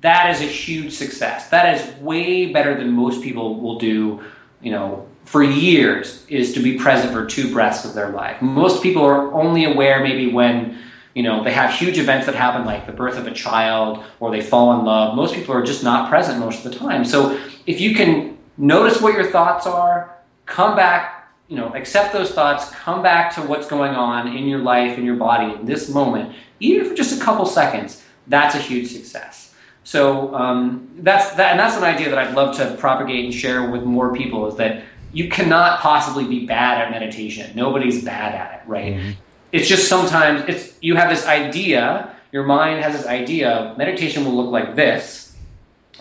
that 0.01 0.33
is 0.33 0.41
a 0.41 0.45
huge 0.45 0.93
success. 0.93 1.49
That 1.49 1.75
is 1.75 1.95
way 2.01 2.51
better 2.51 2.75
than 2.75 2.91
most 2.91 3.21
people 3.21 3.59
will 3.59 3.77
do, 3.77 4.23
you 4.61 4.71
know, 4.71 5.07
for 5.25 5.43
years 5.43 6.25
is 6.27 6.53
to 6.53 6.59
be 6.59 6.79
present 6.79 7.13
for 7.13 7.25
two 7.25 7.53
breaths 7.53 7.85
of 7.85 7.93
their 7.93 8.09
life. 8.09 8.41
Most 8.41 8.81
people 8.81 9.03
are 9.03 9.31
only 9.33 9.65
aware 9.65 10.01
maybe 10.01 10.31
when 10.31 10.79
you 11.19 11.23
know 11.23 11.43
they 11.43 11.51
have 11.51 11.73
huge 11.73 11.97
events 11.97 12.25
that 12.27 12.35
happen 12.35 12.65
like 12.65 12.85
the 12.85 12.93
birth 12.93 13.17
of 13.17 13.27
a 13.27 13.33
child 13.33 14.05
or 14.21 14.31
they 14.31 14.39
fall 14.39 14.79
in 14.79 14.85
love. 14.85 15.17
Most 15.17 15.35
people 15.35 15.53
are 15.53 15.61
just 15.61 15.83
not 15.83 16.09
present 16.09 16.39
most 16.39 16.63
of 16.63 16.71
the 16.71 16.79
time. 16.79 17.03
So 17.03 17.37
if 17.67 17.81
you 17.81 17.93
can 17.93 18.37
notice 18.57 19.01
what 19.01 19.15
your 19.15 19.29
thoughts 19.29 19.67
are, 19.67 20.15
come 20.45 20.77
back, 20.77 21.29
you 21.49 21.57
know, 21.57 21.73
accept 21.73 22.13
those 22.13 22.31
thoughts, 22.31 22.71
come 22.71 23.03
back 23.03 23.35
to 23.35 23.41
what's 23.41 23.67
going 23.67 23.95
on 23.95 24.33
in 24.33 24.47
your 24.47 24.59
life, 24.59 24.97
in 24.97 25.03
your 25.03 25.17
body, 25.17 25.53
in 25.59 25.65
this 25.65 25.89
moment, 25.89 26.33
even 26.61 26.87
for 26.87 26.95
just 26.95 27.19
a 27.19 27.21
couple 27.21 27.45
seconds, 27.45 28.01
that's 28.27 28.55
a 28.55 28.59
huge 28.59 28.87
success. 28.87 29.53
So 29.83 30.33
um, 30.33 30.89
that's 30.99 31.31
that, 31.31 31.51
and 31.51 31.59
that's 31.59 31.75
an 31.75 31.83
idea 31.83 32.09
that 32.11 32.17
I'd 32.17 32.33
love 32.33 32.55
to 32.59 32.77
propagate 32.77 33.25
and 33.25 33.33
share 33.33 33.69
with 33.69 33.83
more 33.83 34.15
people. 34.15 34.47
Is 34.47 34.55
that 34.55 34.85
you 35.11 35.27
cannot 35.27 35.81
possibly 35.81 36.25
be 36.25 36.45
bad 36.45 36.81
at 36.81 36.91
meditation. 36.91 37.51
Nobody's 37.57 38.05
bad 38.05 38.33
at 38.33 38.61
it, 38.61 38.69
right? 38.69 38.93
Mm-hmm. 38.93 39.11
It's 39.51 39.67
just 39.67 39.87
sometimes 39.87 40.43
it's 40.47 40.73
you 40.81 40.95
have 40.95 41.09
this 41.09 41.25
idea, 41.25 42.15
your 42.31 42.43
mind 42.43 42.83
has 42.83 42.95
this 42.95 43.07
idea, 43.07 43.73
meditation 43.77 44.25
will 44.25 44.35
look 44.35 44.51
like 44.51 44.75
this, 44.75 45.35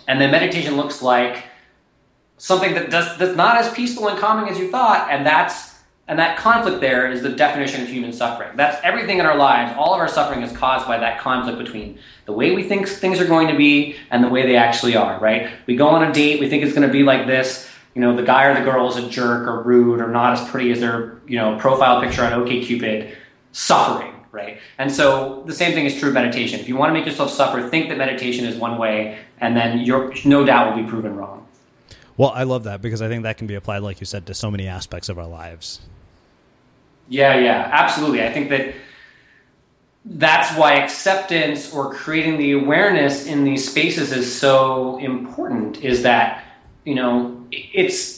and 0.07 0.21
then 0.21 0.31
meditation 0.31 0.77
looks 0.77 1.03
like 1.03 1.45
something 2.37 2.75
that 2.75 2.91
does 2.91 3.17
that's 3.19 3.37
not 3.37 3.57
as 3.57 3.73
peaceful 3.73 4.09
and 4.09 4.19
calming 4.19 4.51
as 4.51 4.59
you 4.59 4.71
thought, 4.71 5.11
and 5.11 5.27
that's 5.27 5.69
and 6.09 6.19
that 6.19 6.39
conflict 6.39 6.81
there 6.81 7.11
is 7.11 7.23
the 7.23 7.29
definition 7.29 7.83
of 7.83 7.89
human 7.89 8.13
suffering. 8.15 8.57
That's 8.57 8.83
everything 8.83 9.19
in 9.19 9.27
our 9.27 9.37
lives. 9.37 9.75
All 9.79 9.93
of 9.93 10.01
our 10.01 10.09
suffering 10.09 10.43
is 10.43 10.51
caused 10.57 10.87
by 10.87 10.99
that 10.99 11.21
conflict 11.21 11.59
between 11.59 11.99
the 12.25 12.33
way 12.33 12.55
we 12.55 12.63
think 12.63 12.89
things 12.89 13.21
are 13.21 13.27
going 13.27 13.49
to 13.49 13.57
be 13.57 13.97
and 14.11 14.25
the 14.25 14.29
way 14.29 14.47
they 14.47 14.57
actually 14.57 14.97
are, 14.97 15.21
right? 15.21 15.51
We 15.67 15.77
go 15.77 15.89
on 15.89 16.03
a 16.03 16.13
date, 16.13 16.41
we 16.41 16.49
think 16.49 16.63
it's 16.63 16.73
going 16.73 16.87
to 16.87 16.93
be 16.93 17.03
like 17.03 17.27
this, 17.27 17.69
you 17.95 18.01
know, 18.01 18.17
the 18.17 18.23
guy 18.23 18.45
or 18.45 18.55
the 18.55 18.63
girl 18.63 18.89
is 18.89 18.97
a 18.97 19.07
jerk 19.11 19.47
or 19.47 19.63
rude 19.63 20.01
or 20.01 20.09
not 20.09 20.39
as 20.39 20.49
pretty 20.49 20.71
as 20.73 20.81
their, 20.81 21.19
you 21.27 21.37
know, 21.37 21.59
profile 21.59 22.01
picture 22.01 22.25
on 22.25 22.33
OkCupid, 22.33 23.15
suffering, 23.59 24.15
right? 24.31 24.61
And 24.79 24.91
so 24.91 25.43
the 25.47 25.53
same 25.53 25.73
thing 25.73 25.85
is 25.85 25.99
true 25.99 26.09
of 26.09 26.15
meditation. 26.15 26.61
If 26.61 26.69
you 26.69 26.77
want 26.77 26.91
to 26.91 26.95
make 26.95 27.05
yourself 27.05 27.31
suffer, 27.31 27.69
think 27.69 27.89
that 27.89 27.99
meditation 27.99 28.45
is 28.45 28.57
one 28.57 28.79
way, 28.79 29.19
and 29.41 29.57
then 29.57 29.81
you're 29.81 30.15
no 30.25 30.45
doubt 30.45 30.77
will 30.77 30.83
be 30.85 30.89
proven 30.89 31.17
wrong. 31.17 31.47
Well, 32.17 32.31
I 32.31 32.45
love 32.45 32.65
that 32.65 32.81
because 32.81 33.03
I 33.03 33.09
think 33.09 33.25
that 33.25 33.37
can 33.37 33.49
be 33.49 33.57
applied, 33.57 33.79
like 33.79 34.01
you 34.01 34.07
said, 34.07 34.27
to 34.27 34.35
so 34.35 34.51
many 34.51 34.69
aspects 34.69 35.09
of 35.09 35.19
our 35.19 35.27
lives. 35.27 35.81
Yeah, 37.09 37.39
yeah, 37.39 37.69
absolutely. 37.73 38.23
I 38.23 38.33
think 38.33 38.51
that 38.51 38.75
that's 40.05 40.57
why 40.57 40.75
acceptance 40.75 41.73
or 41.73 41.93
creating 41.93 42.39
the 42.39 42.53
awareness 42.53 43.27
in 43.27 43.45
these 43.45 43.69
spaces 43.69 44.13
is 44.13 44.33
so 44.33 44.99
important 44.99 45.83
is 45.83 46.03
that 46.03 46.45
you 46.85 46.95
know, 46.95 47.37
it's 47.53 48.18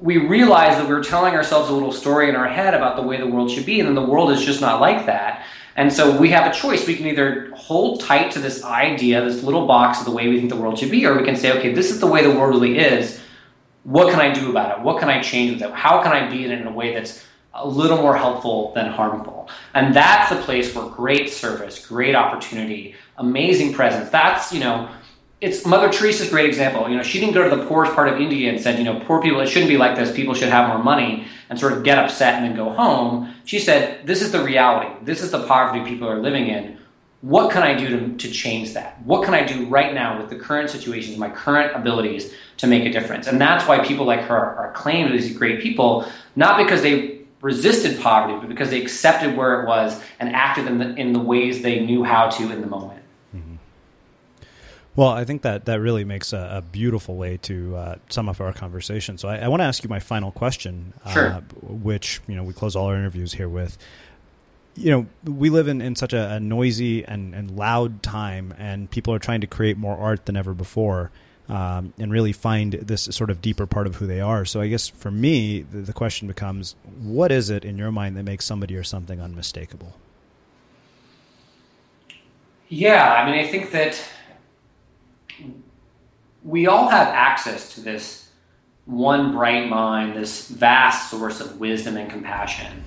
we 0.00 0.16
realize 0.16 0.76
that 0.76 0.88
we're 0.88 1.02
telling 1.02 1.34
ourselves 1.34 1.70
a 1.70 1.72
little 1.72 1.92
story 1.92 2.28
in 2.28 2.36
our 2.36 2.48
head 2.48 2.74
about 2.74 2.96
the 2.96 3.02
way 3.02 3.16
the 3.16 3.26
world 3.26 3.50
should 3.50 3.66
be, 3.66 3.80
and 3.80 3.88
then 3.88 3.94
the 3.94 4.02
world 4.02 4.30
is 4.30 4.44
just 4.44 4.60
not 4.60 4.80
like 4.80 5.06
that. 5.06 5.44
And 5.74 5.92
so 5.92 6.16
we 6.16 6.30
have 6.30 6.50
a 6.50 6.54
choice. 6.54 6.86
We 6.86 6.96
can 6.96 7.06
either 7.06 7.52
hold 7.54 8.00
tight 8.00 8.32
to 8.32 8.40
this 8.40 8.64
idea, 8.64 9.24
this 9.24 9.42
little 9.42 9.66
box 9.66 10.00
of 10.00 10.06
the 10.06 10.10
way 10.10 10.28
we 10.28 10.38
think 10.38 10.50
the 10.50 10.56
world 10.56 10.78
should 10.78 10.90
be, 10.90 11.06
or 11.06 11.16
we 11.16 11.24
can 11.24 11.36
say, 11.36 11.56
okay, 11.58 11.72
this 11.72 11.90
is 11.90 12.00
the 12.00 12.06
way 12.06 12.22
the 12.22 12.30
world 12.30 12.50
really 12.50 12.78
is. 12.78 13.20
What 13.84 14.10
can 14.10 14.20
I 14.20 14.32
do 14.32 14.50
about 14.50 14.78
it? 14.78 14.84
What 14.84 14.98
can 14.98 15.08
I 15.08 15.22
change 15.22 15.52
with 15.52 15.62
it? 15.62 15.74
How 15.74 16.02
can 16.02 16.12
I 16.12 16.28
be 16.28 16.44
in 16.44 16.50
it 16.50 16.60
in 16.60 16.66
a 16.66 16.72
way 16.72 16.94
that's 16.94 17.24
a 17.54 17.66
little 17.66 17.96
more 17.96 18.16
helpful 18.16 18.72
than 18.74 18.86
harmful? 18.86 19.48
And 19.74 19.94
that's 19.94 20.30
the 20.30 20.42
place 20.42 20.74
where 20.74 20.86
great 20.86 21.30
service, 21.30 21.84
great 21.86 22.14
opportunity, 22.14 22.96
amazing 23.16 23.72
presence, 23.72 24.10
that's, 24.10 24.52
you 24.52 24.60
know, 24.60 24.88
it's 25.40 25.64
Mother 25.64 25.88
Teresa's 25.88 26.30
great 26.30 26.46
example. 26.46 26.88
You 26.88 26.96
know, 26.96 27.02
she 27.02 27.20
didn't 27.20 27.34
go 27.34 27.48
to 27.48 27.54
the 27.54 27.64
poorest 27.66 27.94
part 27.94 28.08
of 28.08 28.20
India 28.20 28.50
and 28.50 28.60
said, 28.60 28.78
you 28.78 28.84
know, 28.84 28.98
poor 29.00 29.22
people, 29.22 29.40
it 29.40 29.46
shouldn't 29.46 29.70
be 29.70 29.76
like 29.76 29.96
this. 29.96 30.14
People 30.14 30.34
should 30.34 30.48
have 30.48 30.68
more 30.68 30.82
money 30.82 31.26
and 31.48 31.58
sort 31.58 31.72
of 31.72 31.84
get 31.84 31.98
upset 31.98 32.34
and 32.34 32.44
then 32.44 32.56
go 32.56 32.70
home. 32.70 33.32
She 33.44 33.60
said, 33.60 34.04
this 34.06 34.20
is 34.20 34.32
the 34.32 34.42
reality. 34.42 34.92
This 35.04 35.22
is 35.22 35.30
the 35.30 35.46
poverty 35.46 35.88
people 35.88 36.08
are 36.08 36.20
living 36.20 36.48
in. 36.48 36.78
What 37.20 37.52
can 37.52 37.62
I 37.62 37.74
do 37.74 37.88
to, 37.88 38.16
to 38.16 38.30
change 38.30 38.74
that? 38.74 39.00
What 39.04 39.24
can 39.24 39.34
I 39.34 39.44
do 39.44 39.66
right 39.66 39.94
now 39.94 40.20
with 40.20 40.30
the 40.30 40.36
current 40.36 40.70
situations, 40.70 41.18
my 41.18 41.30
current 41.30 41.74
abilities 41.74 42.32
to 42.58 42.66
make 42.66 42.84
a 42.84 42.92
difference? 42.92 43.26
And 43.26 43.40
that's 43.40 43.66
why 43.66 43.84
people 43.84 44.06
like 44.06 44.20
her 44.22 44.56
are 44.56 44.72
claimed 44.72 45.12
as 45.12 45.24
these 45.24 45.36
great 45.36 45.60
people, 45.60 46.04
not 46.36 46.58
because 46.58 46.82
they 46.82 47.22
resisted 47.40 48.00
poverty, 48.00 48.38
but 48.38 48.48
because 48.48 48.70
they 48.70 48.80
accepted 48.80 49.36
where 49.36 49.62
it 49.62 49.66
was 49.66 50.00
and 50.18 50.34
acted 50.34 50.66
in 50.66 50.78
the, 50.78 50.94
in 50.96 51.12
the 51.12 51.20
ways 51.20 51.62
they 51.62 51.80
knew 51.80 52.02
how 52.02 52.28
to 52.28 52.50
in 52.52 52.60
the 52.60 52.66
moment. 52.66 53.02
Well, 54.98 55.10
I 55.10 55.24
think 55.24 55.42
that 55.42 55.66
that 55.66 55.78
really 55.78 56.02
makes 56.02 56.32
a, 56.32 56.54
a 56.56 56.60
beautiful 56.60 57.14
way 57.14 57.36
to 57.42 57.76
uh, 57.76 57.96
sum 58.08 58.28
up 58.28 58.40
our 58.40 58.52
conversation. 58.52 59.16
So 59.16 59.28
I, 59.28 59.36
I 59.36 59.46
want 59.46 59.60
to 59.60 59.64
ask 59.64 59.84
you 59.84 59.88
my 59.88 60.00
final 60.00 60.32
question, 60.32 60.92
sure. 61.12 61.28
uh, 61.28 61.40
which 61.62 62.20
you 62.26 62.34
know 62.34 62.42
we 62.42 62.52
close 62.52 62.74
all 62.74 62.86
our 62.86 62.96
interviews 62.96 63.32
here 63.32 63.48
with. 63.48 63.78
You 64.74 64.90
know, 64.90 65.06
we 65.22 65.50
live 65.50 65.68
in, 65.68 65.80
in 65.80 65.94
such 65.94 66.12
a, 66.14 66.32
a 66.32 66.40
noisy 66.40 67.04
and, 67.04 67.32
and 67.32 67.56
loud 67.56 68.02
time, 68.02 68.52
and 68.58 68.90
people 68.90 69.14
are 69.14 69.20
trying 69.20 69.40
to 69.42 69.46
create 69.46 69.76
more 69.78 69.96
art 69.96 70.26
than 70.26 70.36
ever 70.36 70.52
before. 70.52 71.12
Um, 71.48 71.94
and 71.98 72.12
really 72.12 72.32
find 72.32 72.72
this 72.72 73.04
sort 73.04 73.30
of 73.30 73.40
deeper 73.40 73.66
part 73.66 73.86
of 73.86 73.96
who 73.96 74.06
they 74.06 74.20
are. 74.20 74.44
So 74.44 74.60
I 74.60 74.68
guess 74.68 74.86
for 74.88 75.10
me, 75.10 75.62
the, 75.62 75.78
the, 75.78 75.94
question 75.94 76.28
becomes, 76.28 76.76
what 77.00 77.32
is 77.32 77.48
it 77.48 77.64
in 77.64 77.78
your 77.78 77.90
mind 77.90 78.18
that 78.18 78.24
makes 78.24 78.44
somebody 78.44 78.76
or 78.76 78.84
something 78.84 79.18
unmistakable? 79.18 79.96
Yeah, 82.68 83.14
I 83.14 83.24
mean, 83.24 83.42
I 83.42 83.48
think 83.48 83.70
that 83.70 83.98
we 86.44 86.66
all 86.66 86.88
have 86.88 87.08
access 87.08 87.74
to 87.74 87.80
this 87.80 88.28
one 88.84 89.32
bright 89.32 89.68
mind, 89.68 90.16
this 90.16 90.48
vast 90.48 91.10
source 91.10 91.40
of 91.40 91.60
wisdom 91.60 91.96
and 91.96 92.10
compassion. 92.10 92.84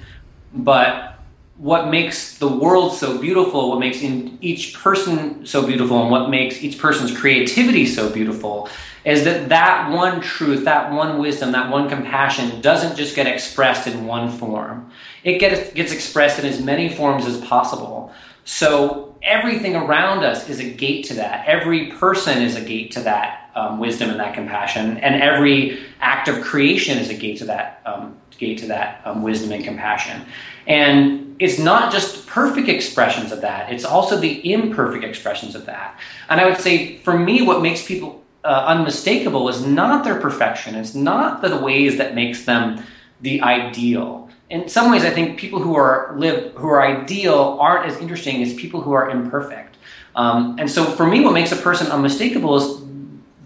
But 0.53 1.19
what 1.57 1.89
makes 1.89 2.39
the 2.39 2.47
world 2.47 2.93
so 2.93 3.19
beautiful, 3.19 3.69
what 3.69 3.79
makes 3.79 4.01
each 4.01 4.73
person 4.73 5.45
so 5.45 5.65
beautiful, 5.65 6.01
and 6.01 6.09
what 6.09 6.29
makes 6.29 6.63
each 6.63 6.79
person's 6.79 7.15
creativity 7.15 7.85
so 7.85 8.09
beautiful 8.09 8.67
is 9.05 9.23
that 9.25 9.49
that 9.49 9.91
one 9.91 10.21
truth, 10.21 10.65
that 10.65 10.91
one 10.91 11.19
wisdom, 11.19 11.51
that 11.51 11.71
one 11.71 11.87
compassion 11.87 12.61
doesn't 12.61 12.95
just 12.95 13.15
get 13.15 13.27
expressed 13.27 13.87
in 13.87 14.05
one 14.05 14.29
form. 14.29 14.91
It 15.23 15.37
gets, 15.37 15.71
gets 15.73 15.91
expressed 15.91 16.39
in 16.39 16.45
as 16.45 16.61
many 16.61 16.89
forms 16.89 17.25
as 17.25 17.39
possible. 17.41 18.11
So 18.43 19.15
everything 19.21 19.75
around 19.75 20.23
us 20.23 20.49
is 20.49 20.59
a 20.59 20.69
gate 20.69 21.05
to 21.05 21.15
that. 21.15 21.47
Every 21.47 21.91
person 21.91 22.41
is 22.41 22.55
a 22.55 22.61
gate 22.61 22.91
to 22.91 23.01
that 23.01 23.40
um, 23.55 23.79
wisdom 23.79 24.09
and 24.09 24.19
that 24.19 24.33
compassion, 24.33 24.97
and 24.97 25.21
every 25.21 25.79
act 25.99 26.27
of 26.27 26.41
creation 26.41 26.97
is 26.97 27.09
a 27.09 27.13
gate 27.13 27.37
to 27.39 27.45
that 27.45 27.81
um, 27.85 28.17
gate 28.37 28.57
to 28.59 28.67
that 28.67 29.01
um, 29.05 29.21
wisdom 29.21 29.51
and 29.51 29.63
compassion. 29.63 30.21
And 30.67 31.35
it's 31.39 31.59
not 31.59 31.91
just 31.91 32.27
perfect 32.27 32.67
expressions 32.69 33.31
of 33.31 33.41
that; 33.41 33.71
it's 33.71 33.85
also 33.85 34.17
the 34.17 34.51
imperfect 34.51 35.03
expressions 35.03 35.55
of 35.55 35.65
that. 35.65 35.99
And 36.29 36.39
I 36.39 36.49
would 36.49 36.59
say, 36.59 36.97
for 36.97 37.17
me, 37.17 37.41
what 37.41 37.61
makes 37.61 37.85
people 37.85 38.21
uh, 38.43 38.65
unmistakable 38.67 39.49
is 39.49 39.65
not 39.65 40.03
their 40.03 40.19
perfection. 40.19 40.75
It's 40.75 40.95
not 40.95 41.41
the 41.41 41.57
ways 41.57 41.97
that 41.97 42.15
makes 42.15 42.45
them 42.45 42.83
the 43.21 43.41
ideal. 43.41 44.29
In 44.49 44.67
some 44.67 44.91
ways, 44.91 45.05
I 45.05 45.11
think 45.11 45.39
people 45.39 45.59
who 45.59 45.75
are 45.75 46.13
live 46.17 46.53
who 46.55 46.67
are 46.67 46.81
ideal 46.81 47.57
aren't 47.59 47.85
as 47.85 47.97
interesting 47.99 48.41
as 48.43 48.53
people 48.53 48.81
who 48.81 48.91
are 48.91 49.09
imperfect. 49.09 49.77
Um, 50.15 50.57
and 50.59 50.69
so, 50.69 50.83
for 50.83 51.05
me, 51.05 51.21
what 51.21 51.33
makes 51.33 51.51
a 51.51 51.55
person 51.55 51.87
unmistakable 51.87 52.57
is 52.57 52.80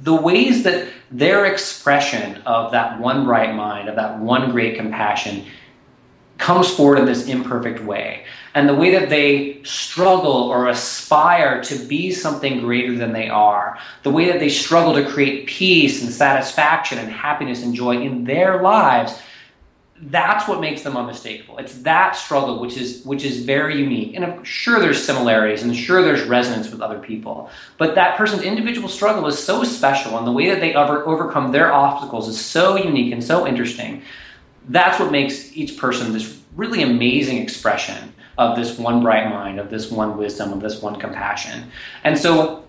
the 0.06 0.16
ways 0.16 0.64
that 0.64 0.88
their 1.12 1.46
expression 1.46 2.42
of 2.44 2.72
that 2.72 3.00
one 3.00 3.26
bright 3.26 3.56
mind, 3.56 3.90
of 3.90 3.96
that 3.96 4.20
one 4.20 4.52
great 4.52 4.78
compassion, 4.78 5.46
comes 6.38 6.70
forward 6.70 7.00
in 7.00 7.06
this 7.06 7.28
imperfect 7.28 7.84
way. 7.84 8.24
And 8.54 8.70
the 8.70 8.76
way 8.76 8.92
that 8.92 9.10
they 9.10 9.64
struggle 9.64 10.44
or 10.44 10.68
aspire 10.68 11.64
to 11.64 11.76
be 11.88 12.12
something 12.12 12.60
greater 12.60 12.96
than 12.96 13.14
they 13.14 13.30
are, 13.30 13.80
the 14.04 14.12
way 14.12 14.32
that 14.32 14.40
they 14.40 14.50
struggle 14.50 14.94
to 14.94 15.10
create 15.10 15.48
peace 15.48 16.04
and 16.04 16.12
satisfaction 16.12 17.00
and 17.00 17.10
happiness 17.10 17.64
and 17.64 17.74
joy 17.74 17.98
in 17.98 18.26
their 18.26 18.62
lives, 18.62 19.20
that's 20.02 20.48
what 20.48 20.60
makes 20.60 20.82
them 20.82 20.98
unmistakable. 20.98 21.58
It's 21.58 21.80
that 21.80 22.18
struggle 22.18 22.60
which 22.60 22.76
is 22.76 23.04
which 23.06 23.24
is 23.24 23.46
very 23.46 23.80
unique. 23.80 24.14
And 24.16 24.26
I'm 24.26 24.44
sure 24.44 24.80
there's 24.80 25.04
similarities 25.04 25.64
and 25.64 25.76
sure 25.76 26.02
there's 26.02 26.24
resonance 26.24 26.70
with 26.70 26.82
other 26.82 27.00
people. 27.00 27.50
But 27.78 27.96
that 27.96 28.18
person's 28.18 28.44
individual 28.44 28.90
struggle 28.90 29.26
is 29.28 29.40
so 29.40 29.64
special 29.64 30.18
and 30.18 30.28
the 30.28 30.34
way 30.34 30.50
that 30.50 30.60
they 30.60 30.74
over, 30.74 31.08
overcome 31.08 31.52
their 31.52 31.72
obstacles 31.72 32.28
is 32.28 32.40
so 32.40 32.76
unique 32.76 33.14
and 33.14 33.24
so 33.24 33.48
interesting. 33.48 34.02
That's 34.68 35.00
what 35.00 35.12
makes 35.12 35.56
each 35.56 35.78
person 35.78 36.12
this 36.12 36.42
really 36.56 36.82
amazing 36.82 37.38
expression 37.38 38.14
of 38.38 38.58
this 38.58 38.78
one 38.78 39.02
bright 39.02 39.30
mind, 39.30 39.60
of 39.60 39.70
this 39.70 39.90
one 39.90 40.18
wisdom, 40.18 40.52
of 40.52 40.60
this 40.60 40.82
one 40.82 41.00
compassion. 41.00 41.72
And 42.04 42.18
so 42.18 42.65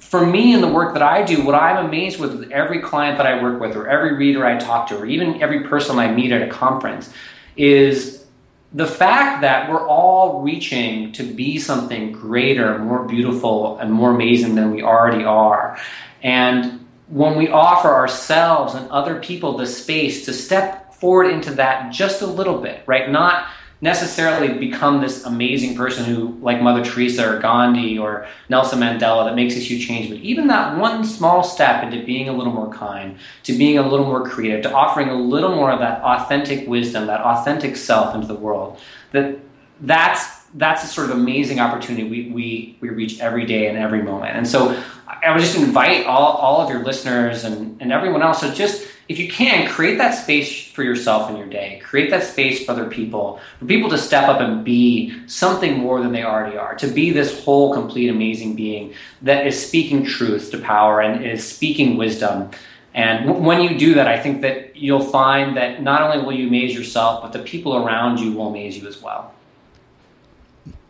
for 0.00 0.26
me 0.26 0.54
in 0.54 0.60
the 0.60 0.68
work 0.68 0.94
that 0.94 1.02
I 1.02 1.22
do, 1.22 1.44
what 1.44 1.54
I'm 1.54 1.86
amazed 1.86 2.18
with, 2.18 2.34
with 2.34 2.50
every 2.50 2.80
client 2.80 3.16
that 3.18 3.26
I 3.26 3.40
work 3.42 3.60
with, 3.60 3.76
or 3.76 3.86
every 3.86 4.16
reader 4.16 4.44
I 4.44 4.58
talk 4.58 4.88
to, 4.88 4.98
or 4.98 5.06
even 5.06 5.40
every 5.42 5.64
person 5.64 5.98
I 5.98 6.10
meet 6.12 6.32
at 6.32 6.42
a 6.42 6.48
conference, 6.48 7.12
is 7.56 8.24
the 8.72 8.86
fact 8.86 9.42
that 9.42 9.70
we're 9.70 9.86
all 9.86 10.42
reaching 10.42 11.12
to 11.12 11.22
be 11.22 11.58
something 11.58 12.12
greater, 12.12 12.78
more 12.78 13.04
beautiful, 13.04 13.78
and 13.78 13.92
more 13.92 14.10
amazing 14.10 14.54
than 14.54 14.72
we 14.72 14.82
already 14.82 15.24
are. 15.24 15.78
And 16.22 16.86
when 17.08 17.36
we 17.36 17.48
offer 17.48 17.88
ourselves 17.88 18.74
and 18.74 18.88
other 18.90 19.20
people 19.20 19.56
the 19.56 19.66
space 19.66 20.24
to 20.26 20.32
step 20.32 20.94
forward 20.94 21.30
into 21.30 21.54
that 21.54 21.92
just 21.92 22.22
a 22.22 22.26
little 22.26 22.60
bit, 22.60 22.82
right? 22.86 23.10
Not 23.10 23.46
necessarily 23.82 24.58
become 24.58 25.00
this 25.00 25.24
amazing 25.24 25.74
person 25.74 26.04
who, 26.04 26.36
like 26.42 26.60
Mother 26.60 26.84
Teresa 26.84 27.34
or 27.34 27.38
Gandhi 27.38 27.98
or 27.98 28.26
Nelson 28.48 28.80
Mandela, 28.80 29.24
that 29.24 29.34
makes 29.34 29.56
a 29.56 29.58
huge 29.58 29.86
change. 29.86 30.10
But 30.10 30.18
even 30.18 30.48
that 30.48 30.76
one 30.76 31.04
small 31.04 31.42
step 31.42 31.82
into 31.82 32.04
being 32.04 32.28
a 32.28 32.32
little 32.32 32.52
more 32.52 32.72
kind, 32.72 33.18
to 33.44 33.56
being 33.56 33.78
a 33.78 33.88
little 33.88 34.06
more 34.06 34.28
creative, 34.28 34.62
to 34.64 34.72
offering 34.72 35.08
a 35.08 35.14
little 35.14 35.54
more 35.54 35.70
of 35.70 35.78
that 35.78 36.02
authentic 36.02 36.68
wisdom, 36.68 37.06
that 37.06 37.20
authentic 37.20 37.76
self 37.76 38.14
into 38.14 38.26
the 38.26 38.34
world, 38.34 38.78
that 39.12 39.38
that's 39.80 40.40
that's 40.54 40.82
a 40.82 40.86
sort 40.86 41.10
of 41.10 41.16
amazing 41.16 41.60
opportunity 41.60 42.08
we, 42.08 42.30
we, 42.30 42.76
we 42.80 42.88
reach 42.88 43.20
every 43.20 43.46
day 43.46 43.68
and 43.68 43.78
every 43.78 44.02
moment. 44.02 44.36
And 44.36 44.48
so 44.48 44.82
I 45.06 45.30
would 45.30 45.40
just 45.40 45.56
invite 45.56 46.06
all, 46.06 46.32
all 46.32 46.60
of 46.60 46.70
your 46.70 46.82
listeners 46.82 47.44
and, 47.44 47.80
and 47.80 47.92
everyone 47.92 48.20
else 48.20 48.40
to 48.40 48.52
just 48.52 48.84
if 49.10 49.18
you 49.18 49.26
can, 49.26 49.68
create 49.68 49.98
that 49.98 50.12
space 50.12 50.68
for 50.68 50.84
yourself 50.84 51.28
in 51.28 51.36
your 51.36 51.48
day. 51.48 51.80
Create 51.82 52.10
that 52.10 52.22
space 52.22 52.64
for 52.64 52.70
other 52.70 52.88
people, 52.88 53.40
for 53.58 53.64
people 53.64 53.90
to 53.90 53.98
step 53.98 54.28
up 54.28 54.40
and 54.40 54.64
be 54.64 55.12
something 55.26 55.80
more 55.80 56.00
than 56.00 56.12
they 56.12 56.22
already 56.22 56.56
are, 56.56 56.76
to 56.76 56.86
be 56.86 57.10
this 57.10 57.42
whole, 57.42 57.74
complete, 57.74 58.08
amazing 58.08 58.54
being 58.54 58.94
that 59.22 59.48
is 59.48 59.66
speaking 59.66 60.04
truth 60.04 60.52
to 60.52 60.58
power 60.58 61.00
and 61.00 61.24
is 61.26 61.44
speaking 61.44 61.96
wisdom. 61.96 62.52
And 62.94 63.26
w- 63.26 63.44
when 63.44 63.62
you 63.62 63.76
do 63.76 63.94
that, 63.94 64.06
I 64.06 64.16
think 64.16 64.42
that 64.42 64.76
you'll 64.76 65.00
find 65.00 65.56
that 65.56 65.82
not 65.82 66.02
only 66.02 66.24
will 66.24 66.32
you 66.32 66.46
amaze 66.46 66.72
yourself, 66.72 67.20
but 67.20 67.32
the 67.32 67.40
people 67.40 67.74
around 67.74 68.20
you 68.20 68.30
will 68.30 68.46
amaze 68.46 68.78
you 68.78 68.86
as 68.86 69.02
well. 69.02 69.34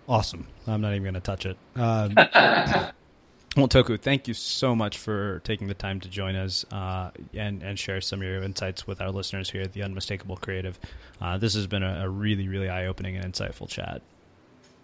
Awesome. 0.06 0.46
I'm 0.66 0.82
not 0.82 0.90
even 0.90 1.04
going 1.04 1.14
to 1.14 1.20
touch 1.20 1.46
it. 1.46 1.56
Um, 1.74 2.18
Well, 3.56 3.66
Toku, 3.66 4.00
thank 4.00 4.28
you 4.28 4.34
so 4.34 4.76
much 4.76 4.96
for 4.96 5.40
taking 5.40 5.66
the 5.66 5.74
time 5.74 5.98
to 6.00 6.08
join 6.08 6.36
us 6.36 6.64
uh, 6.70 7.10
and 7.34 7.62
and 7.64 7.76
share 7.76 8.00
some 8.00 8.20
of 8.20 8.28
your 8.28 8.42
insights 8.42 8.86
with 8.86 9.00
our 9.00 9.10
listeners 9.10 9.50
here 9.50 9.62
at 9.62 9.72
the 9.72 9.82
Unmistakable 9.82 10.36
Creative. 10.36 10.78
Uh, 11.20 11.36
this 11.36 11.54
has 11.54 11.66
been 11.66 11.82
a, 11.82 12.04
a 12.04 12.08
really, 12.08 12.46
really 12.46 12.68
eye 12.68 12.86
opening 12.86 13.16
and 13.16 13.32
insightful 13.32 13.68
chat. 13.68 14.02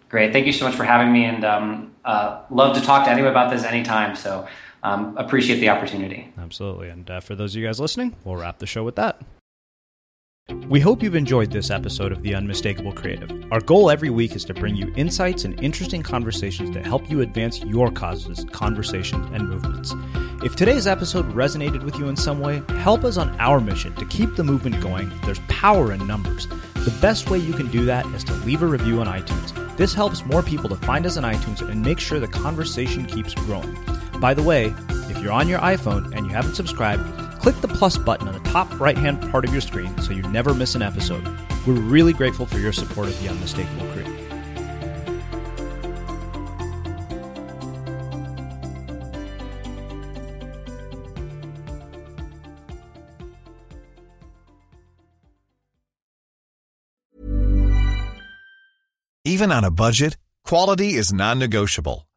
Great, 0.09 0.33
thank 0.33 0.45
you 0.45 0.51
so 0.51 0.65
much 0.65 0.75
for 0.75 0.83
having 0.83 1.13
me, 1.13 1.23
and 1.23 1.45
um, 1.45 1.95
uh, 2.03 2.41
love 2.49 2.75
to 2.75 2.81
talk 2.81 3.05
to 3.05 3.11
anyone 3.11 3.31
about 3.31 3.51
this 3.51 3.63
anytime. 3.63 4.17
So 4.17 4.45
um, 4.83 5.15
appreciate 5.17 5.59
the 5.59 5.69
opportunity. 5.69 6.33
Absolutely, 6.37 6.89
and 6.89 7.09
uh, 7.09 7.19
for 7.21 7.35
those 7.35 7.55
of 7.55 7.61
you 7.61 7.67
guys 7.67 7.79
listening, 7.79 8.17
we'll 8.25 8.35
wrap 8.35 8.59
the 8.59 8.67
show 8.67 8.83
with 8.83 8.97
that. 8.97 9.21
We 10.49 10.79
hope 10.79 11.03
you've 11.03 11.15
enjoyed 11.15 11.51
this 11.51 11.69
episode 11.69 12.13
of 12.13 12.23
The 12.23 12.33
Unmistakable 12.33 12.93
Creative. 12.93 13.29
Our 13.51 13.59
goal 13.59 13.91
every 13.91 14.09
week 14.09 14.33
is 14.33 14.45
to 14.45 14.53
bring 14.53 14.77
you 14.77 14.93
insights 14.95 15.43
and 15.43 15.61
interesting 15.61 16.01
conversations 16.01 16.71
that 16.71 16.85
help 16.85 17.09
you 17.09 17.19
advance 17.19 17.61
your 17.63 17.91
causes, 17.91 18.45
conversations, 18.53 19.27
and 19.33 19.49
movements. 19.49 19.93
If 20.45 20.55
today's 20.55 20.87
episode 20.87 21.33
resonated 21.33 21.83
with 21.83 21.97
you 21.97 22.07
in 22.07 22.15
some 22.15 22.39
way, 22.39 22.61
help 22.79 23.03
us 23.03 23.17
on 23.17 23.37
our 23.41 23.59
mission 23.59 23.93
to 23.95 24.05
keep 24.05 24.37
the 24.37 24.43
movement 24.45 24.79
going. 24.81 25.11
There's 25.25 25.41
power 25.49 25.91
in 25.91 26.07
numbers. 26.07 26.47
The 26.75 26.97
best 27.01 27.29
way 27.29 27.39
you 27.39 27.51
can 27.51 27.69
do 27.69 27.83
that 27.83 28.05
is 28.07 28.23
to 28.25 28.33
leave 28.33 28.63
a 28.63 28.67
review 28.67 29.01
on 29.01 29.07
iTunes. 29.07 29.75
This 29.75 29.93
helps 29.93 30.25
more 30.25 30.43
people 30.43 30.69
to 30.69 30.77
find 30.77 31.05
us 31.05 31.17
on 31.17 31.23
iTunes 31.23 31.59
and 31.67 31.81
make 31.81 31.99
sure 31.99 32.21
the 32.21 32.27
conversation 32.27 33.05
keeps 33.05 33.33
growing. 33.33 33.77
By 34.21 34.33
the 34.33 34.43
way, 34.43 34.73
if 35.09 35.21
you're 35.21 35.33
on 35.33 35.49
your 35.49 35.59
iPhone 35.59 36.15
and 36.15 36.25
you 36.25 36.31
haven't 36.31 36.55
subscribed, 36.55 37.03
click 37.37 37.55
the 37.61 37.67
plus 37.67 37.97
button 37.97 38.27
on 38.27 38.33
the 38.33 38.49
top 38.49 38.79
right 38.79 38.97
hand 38.97 39.21
part 39.31 39.45
of 39.45 39.51
your 39.51 39.61
screen 39.61 39.95
so 40.01 40.11
you 40.11 40.23
never 40.23 40.53
miss 40.53 40.75
an 40.75 40.81
episode. 40.81 41.25
We're 41.65 41.73
really 41.73 42.13
grateful 42.13 42.45
for 42.45 42.59
your 42.59 42.73
support 42.73 43.07
of 43.07 43.19
the 43.21 43.29
Unmistakable 43.29 43.85
Crew. 43.93 44.27
Even 59.25 59.51
on 59.51 59.65
a 59.65 59.69
budget, 59.69 60.15
quality 60.45 60.93
is 60.93 61.11
non-negotiable. 61.11 62.06